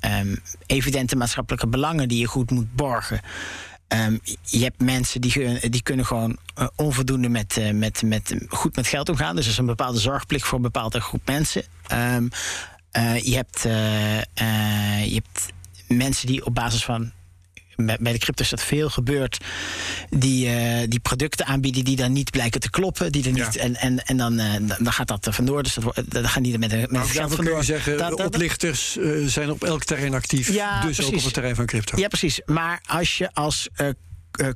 um, 0.00 0.42
evidente 0.66 1.16
maatschappelijke 1.16 1.66
belangen 1.66 2.08
die 2.08 2.18
je 2.18 2.26
goed 2.26 2.50
moet 2.50 2.74
borgen. 2.74 3.20
Um, 3.88 4.20
je 4.42 4.62
hebt 4.62 4.80
mensen 4.80 5.20
die, 5.20 5.68
die 5.70 5.82
kunnen 5.82 6.06
gewoon 6.06 6.38
onvoldoende 6.74 7.28
met, 7.28 7.72
met, 7.72 8.02
met, 8.02 8.36
goed 8.48 8.76
met 8.76 8.86
geld 8.86 9.08
omgaan. 9.08 9.36
Dus 9.36 9.44
er 9.44 9.50
is 9.50 9.58
een 9.58 9.66
bepaalde 9.66 9.98
zorgplicht 9.98 10.46
voor 10.46 10.56
een 10.56 10.62
bepaalde 10.62 11.00
groep 11.00 11.26
mensen. 11.26 11.62
Uh, 11.92 12.18
je, 13.22 13.34
hebt, 13.34 13.62
je 15.10 15.14
hebt 15.14 15.52
mensen 15.88 16.26
die 16.26 16.46
op 16.46 16.54
basis 16.54 16.84
van 16.84 17.12
bij 17.76 18.12
de 18.12 18.18
crypto 18.18 18.42
is 18.42 18.50
dat 18.50 18.62
veel 18.62 18.90
gebeurt. 18.90 19.38
Die, 20.10 20.46
uh, 20.46 20.78
die 20.88 21.00
producten 21.00 21.46
aanbieden 21.46 21.84
die 21.84 21.96
dan 21.96 22.12
niet 22.12 22.30
blijken 22.30 22.60
te 22.60 22.70
kloppen. 22.70 23.12
Die 23.12 23.24
er 23.24 23.32
niet, 23.32 23.54
ja. 23.54 23.60
en, 23.60 23.76
en, 23.76 24.04
en 24.04 24.16
dan, 24.16 24.40
uh, 24.40 24.52
dan 24.78 24.92
gaat 24.92 25.08
dat 25.08 25.26
er 25.26 25.32
vandoor. 25.32 25.62
Dus 25.62 25.74
dat, 25.74 26.04
dan 26.08 26.28
gaan 26.28 26.42
die 26.42 26.52
er 26.52 26.58
met, 26.58 26.70
met 26.70 26.90
maar 26.90 27.04
geld 27.04 27.34
vandoor. 27.34 27.54
kun 27.54 27.56
je 27.56 27.64
zeggen, 27.64 27.98
dat, 27.98 28.24
oplichters 28.24 28.96
uh, 28.96 29.26
zijn 29.26 29.50
op 29.50 29.64
elk 29.64 29.84
terrein 29.84 30.14
actief. 30.14 30.52
Ja, 30.52 30.80
dus 30.80 30.96
precies. 30.96 31.12
ook 31.12 31.18
op 31.18 31.24
het 31.24 31.34
terrein 31.34 31.56
van 31.56 31.66
crypto. 31.66 31.98
Ja, 31.98 32.08
precies. 32.08 32.40
Maar 32.46 32.80
als 32.86 33.18
je 33.18 33.34
als 33.34 33.68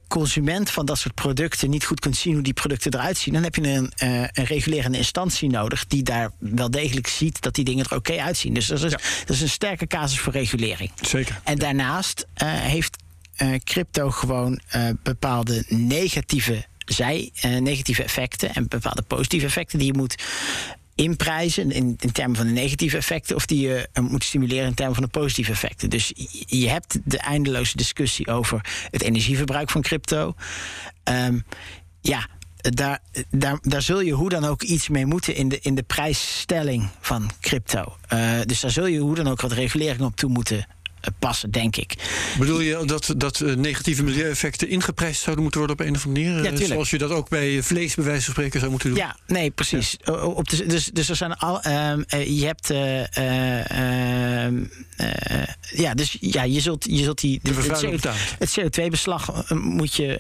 consument 0.09 0.71
van 0.71 0.87
dat 0.87 0.99
soort 0.99 1.15
producten 1.15 1.71
niet 1.71 1.85
goed 1.85 2.01
kunt 2.01 2.17
zien 2.17 2.35
hoe 2.35 2.43
die 2.43 2.53
producten 2.53 2.95
eruit 2.95 3.19
zien, 3.19 3.35
dan 3.35 3.43
heb 3.43 3.55
je 3.55 3.63
een, 3.63 3.93
uh, 4.03 4.21
een 4.21 4.45
regulerende 4.45 4.99
instantie 4.99 5.51
nodig 5.51 5.87
die 5.87 6.03
daar 6.03 6.31
wel 6.39 6.71
degelijk 6.71 7.07
ziet 7.07 7.41
dat 7.41 7.55
die 7.55 7.65
dingen 7.65 7.85
er 7.85 7.97
oké 7.97 8.13
okay 8.13 8.25
uitzien. 8.25 8.55
Dus 8.55 8.67
dat 8.67 8.83
is, 8.83 8.91
ja. 8.91 8.99
dat 9.27 9.37
is 9.37 9.41
een 9.41 9.49
sterke 9.49 9.87
casus 9.87 10.19
voor 10.19 10.33
regulering. 10.33 10.91
Zeker. 11.01 11.41
En 11.45 11.59
daarnaast 11.59 12.27
uh, 12.43 12.49
heeft 12.53 12.97
crypto 13.65 14.11
gewoon 14.11 14.61
uh, 14.77 14.89
bepaalde 15.03 15.65
negatieve 15.69 16.65
zij, 16.85 17.31
uh, 17.45 17.61
negatieve 17.61 18.03
effecten 18.03 18.55
en 18.55 18.69
bepaalde 18.69 19.03
positieve 19.03 19.47
effecten 19.47 19.79
die 19.79 19.87
je 19.87 19.99
moet 19.99 20.23
inprijzen 20.95 21.71
in, 21.71 21.97
in 22.01 22.13
termen 22.13 22.37
van 22.37 22.47
de 22.47 22.53
negatieve 22.53 22.97
effecten 22.97 23.37
of 23.37 23.47
die 23.47 23.69
je 23.69 23.89
moet 24.01 24.25
stimuleren 24.25 24.67
in 24.67 24.75
termen 24.75 24.95
van 24.95 25.05
de 25.05 25.11
positieve 25.11 25.53
effecten. 25.53 25.91
Dus 25.91 26.13
je 26.47 26.69
hebt 26.69 26.99
de 27.05 27.19
eindeloze 27.19 27.77
discussie 27.77 28.27
over 28.27 28.61
het 28.91 29.03
energieverbruik 29.03 29.71
van 29.71 29.83
crypto. 29.83 30.35
Um, 31.05 31.45
ja, 32.01 32.29
daar, 32.57 32.99
daar, 33.31 33.59
daar 33.63 33.83
zul 33.83 34.01
je 34.01 34.13
hoe 34.13 34.29
dan 34.29 34.45
ook 34.45 34.63
iets 34.63 34.89
mee 34.89 35.07
moeten 35.07 35.35
in 35.35 35.49
de, 35.49 35.59
in 35.61 35.75
de 35.75 35.83
prijsstelling 35.83 36.89
van 37.01 37.31
crypto. 37.41 37.97
Dus 38.45 38.61
daar 38.61 38.71
zul 38.71 38.87
je 38.87 38.99
hoe 38.99 39.15
dan 39.15 39.29
ook 39.29 39.41
wat 39.41 39.53
regulering 39.53 40.01
op 40.01 40.17
toe 40.17 40.31
moeten 40.31 40.67
passen, 41.19 41.51
denk 41.51 41.77
ik. 41.77 41.95
Bedoel 42.39 42.61
je 42.61 42.83
dat, 42.85 43.15
dat 43.17 43.41
uh, 43.41 43.55
negatieve 43.55 44.03
milieueffecten 44.03 44.69
ingeprijsd 44.69 45.23
zouden 45.23 45.43
moeten 45.43 45.61
worden 45.61 45.79
op 45.79 45.87
een 45.87 45.95
of 45.95 46.07
andere 46.07 46.31
manier? 46.31 46.61
Ja, 46.61 46.67
Zoals 46.67 46.91
je 46.91 46.99
dat 46.99 47.11
ook 47.11 47.29
bij 47.29 47.63
vlees 47.63 47.95
bij 47.95 48.05
wijze 48.05 48.25
van 48.25 48.33
spreken 48.33 48.59
zou 48.59 48.71
moeten 48.71 48.89
doen? 48.89 48.99
Ja, 48.99 49.17
nee, 49.27 49.51
precies. 49.51 49.97
Ja. 50.05 50.13
Op 50.13 50.49
de, 50.49 50.67
dus, 50.67 50.85
dus 50.85 51.09
er 51.09 51.17
zijn 51.17 51.37
al. 51.37 51.67
Uh, 51.67 51.93
je 52.39 52.47
hebt. 52.47 52.71
Uh, 52.71 53.03
ja, 55.61 55.95
dus 55.95 56.17
ja, 56.21 56.43
je 56.43 56.61
zult, 56.61 56.85
je 56.91 57.03
zult 57.03 57.21
die. 57.21 57.41
De, 57.43 57.55
het, 57.55 58.15
het 58.39 58.61
CO2-beslag 58.61 59.51
moet 59.55 59.95
je 59.95 60.19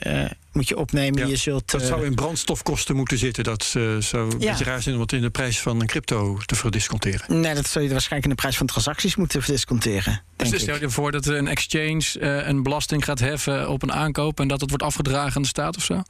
moet 0.53 0.69
je 0.69 0.77
opnemen. 0.77 1.21
Ja, 1.21 1.27
je 1.27 1.37
zult, 1.37 1.71
dat 1.71 1.83
zou 1.83 2.05
in 2.05 2.15
brandstofkosten 2.15 2.97
moeten 2.97 3.19
zitten. 3.19 3.45
Dat 3.45 3.75
uh, 3.77 3.97
zou 3.99 4.31
ja. 4.39 4.51
beetje 4.51 4.65
raar 4.65 4.83
zijn 4.83 4.95
om 4.95 5.01
het 5.01 5.13
in 5.13 5.21
de 5.21 5.31
prijs 5.31 5.61
van 5.61 5.81
een 5.81 5.87
crypto 5.87 6.39
te 6.47 6.55
verdisconteren. 6.55 7.41
Nee, 7.41 7.55
dat 7.55 7.67
zou 7.67 7.85
je 7.85 7.91
waarschijnlijk 7.91 8.31
in 8.31 8.37
de 8.37 8.43
prijs 8.43 8.57
van 8.57 8.67
transacties 8.67 9.17
moeten 9.17 9.43
verdisconteren. 9.43 10.23
Dus 10.37 10.61
stel 10.61 10.81
je 10.81 10.91
voor 10.91 11.13
dat 11.13 11.27
een 11.27 11.49
exchange 11.49 12.03
uh, 12.21 12.47
een 12.47 12.63
belasting 12.63 13.05
gaat 13.05 13.19
heffen 13.19 13.69
op 13.69 13.83
een 13.83 13.93
aankoop 13.93 14.41
en 14.41 14.49
dat 14.49 14.61
het 14.61 14.69
wordt 14.69 14.85
afgedragen 14.85 15.37
aan 15.37 15.43
de 15.43 15.49
staat 15.49 15.77
of 15.77 15.85
zo? 15.85 16.03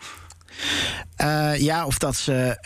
Ja, 1.58 1.86
of 1.86 1.98
dat 1.98 2.16
ze, 2.16 2.58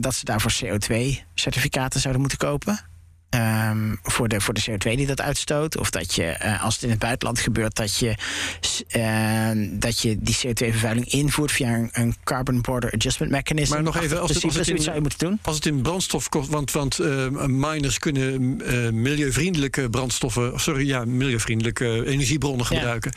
dat 0.00 0.14
ze 0.14 0.24
daarvoor 0.24 0.52
CO2-certificaten 0.64 2.00
zouden 2.00 2.20
moeten 2.20 2.38
kopen. 2.38 2.85
Ehm, 3.30 3.94
voor, 4.02 4.28
de, 4.28 4.40
voor 4.40 4.54
de 4.54 4.62
CO2 4.70 4.76
die 4.96 5.06
dat 5.06 5.20
uitstoot. 5.20 5.76
Of 5.78 5.90
dat 5.90 6.14
je, 6.14 6.22
eh, 6.24 6.64
als 6.64 6.74
het 6.74 6.82
in 6.82 6.90
het 6.90 6.98
buitenland 6.98 7.40
gebeurt, 7.40 7.76
dat 7.76 7.96
je, 7.98 8.14
s- 8.60 8.82
eh, 8.88 9.50
dat 9.70 10.00
je 10.00 10.16
die 10.20 10.36
CO2-vervuiling 10.46 11.06
invoert 11.12 11.52
via 11.52 11.74
een, 11.74 11.88
een 11.92 12.14
Carbon 12.24 12.60
Border 12.60 12.92
Adjustment 12.92 13.32
Mechanism. 13.32 13.72
Maar 13.74 13.82
nog 13.82 13.96
even, 13.96 14.20
als 14.20 14.34
het- 14.34 14.44
als 14.44 14.54
het 14.54 14.68
in- 14.68 14.82
zou 14.82 14.94
je 14.94 15.00
moeten 15.00 15.18
doen. 15.18 15.38
Als 15.42 15.54
het 15.56 15.66
in 15.66 15.82
brandstof 15.82 16.28
kost, 16.28 16.48
want, 16.48 16.70
want 16.72 16.98
eh, 16.98 17.26
miners 17.46 17.98
kunnen 17.98 18.60
eh, 18.66 18.90
milieuvriendelijke 18.92 19.90
brandstoffen, 19.90 20.52
of 20.52 20.60
sorry, 20.60 20.86
ja, 20.86 21.04
milieuvriendelijke 21.04 22.06
energiebronnen 22.06 22.66
Ja. 22.70 22.76
gebruiken. 22.76 23.12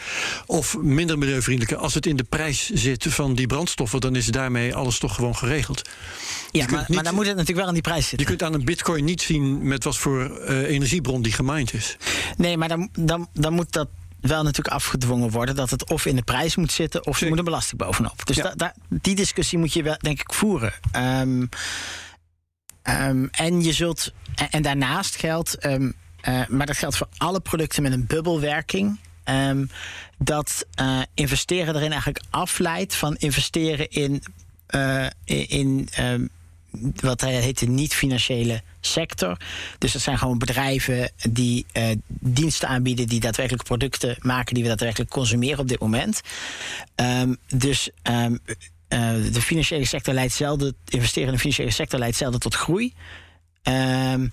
Of 0.46 0.78
minder 0.78 1.18
milieuvriendelijke. 1.18 1.78
Als 1.84 1.94
het 1.94 2.06
in 2.06 2.16
de 2.16 2.24
prijs 2.24 2.70
zit 2.70 3.06
van 3.10 3.34
die 3.36 3.48
brandstoffen, 3.48 4.00
dan 4.02 4.16
is 4.16 4.26
daarmee 4.26 4.76
alles 4.76 5.00
toch 5.00 5.16
gewoon 5.16 5.36
geregeld. 5.36 5.82
Ja, 6.52 6.66
maar, 6.70 6.80
niet- 6.80 6.96
maar 6.96 7.04
dan 7.04 7.14
moet 7.16 7.26
het 7.26 7.32
natuurlijk 7.36 7.58
wel 7.60 7.68
aan 7.68 7.74
die 7.74 7.82
prijs 7.84 8.02
Je 8.02 8.08
zitten. 8.08 8.28
kunt 8.28 8.44
aan 8.44 8.54
een 8.54 8.66
bitcoin 8.66 9.04
niet 9.06 9.22
zien 9.22 9.68
met 9.68 9.84
wat 9.84 9.98
voor 10.00 10.38
eh, 10.40 10.62
energiebron 10.70 11.22
die 11.22 11.32
gemined 11.34 11.74
is. 11.74 11.98
Nee, 12.38 12.58
maar 12.58 12.68
dan, 12.68 12.90
dan, 13.00 13.30
dan 13.34 13.54
moet 13.54 13.72
dat 13.72 13.88
wel 14.22 14.44
natuurlijk 14.44 14.76
afgedwongen 14.76 15.30
worden 15.30 15.56
dat 15.56 15.70
het 15.70 15.90
of 15.90 16.06
in 16.06 16.16
de 16.16 16.22
prijs 16.22 16.56
moet 16.56 16.72
zitten 16.72 17.00
of 17.00 17.08
er 17.08 17.14
Zeker. 17.14 17.30
moet 17.30 17.38
een 17.38 17.44
belasting 17.46 17.82
bovenop. 17.82 18.26
Dus 18.26 18.36
Ja. 18.36 18.44
da- 18.44 18.54
da- 18.56 18.74
die 18.90 19.16
discussie 19.16 19.58
moet 19.58 19.74
je 19.74 19.84
wel, 19.84 19.98
denk 20.00 20.20
ik, 20.20 20.34
voeren. 20.34 20.74
Ehm, 20.92 21.46
ehm, 22.82 23.26
en 23.32 23.62
je 23.64 23.74
zult. 23.74 24.14
En, 24.36 24.50
en 24.50 24.62
daarnaast 24.62 25.16
geldt, 25.16 25.58
ehm, 25.58 25.92
eh, 26.22 26.42
maar 26.48 26.66
dat 26.66 26.78
geldt 26.78 26.98
voor 26.98 27.08
alle 27.18 27.40
producten 27.40 27.84
met 27.84 27.92
een 27.92 28.06
bubbelwerking. 28.06 29.00
dat 30.18 30.66
eh, 30.74 31.00
investeren 31.14 31.76
erin 31.76 31.92
eigenlijk 31.92 32.22
afleidt 32.30 32.96
van 32.96 33.16
investeren 33.16 33.90
in, 33.90 34.24
in, 35.24 35.48
in, 35.48 35.90
wat 36.96 37.22
hij 37.22 37.34
heet 37.42 37.60
de 37.60 37.68
niet-financiële 37.68 38.62
sector. 38.82 39.38
Dus 39.78 39.92
dat 39.92 40.02
zijn 40.02 40.18
gewoon 40.18 40.38
bedrijven 40.38 41.12
die 41.30 41.66
eh, 41.72 41.86
diensten 42.08 42.68
aanbieden, 42.68 43.08
die 43.08 43.20
daadwerkelijk 43.20 43.64
producten 43.64 44.16
maken 44.20 44.54
die 44.54 44.64
we 44.64 44.70
daadwerkelijk 44.70 45.10
consumeren 45.12 45.60
op 45.60 45.68
dit 45.68 45.80
moment. 45.80 46.22
Ehm, 46.96 47.34
dus 47.56 47.90
ehm, 48.02 48.36
eh, 48.88 49.12
de 49.32 49.42
financiële 49.42 49.86
sector 49.86 50.14
leidt 50.14 50.34
zelden, 50.34 50.76
investeren 50.86 51.28
in 51.28 51.34
de 51.34 51.40
financiële 51.40 51.72
sector 51.72 52.00
leidt 52.00 52.18
zelden 52.18 52.40
tot 52.40 52.56
groei. 52.56 52.94
Ehm, 53.64 54.28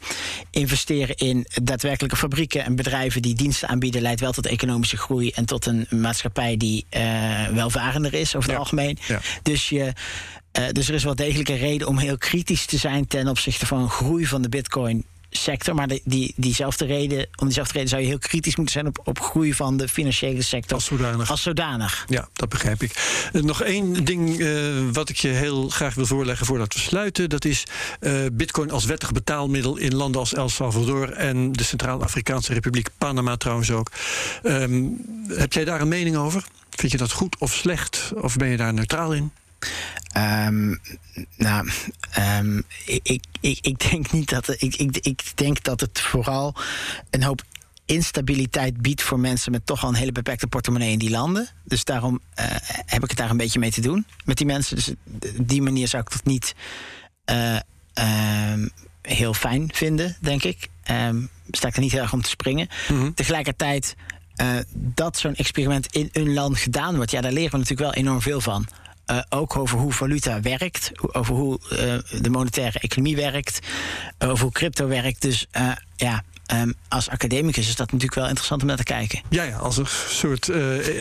investeren 0.51 1.17
in 1.17 1.47
daadwerkelijke 1.63 2.17
fabrieken 2.17 2.65
en 2.65 2.77
bedrijven 2.77 3.23
die 3.23 3.35
diensten 3.35 3.69
aanbieden, 3.69 4.03
leidt 4.03 4.21
wel 4.21 4.33
tot 4.33 4.47
economische 4.47 4.97
groei 4.97 5.31
en 5.31 5.45
tot 5.45 5.67
een 5.67 5.87
maatschappij 5.91 6.57
die 6.57 6.87
eh, 6.89 7.47
welvarender 7.49 8.15
is 8.15 8.29
over 8.37 8.43
het 8.49 8.51
Ja. 8.51 8.57
algemeen. 8.57 8.99
Ja. 9.07 9.21
Dus, 9.43 9.69
je, 9.69 9.93
dus 10.73 10.89
er 10.89 10.95
is 10.95 11.05
wel 11.05 11.15
degelijk 11.15 11.49
een 11.49 11.57
reden 11.57 11.89
om 11.89 11.99
heel 11.99 12.19
kritisch 12.19 12.67
te 12.67 12.77
zijn 12.77 13.07
ten 13.07 13.29
opzichte 13.29 13.67
van 13.67 13.91
groei 13.91 14.27
van 14.27 14.43
de 14.43 14.49
bitcoin. 14.49 15.05
Sector, 15.31 15.75
maar 15.75 15.89
die, 15.89 16.03
die, 16.05 16.33
diezelfde 16.37 16.85
reden, 16.85 17.29
om 17.37 17.45
diezelfde 17.45 17.73
reden 17.73 17.89
zou 17.89 18.03
je 18.03 18.09
heel 18.09 18.19
kritisch 18.19 18.57
moeten 18.57 18.75
zijn 18.75 18.87
op, 18.87 19.01
op 19.05 19.21
groei 19.21 19.55
van 19.55 19.77
de 19.77 19.89
financiële 19.89 20.43
sector 20.43 20.75
Als 20.77 20.85
zodanig. 20.85 21.31
als 21.31 21.43
zodanig. 21.43 22.05
Ja, 22.09 22.29
dat 22.33 22.49
begrijp 22.49 22.83
ik. 22.83 22.93
Eh, 23.33 23.43
nog 23.43 23.63
één 23.63 24.05
ding 24.05 24.41
eh, 24.41 24.49
wat 24.93 25.09
ik 25.09 25.17
je 25.17 25.29
heel 25.29 25.69
graag 25.69 25.95
wil 25.95 26.07
voorleggen 26.07 26.47
voordat 26.47 26.75
we 26.75 26.81
sluiten. 26.81 27.29
Dat 27.31 27.45
is 27.45 27.65
eh, 28.01 28.13
bitcoin 28.33 28.71
als 28.71 28.85
wettig 28.85 29.13
betaalmiddel 29.13 29.77
in 29.77 29.95
landen 29.95 30.21
als 30.21 30.35
El 30.35 30.49
Salvador 30.49 31.13
en 31.13 31.53
de 31.53 31.65
Centraal-Afrikaanse 31.65 32.53
Republiek, 32.53 32.89
Panama 32.99 33.37
trouwens 33.37 33.71
ook. 33.71 33.91
Ehm, 34.43 34.85
heb 35.29 35.53
jij 35.53 35.65
daar 35.65 35.81
een 35.81 35.89
mening 35.89 36.17
over? 36.17 36.45
Vind 36.71 36.93
je 36.93 36.99
dat 36.99 37.13
goed 37.13 37.37
of 37.39 37.53
slecht? 37.53 38.13
Of 38.21 38.37
ben 38.37 38.49
je 38.49 38.57
daar 38.57 38.75
neutraal 38.75 39.13
in? 39.13 39.31
Ehm, 40.13 40.75
nou, 41.37 41.71
ehm, 42.11 42.59
ik, 42.85 43.23
ik, 43.41 43.59
ik, 43.61 43.91
denk 43.91 44.13
niet 44.13 44.29
dat. 44.29 44.47
het- 44.47 44.63
Ik, 44.63 44.75
ik, 44.77 44.97
ik 44.97 45.23
denk 45.35 45.63
dat 45.63 45.81
het 45.81 46.01
vooral 46.01 46.55
een 47.11 47.23
hoop 47.23 47.43
instabiliteit 47.85 48.77
biedt 48.83 49.03
voor 49.03 49.21
mensen 49.21 49.53
met 49.53 49.67
toch 49.67 49.83
al 49.83 49.89
een 49.89 49.95
hele 49.95 50.13
beperkte 50.13 50.47
portemonnee 50.47 50.93
in 50.93 50.99
die 50.99 51.11
landen. 51.11 51.49
Dus 51.65 51.85
daarom 51.85 52.21
eh, 52.35 52.45
heb 52.87 53.03
ik 53.03 53.09
het 53.09 53.19
daar 53.19 53.31
een 53.31 53.37
beetje 53.37 53.59
mee 53.59 53.71
te 53.71 53.81
doen 53.81 54.07
met 54.25 54.37
die 54.37 54.47
mensen. 54.47 54.77
Dus 54.77 54.91
op 55.39 55.49
die 55.49 55.63
manier 55.63 55.89
zou 55.89 56.03
ik 56.03 56.11
dat 56.11 56.25
niet 56.25 56.55
eh, 57.25 57.57
ehm, 57.93 58.69
heel 59.03 59.35
fijn 59.35 59.71
vinden, 59.75 60.17
denk 60.21 60.43
ik. 60.45 60.69
Ehm 60.83 61.17
sta 61.51 61.69
ik 61.69 61.75
er 61.75 61.81
niet 61.81 61.93
heel 61.93 62.01
erg 62.03 62.13
om 62.13 62.23
te 62.23 62.29
springen. 62.29 62.69
Tegelijkertijd. 63.15 63.95
eh, 64.37 64.49
dat 64.73 65.19
zo'n 65.19 65.35
experiment 65.35 65.87
in 65.93 66.09
een 66.13 66.33
land 66.35 66.59
gedaan 66.59 66.97
wordt, 66.97 67.11
ja, 67.11 67.21
daar 67.21 67.33
leren 67.33 67.51
we 67.51 67.57
natuurlijk 67.59 67.93
wel 67.93 68.03
enorm 68.05 68.21
veel 68.23 68.41
van. 68.41 68.67
Eh, 69.07 69.19
ook 69.29 69.57
over 69.57 69.79
hoe 69.79 69.93
valuta 69.93 70.41
werkt, 70.41 70.91
over 71.13 71.35
hoe 71.35 71.59
eh, 71.71 72.21
de 72.21 72.31
monetaire 72.31 72.79
economie 72.79 73.17
werkt, 73.17 73.59
over 74.19 74.43
hoe 74.43 74.53
crypto 74.53 74.87
werkt. 74.87 75.23
Dus 75.23 75.47
eh, 75.51 75.71
ja, 75.97 76.23
ehm, 76.47 76.73
als 76.89 77.09
academicus 77.09 77.69
is 77.69 77.77
dat 77.77 77.87
natuurlijk 77.87 78.15
wel 78.15 78.27
interessant 78.27 78.61
om 78.61 78.69
naar 78.69 78.77
te 78.77 78.83
kijken. 78.83 79.23
Ja, 79.29 79.43
ja 79.43 79.57
als 79.57 79.77
een 79.77 79.87
soort 80.09 80.49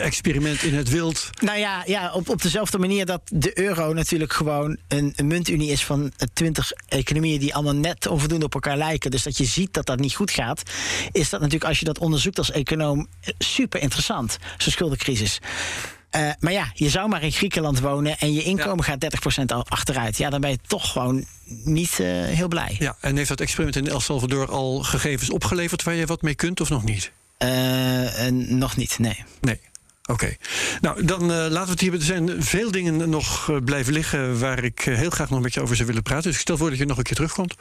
experiment 0.00 0.62
in 0.62 0.74
het 0.74 0.88
wild. 0.88 1.30
Nou 1.40 1.58
ja, 1.58 1.82
ja 1.86 2.12
op, 2.12 2.28
op 2.28 2.42
dezelfde 2.42 2.78
manier 2.78 3.06
dat 3.06 3.20
de 3.24 3.58
euro 3.58 3.92
natuurlijk 3.92 4.32
gewoon 4.32 4.76
een, 4.88 5.12
een 5.16 5.26
muntunie 5.26 5.70
is 5.70 5.84
van 5.84 6.12
twintig 6.32 6.72
economieën 6.88 7.40
die 7.40 7.54
allemaal 7.54 7.74
net 7.74 8.06
onvoldoende 8.06 8.44
op 8.44 8.54
elkaar 8.54 8.76
lijken. 8.76 9.10
Dus 9.10 9.22
dat 9.22 9.36
je 9.36 9.44
ziet 9.44 9.74
dat 9.74 9.86
dat 9.86 9.98
niet 9.98 10.14
goed 10.14 10.30
gaat, 10.30 10.62
is 11.12 11.30
dat 11.30 11.40
natuurlijk 11.40 11.68
als 11.68 11.78
je 11.78 11.84
dat 11.84 11.98
onderzoekt 11.98 12.38
als 12.38 12.50
econoom 12.50 13.08
super 13.38 13.80
interessant. 13.80 14.38
Zo'n 14.58 14.72
schuldencrisis. 14.72 15.40
Eh, 16.16 16.30
maar 16.38 16.52
ja, 16.52 16.70
je 16.74 16.90
zou 16.90 17.08
maar 17.08 17.22
in 17.22 17.32
Griekenland 17.32 17.80
wonen 17.80 18.18
en 18.18 18.32
je 18.32 18.42
inkomen 18.42 18.84
gaat 18.84 19.04
30% 19.40 19.44
al 19.46 19.66
achteruit. 19.68 20.16
Ja, 20.16 20.30
dan 20.30 20.40
ben 20.40 20.50
je 20.50 20.58
toch 20.66 20.92
gewoon 20.92 21.24
niet 21.64 22.00
eh, 22.00 22.06
heel 22.08 22.48
blij. 22.48 22.76
Ja, 22.78 22.96
en 23.00 23.16
heeft 23.16 23.28
dat 23.28 23.40
experiment 23.40 23.76
in 23.76 23.88
El 23.88 24.00
Salvador 24.00 24.50
al 24.50 24.82
gegevens 24.82 25.30
opgeleverd 25.30 25.82
waar 25.82 25.94
je 25.94 26.06
wat 26.06 26.22
mee 26.22 26.34
kunt 26.34 26.60
of 26.60 26.68
nog 26.68 26.84
niet? 26.84 27.12
Eh, 27.36 28.26
nog 28.30 28.76
niet, 28.76 28.98
nee. 28.98 29.24
Nee. 29.40 29.60
Oké. 30.06 30.36
Nou, 30.80 31.04
dan 31.04 31.20
eh, 31.22 31.28
laten 31.28 31.64
we 31.64 31.70
het 31.70 31.80
hier. 31.80 31.92
Er 31.92 32.02
zijn 32.02 32.42
veel 32.42 32.70
dingen 32.70 33.10
nog 33.10 33.50
eh, 33.50 33.56
blijven 33.64 33.92
liggen 33.92 34.38
waar 34.38 34.64
ik 34.64 34.86
eh, 34.86 34.94
heel 34.96 35.10
graag 35.10 35.30
nog 35.30 35.40
met 35.40 35.54
je 35.54 35.60
over 35.60 35.76
zou 35.76 35.88
willen 35.88 36.02
praten. 36.02 36.24
Dus 36.24 36.34
ik 36.34 36.40
stel 36.40 36.56
voor 36.56 36.68
dat 36.70 36.78
je 36.78 36.84
nog 36.86 36.96
een 36.98 37.02
keer 37.02 37.14
terugkomt. 37.16 37.54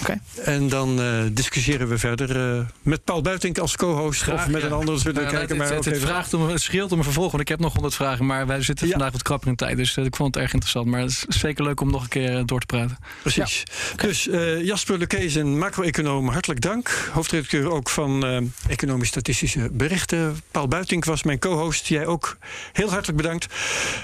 Oké. 0.00 0.20
En 0.44 0.68
dan 0.68 1.00
eh, 1.00 1.06
discussiëren 1.32 1.88
we 1.88 1.98
verder 1.98 2.56
eh, 2.56 2.64
met 2.82 3.04
Paul 3.04 3.22
Buitink 3.22 3.58
als 3.58 3.76
co-host. 3.76 4.28
Of 4.28 4.48
met 4.48 4.60
ja. 4.60 4.66
een 4.66 4.72
ander. 4.72 4.94
Dus 4.94 5.02
we 5.02 5.12
Nou, 5.12 5.26
kijken 5.26 5.48
het, 5.48 5.68
maar 5.68 5.76
het, 5.84 5.98
vraagt 5.98 6.34
om, 6.34 6.48
het 6.48 6.60
scheelt 6.62 6.92
om 6.92 6.98
een 6.98 7.04
vervolg, 7.04 7.30
want 7.30 7.42
ik 7.42 7.48
heb 7.48 7.58
nog 7.60 7.72
honderd 7.72 7.94
vragen. 7.94 8.26
Maar 8.26 8.46
wij 8.46 8.62
zitten 8.62 8.86
Ja. 8.86 8.92
vandaag 8.92 9.12
wat 9.12 9.22
krapper 9.22 9.48
in 9.48 9.56
tijd. 9.56 9.76
Dus 9.76 9.96
ik 9.96 10.16
vond 10.16 10.34
het 10.34 10.42
erg 10.42 10.52
interessant. 10.52 10.86
Maar 10.86 11.00
het 11.00 11.10
is 11.10 11.24
zeker 11.40 11.64
leuk 11.64 11.80
om 11.80 11.90
nog 11.90 12.02
een 12.02 12.08
keer 12.08 12.46
door 12.46 12.60
te 12.60 12.66
praten. 12.66 12.98
Precies. 13.22 13.62
Dus 13.96 14.28
eh, 14.28 14.64
Jasper 14.64 14.98
Lekezen, 14.98 15.58
macro-econoom, 15.58 16.28
hartelijk 16.28 16.60
dank. 16.60 17.08
Hoofdredacteur 17.12 17.70
ook 17.70 17.88
van 17.88 18.26
eh, 18.26 18.38
Economisch-Statistische 18.68 19.68
Berichten. 19.72 20.40
Paul 20.50 20.68
Buitink 20.68 21.04
was 21.04 21.22
mijn 21.22 21.38
co-host. 21.38 21.88
Jij 21.92 22.06
ook 22.06 22.36
heel 22.72 22.90
hartelijk 22.90 23.16
bedankt. 23.16 23.46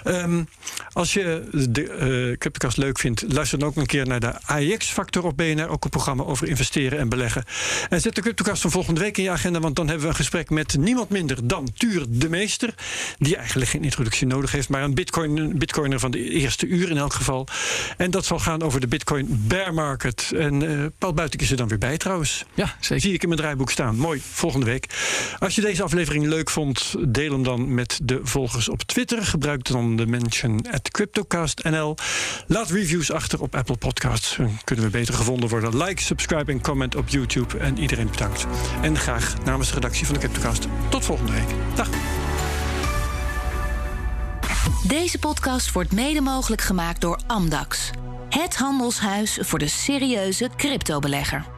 Ehm, 0.04 0.42
als 0.92 1.12
je 1.12 1.48
de 1.70 1.86
eh 1.88 2.38
Cryptocast 2.38 2.76
leuk 2.76 2.98
vindt, 2.98 3.24
luister 3.28 3.58
dan 3.58 3.68
ook 3.68 3.76
een 3.76 3.86
keer 3.86 4.06
naar 4.06 4.20
de 4.20 4.42
AEX-factor 4.46 5.24
op 5.24 5.36
BNR. 5.36 5.68
Ook 5.68 5.84
een 5.84 5.90
programma 5.90 6.22
over 6.22 6.48
investeren 6.48 6.98
en 6.98 7.08
beleggen. 7.08 7.44
En 7.88 8.00
zet 8.00 8.14
de 8.14 8.20
Cryptocast 8.20 8.60
van 8.62 8.70
volgende 8.70 9.00
week 9.00 9.16
in 9.16 9.22
je 9.22 9.30
agenda, 9.30 9.60
want 9.60 9.76
dan 9.76 9.86
hebben 9.86 10.04
we 10.04 10.10
een 10.10 10.16
gesprek 10.18 10.50
met 10.50 10.76
niemand 10.76 11.08
minder 11.08 11.46
dan 11.46 11.68
Tuur 11.76 12.04
de 12.08 12.28
Meester. 12.28 12.74
Die 13.18 13.36
eigenlijk 13.36 13.70
geen 13.70 13.84
introductie 13.84 14.26
nodig 14.26 14.52
heeft, 14.52 14.68
maar 14.68 14.82
een 14.82 14.94
bitcoin, 14.94 15.58
bitcoiner 15.58 15.98
van 15.98 16.10
de 16.10 16.30
eerste 16.30 16.66
uur 16.66 16.90
in 16.90 16.96
elk 16.96 17.12
geval. 17.12 17.46
En 17.96 18.10
dat 18.10 18.24
zal 18.24 18.38
gaan 18.38 18.62
over 18.62 18.80
de 18.80 18.88
bitcoin 18.88 19.44
bear 19.48 19.74
market. 19.74 20.32
En 20.36 20.68
eh, 20.68 20.86
Paul 20.98 21.12
Buitink 21.12 21.42
is 21.42 21.50
er 21.50 21.56
dan 21.56 21.68
weer 21.68 21.78
bij 21.78 21.96
trouwens. 21.96 22.44
Ja, 22.54 22.74
zeker. 22.80 23.00
Zie 23.00 23.12
ik 23.12 23.22
in 23.22 23.28
mijn 23.28 23.40
draaiboek 23.40 23.70
staan. 23.70 23.96
Mooi, 23.96 24.20
volgende 24.32 24.66
week. 24.66 24.86
Als 25.38 25.54
je 25.54 25.60
deze 25.60 25.82
aflevering 25.82 26.26
leuk 26.26 26.50
vond, 26.50 26.94
deel 27.08 27.32
hem 27.32 27.42
dan 27.42 27.74
met 27.78 28.00
de 28.02 28.20
volgers 28.22 28.68
op 28.68 28.82
Twitter. 28.82 29.26
Gebruik 29.26 29.64
dan 29.64 29.96
de 29.96 30.06
mention 30.06 30.66
at 30.70 30.90
CryptoCastNL. 30.90 31.96
Laat 32.46 32.70
reviews 32.70 33.12
achter 33.12 33.42
op 33.42 33.54
Apple 33.54 33.76
Podcasts. 33.76 34.36
Dan 34.36 34.58
kunnen 34.64 34.84
we 34.84 34.90
beter 34.90 35.14
gevonden 35.14 35.48
worden. 35.48 35.76
Like, 35.76 36.02
subscribe 36.02 36.52
en 36.52 36.60
comment 36.60 36.94
op 36.94 37.08
YouTube. 37.08 37.58
En 37.58 37.78
iedereen 37.78 38.10
bedankt. 38.10 38.46
En 38.82 38.96
graag 38.96 39.34
namens 39.44 39.68
de 39.68 39.74
redactie 39.74 40.06
van 40.06 40.14
de 40.14 40.20
CryptoCast. 40.20 40.66
Tot 40.88 41.04
volgende 41.04 41.32
week. 41.32 41.48
Dag. 41.74 41.88
Deze 44.86 45.18
podcast 45.18 45.72
wordt 45.72 45.92
mede 45.92 46.20
mogelijk 46.20 46.62
gemaakt 46.62 47.00
door 47.00 47.20
Amdax. 47.26 47.90
Het 48.28 48.56
handelshuis 48.56 49.38
voor 49.40 49.58
de 49.58 49.68
serieuze 49.68 50.50
cryptobelegger. 50.56 51.57